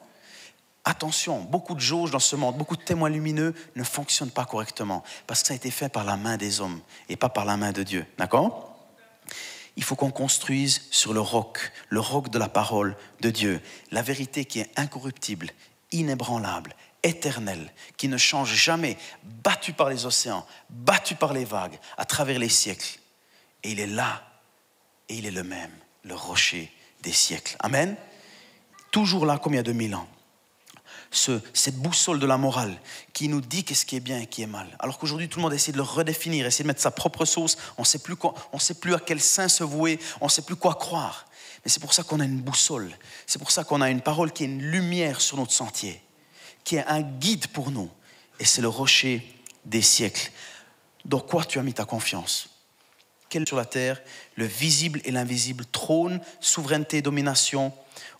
Attention, 0.84 1.40
beaucoup 1.42 1.74
de 1.76 1.80
jauges 1.80 2.10
dans 2.10 2.18
ce 2.18 2.34
monde, 2.34 2.56
beaucoup 2.56 2.76
de 2.76 2.82
témoins 2.82 3.08
lumineux 3.08 3.54
ne 3.76 3.84
fonctionnent 3.84 4.32
pas 4.32 4.44
correctement 4.44 5.04
parce 5.28 5.42
que 5.42 5.48
ça 5.48 5.54
a 5.54 5.56
été 5.56 5.70
fait 5.70 5.88
par 5.88 6.04
la 6.04 6.16
main 6.16 6.36
des 6.36 6.60
hommes 6.60 6.80
et 7.08 7.16
pas 7.16 7.28
par 7.28 7.44
la 7.44 7.56
main 7.56 7.70
de 7.70 7.84
Dieu. 7.84 8.04
D'accord? 8.18 8.76
Il 9.76 9.84
faut 9.84 9.94
qu'on 9.94 10.10
construise 10.10 10.82
sur 10.90 11.14
le 11.14 11.20
roc, 11.20 11.72
le 11.88 12.00
roc 12.00 12.30
de 12.30 12.38
la 12.38 12.48
parole 12.48 12.96
de 13.20 13.30
Dieu, 13.30 13.60
la 13.92 14.02
vérité 14.02 14.44
qui 14.44 14.58
est 14.58 14.70
incorruptible, 14.76 15.50
inébranlable, 15.92 16.74
éternelle, 17.04 17.72
qui 17.96 18.08
ne 18.08 18.16
change 18.16 18.52
jamais, 18.52 18.98
battue 19.22 19.72
par 19.72 19.88
les 19.88 20.04
océans, 20.04 20.46
battue 20.68 21.14
par 21.14 21.32
les 21.32 21.44
vagues, 21.44 21.78
à 21.96 22.04
travers 22.04 22.38
les 22.38 22.48
siècles. 22.48 22.98
Et 23.62 23.70
il 23.70 23.80
est 23.80 23.86
là, 23.86 24.24
et 25.08 25.14
il 25.14 25.26
est 25.26 25.30
le 25.30 25.44
même, 25.44 25.72
le 26.04 26.14
rocher 26.14 26.72
des 27.02 27.12
siècles. 27.12 27.56
Amen? 27.60 27.96
Toujours 28.90 29.26
là 29.26 29.38
comme 29.38 29.54
il 29.54 29.56
y 29.56 29.60
a 29.60 29.64
2000 29.64 29.94
ans? 29.94 30.08
Cette 31.12 31.76
boussole 31.76 32.18
de 32.18 32.26
la 32.26 32.38
morale 32.38 32.76
qui 33.12 33.28
nous 33.28 33.40
dit 33.40 33.64
qu'est-ce 33.64 33.84
qui 33.84 33.96
est 33.96 34.00
bien 34.00 34.20
et 34.20 34.26
qui 34.26 34.42
est 34.42 34.46
mal. 34.46 34.66
Alors 34.78 34.98
qu'aujourd'hui, 34.98 35.28
tout 35.28 35.38
le 35.38 35.42
monde 35.42 35.52
essaie 35.52 35.72
de 35.72 35.76
le 35.76 35.82
redéfinir, 35.82 36.46
essaie 36.46 36.62
de 36.62 36.68
mettre 36.68 36.80
sa 36.80 36.90
propre 36.90 37.24
sauce. 37.24 37.56
On 37.76 37.82
ne 37.82 37.86
sait 37.86 37.98
plus, 37.98 38.16
sait 38.58 38.74
plus 38.74 38.94
à 38.94 38.98
quel 38.98 39.20
sein 39.20 39.48
se 39.48 39.62
vouer, 39.62 39.98
on 40.20 40.26
ne 40.26 40.30
sait 40.30 40.42
plus 40.42 40.56
quoi 40.56 40.74
croire. 40.74 41.26
Mais 41.64 41.70
c'est 41.70 41.80
pour 41.80 41.92
ça 41.92 42.02
qu'on 42.02 42.20
a 42.20 42.24
une 42.24 42.40
boussole. 42.40 42.90
C'est 43.26 43.38
pour 43.38 43.50
ça 43.50 43.64
qu'on 43.64 43.80
a 43.80 43.90
une 43.90 44.00
parole 44.00 44.32
qui 44.32 44.42
est 44.44 44.46
une 44.46 44.62
lumière 44.62 45.20
sur 45.20 45.36
notre 45.36 45.52
sentier, 45.52 46.02
qui 46.64 46.76
est 46.76 46.86
un 46.86 47.02
guide 47.02 47.46
pour 47.48 47.70
nous. 47.70 47.90
Et 48.40 48.44
c'est 48.44 48.62
le 48.62 48.68
rocher 48.68 49.26
des 49.64 49.82
siècles. 49.82 50.32
Dans 51.04 51.20
quoi 51.20 51.44
tu 51.44 51.58
as 51.58 51.62
mis 51.62 51.74
ta 51.74 51.84
confiance? 51.84 52.48
Sur 53.46 53.56
la 53.56 53.64
terre, 53.64 53.98
le 54.36 54.44
visible 54.44 55.00
et 55.06 55.10
l'invisible, 55.10 55.64
trône, 55.64 56.20
souveraineté, 56.38 57.00
domination, 57.00 57.72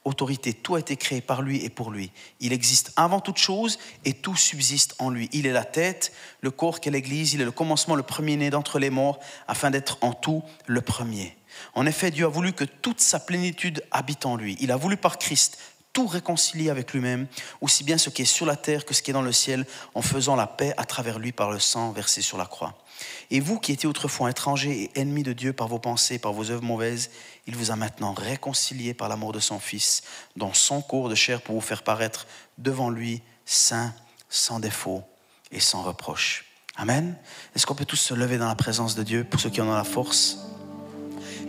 autorité. 0.05 0.55
Tout 0.55 0.77
a 0.77 0.81
été 0.81 0.97
créé 0.97 1.21
par 1.21 1.43
lui 1.43 1.63
et 1.63 1.69
pour 1.69 1.91
lui. 1.91 2.11
Il 2.41 2.55
existe 2.55 2.93
avant 2.97 3.21
toute 3.21 3.37
chose 3.37 3.79
et 4.07 4.15
tout 4.15 4.37
subsiste 4.37 4.95
en 4.99 5.11
lui. 5.11 5.29
Il 5.33 5.47
est 5.47 5.53
la 5.53 5.65
tête, 5.65 6.13
le 6.41 6.51
corps 6.51 6.81
qu'est 6.81 6.91
l'Église. 6.91 7.35
Il 7.35 7.43
est 7.43 7.45
le 7.45 7.53
commencement, 7.53 7.95
le 7.95 8.03
premier-né 8.03 8.49
d'entre 8.49 8.79
les 8.79 8.89
morts, 8.89 9.21
afin 9.49 9.71
d'être 9.71 9.99
en 10.01 10.15
tout 10.15 10.43
le 10.67 10.81
premier. 10.81 11.37
En 11.75 11.85
effet, 11.85 12.11
Dieu 12.11 12.25
a 12.25 12.31
voulu 12.31 12.55
que 12.55 12.65
toute 12.65 13.01
sa 13.01 13.21
plénitude 13.21 13.85
habite 13.91 14.25
en 14.25 14.37
lui. 14.37 14.57
Il 14.61 14.73
a 14.73 14.77
voulu 14.77 14.97
par 14.97 15.19
Christ 15.19 15.59
tout 15.93 16.07
réconcilier 16.07 16.71
avec 16.71 16.95
lui-même, 16.95 17.27
aussi 17.61 17.85
bien 17.85 17.99
ce 17.99 18.09
qui 18.09 18.23
est 18.23 18.25
sur 18.25 18.47
la 18.47 18.57
terre 18.57 18.87
que 18.87 18.95
ce 18.95 19.03
qui 19.03 19.11
est 19.11 19.15
dans 19.15 19.21
le 19.21 19.33
ciel, 19.33 19.67
en 19.95 20.01
faisant 20.01 20.37
la 20.37 20.47
paix 20.47 20.73
à 20.79 20.87
travers 20.87 21.19
lui 21.19 21.33
par 21.33 21.51
le 21.51 21.59
sang 21.59 21.93
versé 21.93 22.23
sur 22.23 22.39
la 22.39 22.47
croix. 22.47 22.82
Et 23.31 23.41
vous 23.41 23.59
qui 23.59 23.73
étiez 23.73 23.89
autrefois 23.89 24.31
étrangers 24.31 24.83
et 24.83 25.01
ennemis 25.01 25.23
de 25.23 25.33
Dieu 25.33 25.53
par 25.53 25.69
vos 25.69 25.79
pensées, 25.79 26.19
par 26.19 26.33
vos 26.33 26.51
œuvres 26.51 26.63
mauvaises, 26.63 27.11
il 27.47 27.57
vous 27.57 27.71
a 27.71 27.77
maintenant 27.77 28.13
réconciliés 28.13 28.95
par 28.95 29.09
l'amour 29.09 29.33
de 29.33 29.41
son 29.41 29.59
Fils, 29.59 30.03
dans 30.37 30.53
son 30.53 30.83
corps 30.83 31.09
de 31.09 31.15
chair 31.15 31.41
pour 31.41 31.55
vous 31.55 31.61
faire 31.61 31.83
paraître 31.83 32.27
devant 32.59 32.91
lui 32.91 33.23
saint, 33.47 33.95
sans 34.29 34.61
défaut 34.61 35.03
et 35.51 35.61
sans 35.61 35.83
reproche. 35.83 36.45
Amen. 36.77 37.17
Est-ce 37.55 37.67
qu'on 37.67 37.75
peut 37.75 37.85
tous 37.85 37.97
se 37.97 38.15
lever 38.15 38.39
dans 38.39 38.49
la 38.49 38.55
présence 38.55 38.95
de 38.95 39.03
Dieu 39.03 39.25
pour 39.25 39.41
ceux 39.41 39.51
qui 39.51 39.61
en 39.61 39.69
ont 39.69 39.75
la 39.75 39.85
force? 39.85 40.39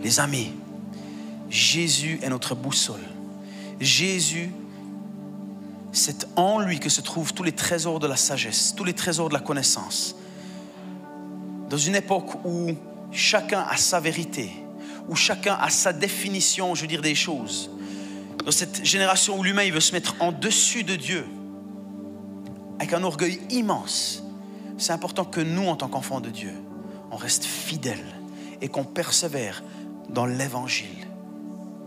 Les 0.02 0.20
amis, 0.20 0.52
Jésus 1.50 2.18
est 2.22 2.28
notre 2.28 2.54
boussole. 2.54 3.04
Jésus, 3.80 4.50
c'est 5.92 6.26
en 6.36 6.60
lui 6.60 6.80
que 6.80 6.88
se 6.88 7.00
trouvent 7.00 7.32
tous 7.32 7.42
les 7.42 7.52
trésors 7.52 8.00
de 8.00 8.06
la 8.06 8.16
sagesse, 8.16 8.74
tous 8.76 8.84
les 8.84 8.94
trésors 8.94 9.28
de 9.28 9.34
la 9.34 9.40
connaissance 9.40 10.16
dans 11.68 11.76
une 11.76 11.96
époque 11.96 12.44
où 12.44 12.72
chacun 13.10 13.64
a 13.68 13.76
sa 13.76 14.00
vérité, 14.00 14.50
où 15.08 15.14
chacun 15.14 15.56
a 15.60 15.70
sa 15.70 15.92
définition, 15.92 16.74
je 16.74 16.82
veux 16.82 16.86
dire, 16.86 17.02
des 17.02 17.14
choses, 17.14 17.70
dans 18.44 18.50
cette 18.50 18.84
génération 18.84 19.38
où 19.38 19.42
l'humain 19.42 19.70
veut 19.70 19.80
se 19.80 19.92
mettre 19.92 20.16
en 20.20 20.32
dessus 20.32 20.84
de 20.84 20.96
Dieu, 20.96 21.26
avec 22.78 22.92
un 22.92 23.02
orgueil 23.02 23.40
immense, 23.50 24.22
c'est 24.76 24.92
important 24.92 25.24
que 25.24 25.40
nous, 25.40 25.66
en 25.66 25.76
tant 25.76 25.88
qu'enfants 25.88 26.20
de 26.20 26.30
Dieu, 26.30 26.52
on 27.10 27.16
reste 27.16 27.44
fidèles 27.44 28.04
et 28.60 28.68
qu'on 28.68 28.84
persévère 28.84 29.62
dans 30.10 30.26
l'évangile. 30.26 30.88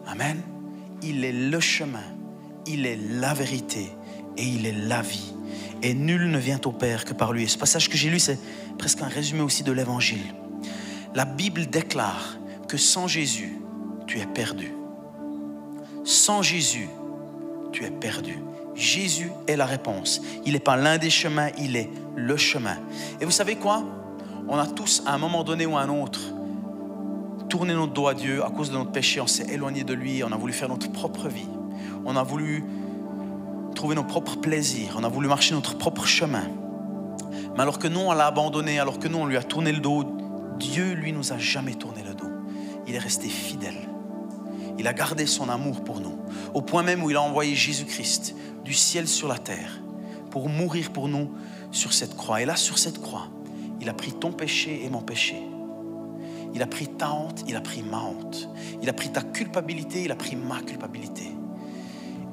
Amen. 0.07 0.41
Il 1.03 1.23
est 1.25 1.33
le 1.33 1.59
chemin, 1.59 2.03
il 2.65 2.85
est 2.85 2.97
la 2.97 3.33
vérité 3.33 3.91
et 4.37 4.43
il 4.43 4.65
est 4.65 4.71
la 4.71 5.01
vie 5.01 5.33
et 5.81 5.93
nul 5.93 6.29
ne 6.29 6.37
vient 6.37 6.59
au 6.65 6.71
Père 6.71 7.05
que 7.05 7.13
par 7.13 7.33
lui. 7.33 7.43
Et 7.43 7.47
ce 7.47 7.57
passage 7.57 7.89
que 7.89 7.97
j'ai 7.97 8.09
lu, 8.09 8.19
c'est 8.19 8.39
presque 8.77 9.01
un 9.01 9.07
résumé 9.07 9.41
aussi 9.41 9.63
de 9.63 9.71
l'Évangile. 9.71 10.33
La 11.15 11.25
Bible 11.25 11.67
déclare 11.67 12.37
que 12.67 12.77
sans 12.77 13.07
Jésus, 13.07 13.59
tu 14.05 14.19
es 14.19 14.25
perdu. 14.25 14.73
Sans 16.03 16.41
Jésus, 16.41 16.89
tu 17.71 17.83
es 17.85 17.91
perdu. 17.91 18.39
Jésus 18.75 19.31
est 19.47 19.55
la 19.55 19.65
réponse. 19.65 20.21
Il 20.45 20.53
n'est 20.53 20.59
pas 20.59 20.75
l'un 20.75 20.97
des 20.97 21.09
chemins, 21.09 21.49
il 21.57 21.75
est 21.75 21.89
le 22.15 22.37
chemin. 22.37 22.77
Et 23.19 23.25
vous 23.25 23.31
savez 23.31 23.55
quoi? 23.55 23.83
On 24.47 24.57
a 24.57 24.67
tous, 24.67 25.03
à 25.05 25.13
un 25.13 25.17
moment 25.17 25.43
donné 25.43 25.65
ou 25.65 25.75
à 25.75 25.81
un 25.81 25.89
autre, 25.89 26.21
tourné 27.49 27.73
notre 27.73 27.93
dos 27.93 28.07
à 28.07 28.13
Dieu 28.13 28.43
à 28.43 28.49
cause 28.49 28.69
de 28.69 28.77
notre 28.77 28.91
péché, 28.91 29.19
on 29.19 29.27
s'est 29.27 29.47
éloigné 29.51 29.83
de 29.83 29.93
lui, 29.93 30.23
on 30.23 30.31
a 30.31 30.37
voulu 30.37 30.53
faire 30.53 30.69
notre 30.69 30.91
propre 30.91 31.27
vie. 31.27 31.47
On 32.05 32.15
a 32.15 32.23
voulu 32.23 32.63
trouver 33.75 33.95
nos 33.95 34.03
propres 34.03 34.37
plaisirs, 34.37 34.95
on 34.97 35.03
a 35.03 35.09
voulu 35.09 35.27
marcher 35.27 35.53
notre 35.55 35.77
propre 35.77 36.05
chemin. 36.05 36.45
Mais 37.57 37.63
alors 37.63 37.79
que 37.79 37.87
nous, 37.87 38.01
on 38.01 38.13
l'a 38.13 38.27
abandonné, 38.27 38.77
alors 38.77 38.99
que 38.99 39.07
nous, 39.07 39.17
on 39.17 39.25
lui 39.25 39.35
a 39.35 39.41
tourné 39.41 39.71
le 39.71 39.79
dos, 39.79 40.05
Dieu, 40.59 40.93
lui, 40.93 41.11
nous 41.11 41.33
a 41.33 41.39
jamais 41.39 41.73
tourné 41.73 42.03
le 42.03 42.13
dos. 42.13 42.29
Il 42.85 42.93
est 42.93 42.99
resté 42.99 43.27
fidèle. 43.27 43.89
Il 44.77 44.87
a 44.87 44.93
gardé 44.93 45.25
son 45.25 45.49
amour 45.49 45.83
pour 45.83 45.99
nous, 45.99 46.19
au 46.53 46.61
point 46.61 46.83
même 46.83 47.03
où 47.03 47.09
il 47.09 47.15
a 47.15 47.21
envoyé 47.23 47.55
Jésus-Christ 47.55 48.35
du 48.63 48.75
ciel 48.75 49.07
sur 49.07 49.27
la 49.27 49.39
terre 49.39 49.81
pour 50.29 50.49
mourir 50.49 50.91
pour 50.91 51.07
nous 51.07 51.31
sur 51.71 51.93
cette 51.93 52.15
croix. 52.15 52.43
Et 52.43 52.45
là, 52.45 52.55
sur 52.55 52.77
cette 52.77 53.01
croix, 53.01 53.27
il 53.81 53.89
a 53.89 53.93
pris 53.93 54.13
ton 54.13 54.31
péché 54.31 54.85
et 54.85 54.89
mon 54.91 55.01
péché. 55.01 55.41
Il 56.53 56.61
a 56.61 56.67
pris 56.67 56.87
ta 56.87 57.11
honte, 57.11 57.43
il 57.47 57.55
a 57.55 57.61
pris 57.61 57.81
ma 57.81 58.01
honte. 58.01 58.49
Il 58.83 58.89
a 58.89 58.93
pris 58.93 59.09
ta 59.09 59.23
culpabilité, 59.23 60.03
il 60.03 60.11
a 60.11 60.15
pris 60.15 60.35
ma 60.35 60.61
culpabilité. 60.61 61.31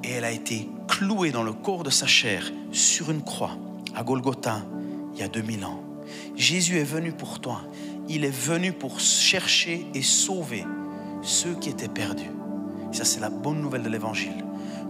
Et 0.02 0.10
elle 0.10 0.24
a 0.24 0.30
été 0.30 0.68
clouée 0.86 1.32
dans 1.32 1.42
le 1.42 1.54
corps 1.54 1.82
de 1.82 1.88
sa 1.88 2.06
chair 2.06 2.52
sur 2.72 3.10
une 3.10 3.22
croix 3.22 3.56
à 3.96 4.02
Golgotha 4.02 4.60
il 5.14 5.20
y 5.20 5.22
a 5.22 5.28
2000 5.28 5.64
ans. 5.64 5.82
Jésus 6.36 6.78
est 6.78 6.84
venu 6.84 7.12
pour 7.12 7.40
toi. 7.40 7.62
Il 8.08 8.24
est 8.24 8.34
venu 8.34 8.72
pour 8.72 9.00
chercher 9.00 9.86
et 9.94 10.02
sauver 10.02 10.64
ceux 11.22 11.54
qui 11.54 11.70
étaient 11.70 11.88
perdus. 11.88 12.30
ça, 12.92 13.04
c'est 13.04 13.20
la 13.20 13.30
bonne 13.30 13.60
nouvelle 13.60 13.82
de 13.82 13.88
l'évangile. 13.88 14.44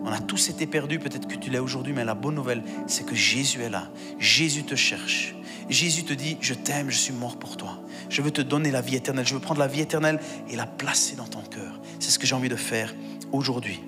On 0.04 0.12
a 0.12 0.20
tous 0.20 0.50
été 0.50 0.66
perdus, 0.66 0.98
peut-être 0.98 1.26
que 1.26 1.36
tu 1.36 1.48
l'es 1.48 1.58
aujourd'hui, 1.58 1.94
mais 1.94 2.04
la 2.04 2.14
bonne 2.14 2.34
nouvelle, 2.34 2.62
c'est 2.86 3.06
que 3.06 3.14
Jésus 3.14 3.62
est 3.62 3.70
là. 3.70 3.90
Jésus 4.18 4.64
te 4.64 4.74
cherche. 4.74 5.34
Jésus 5.70 6.04
te 6.04 6.12
dit, 6.12 6.36
je 6.42 6.52
t'aime, 6.52 6.90
je 6.90 6.98
suis 6.98 7.14
mort 7.14 7.38
pour 7.38 7.56
toi. 7.56 7.80
Je 8.10 8.20
veux 8.20 8.30
te 8.30 8.42
donner 8.42 8.70
la 8.70 8.82
vie 8.82 8.96
éternelle. 8.96 9.26
Je 9.26 9.32
veux 9.32 9.40
prendre 9.40 9.60
la 9.60 9.66
vie 9.66 9.80
éternelle 9.80 10.20
et 10.50 10.56
la 10.56 10.66
placer 10.66 11.16
dans 11.16 11.26
ton 11.26 11.40
cœur. 11.40 11.80
C'est 12.00 12.10
ce 12.10 12.18
que 12.18 12.26
j'ai 12.26 12.34
envie 12.34 12.50
de 12.50 12.56
faire 12.56 12.94
aujourd'hui. 13.32 13.80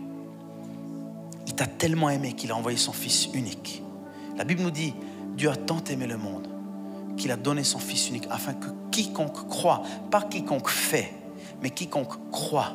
Il 1.46 1.55
t'a 1.55 1.66
tellement 1.66 2.09
aimé 2.09 2.33
qu'il 2.33 2.51
a 2.51 2.57
envoyé 2.57 2.79
son 2.79 2.92
Fils 2.92 3.29
unique. 3.35 3.83
La 4.38 4.44
Bible 4.44 4.62
nous 4.62 4.70
dit, 4.70 4.94
Dieu 5.37 5.51
a 5.51 5.57
tant 5.57 5.83
aimé 5.85 6.07
le 6.07 6.16
monde 6.16 6.49
qu'il 7.16 7.31
a 7.31 7.37
donné 7.37 7.64
son 7.64 7.79
Fils 7.79 8.09
unique 8.09 8.27
afin 8.31 8.55
que 8.55 8.68
quiconque 8.90 9.49
croit, 9.49 9.83
pas 10.11 10.22
quiconque 10.22 10.68
fait, 10.68 11.12
mais 11.62 11.70
quiconque 11.70 12.31
croit, 12.31 12.75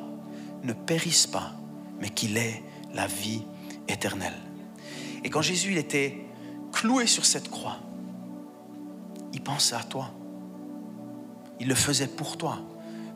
ne 0.64 0.74
périsse 0.74 1.28
pas, 1.28 1.54
mais 2.00 2.10
qu'il 2.10 2.38
ait 2.38 2.64
la 2.94 3.08
vie 3.08 3.44
éternelle. 3.88 4.38
Et 5.24 5.30
quand 5.30 5.42
Jésus 5.42 5.78
était 5.78 6.26
cloué 6.72 7.06
sur 7.08 7.26
cette 7.26 7.50
croix, 7.50 7.78
il 9.34 9.42
pensait 9.42 9.76
à 9.76 9.84
toi. 9.84 10.12
Il 11.60 11.68
le 11.68 11.76
faisait 11.76 12.08
pour 12.08 12.38
toi, 12.38 12.60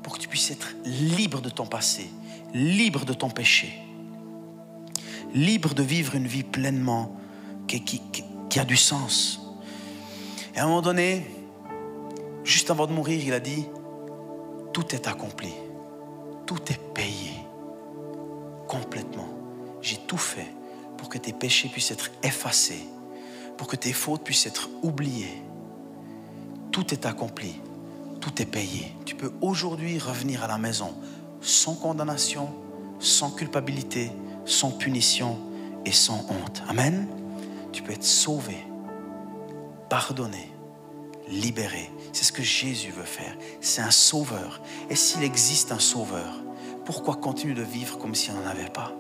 pour 0.04 0.14
que 0.14 0.20
tu 0.20 0.28
puisses 0.28 0.52
être 0.52 0.76
libre 0.86 1.42
de 1.42 1.50
ton 1.50 1.66
passé, 1.66 2.10
libre 2.54 3.06
de 3.06 3.14
ton 3.14 3.30
péché, 3.30 3.74
libre 5.34 5.74
de 5.74 5.84
vivre 5.84 6.16
une 6.16 6.28
vie 6.28 6.44
pleinement 6.44 7.16
qui, 7.68 7.84
qui 8.50 8.60
a 8.60 8.66
du 8.66 8.78
sens. 8.78 9.40
Et 10.56 10.60
à 10.60 10.64
un 10.64 10.68
moment 10.68 10.82
donné, 10.82 11.26
juste 12.44 12.72
avant 12.72 12.88
de 12.88 12.94
mourir, 12.94 13.22
il 13.26 13.34
a 13.34 13.40
dit, 13.40 13.66
tout 14.74 14.96
est 14.96 15.08
accompli, 15.08 15.54
tout 16.46 16.62
est 16.70 16.80
payé 16.94 17.32
complètement. 18.68 19.28
J'ai 19.82 19.98
tout 19.98 20.18
fait 20.18 20.48
pour 20.98 21.10
que 21.10 21.18
tes 21.18 21.34
péchés 21.34 21.70
puissent 21.70 21.92
être 21.92 22.12
effacés, 22.24 22.88
pour 23.58 23.68
que 23.68 23.76
tes 23.76 23.94
fautes 23.94 24.24
puissent 24.24 24.46
être 24.46 24.70
oubliées. 24.82 25.42
Tout 26.72 26.94
est 26.94 27.06
accompli, 27.06 27.56
tout 28.20 28.42
est 28.42 28.46
payé. 28.46 28.92
Tu 29.06 29.16
peux 29.16 29.32
aujourd'hui 29.42 30.00
revenir 30.00 30.44
à 30.44 30.48
la 30.48 30.58
maison 30.58 30.94
sans 31.42 31.76
condamnation, 31.76 32.50
sans 33.00 33.32
culpabilité, 33.32 34.12
sans 34.46 34.72
punition 34.72 35.38
et 35.86 35.92
sans 35.92 36.26
honte. 36.30 36.64
Amen. 36.68 37.08
Tu 37.76 37.84
peux 37.84 37.92
être 37.92 38.06
sauvé, 38.06 38.56
pardonné, 39.90 40.50
libéré. 41.28 41.92
C'est 42.14 42.24
ce 42.24 42.32
que 42.32 42.42
Jésus 42.42 42.92
veut 42.92 43.04
faire. 43.04 43.36
C'est 43.60 43.82
un 43.82 43.92
sauveur. 43.92 44.62
Et 44.90 44.96
s'il 44.96 45.24
existe 45.24 45.74
un 45.74 45.80
sauveur, 45.80 46.42
pourquoi 46.86 47.16
continuer 47.16 47.54
de 47.54 47.64
vivre 47.64 47.98
comme 47.98 48.16
s'il 48.16 48.34
n'en 48.34 48.50
avait 48.50 48.70
pas? 48.70 48.94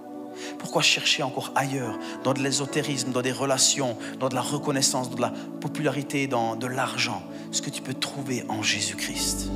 Pourquoi 0.59 0.81
chercher 0.81 1.23
encore 1.23 1.53
ailleurs, 1.55 1.97
dans 2.25 2.33
de 2.33 2.41
l'ésotérisme, 2.41 3.13
dans 3.13 3.21
des 3.21 3.31
relations, 3.31 3.95
dans 4.19 4.27
de 4.27 4.35
la 4.35 4.41
reconnaissance, 4.41 5.09
dans 5.09 5.15
de 5.15 5.21
la 5.21 5.33
popularité, 5.61 6.27
dans 6.27 6.57
de 6.57 6.67
l'argent, 6.67 7.23
ce 7.51 7.61
que 7.61 7.69
tu 7.69 7.81
peux 7.81 7.93
trouver 7.93 8.43
en 8.49 8.61
Jésus-Christ. 8.61 9.49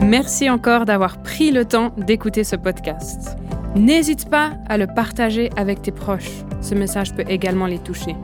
Merci 0.00 0.50
encore 0.50 0.86
d'avoir 0.86 1.22
pris 1.22 1.52
le 1.52 1.64
temps 1.64 1.92
d'écouter 1.96 2.42
ce 2.42 2.56
podcast. 2.56 3.36
N'hésite 3.76 4.30
pas 4.30 4.52
à 4.68 4.78
le 4.78 4.86
partager 4.86 5.50
avec 5.56 5.82
tes 5.82 5.92
proches. 5.92 6.30
Ce 6.62 6.74
message 6.74 7.14
peut 7.14 7.24
également 7.28 7.66
les 7.66 7.78
toucher. 7.78 8.16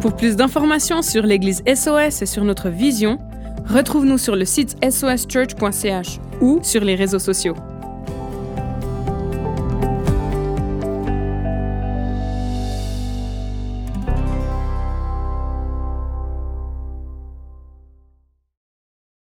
Pour 0.00 0.16
plus 0.16 0.36
d'informations 0.36 1.02
sur 1.02 1.22
l'Église 1.22 1.62
SOS 1.66 2.22
et 2.22 2.26
sur 2.26 2.42
notre 2.42 2.70
vision, 2.70 3.18
retrouve-nous 3.68 4.18
sur 4.18 4.34
le 4.34 4.46
site 4.46 4.76
soschurch.ch 4.82 6.18
ou 6.40 6.60
sur 6.62 6.82
les 6.82 6.94
réseaux 6.94 7.18
sociaux. 7.18 7.54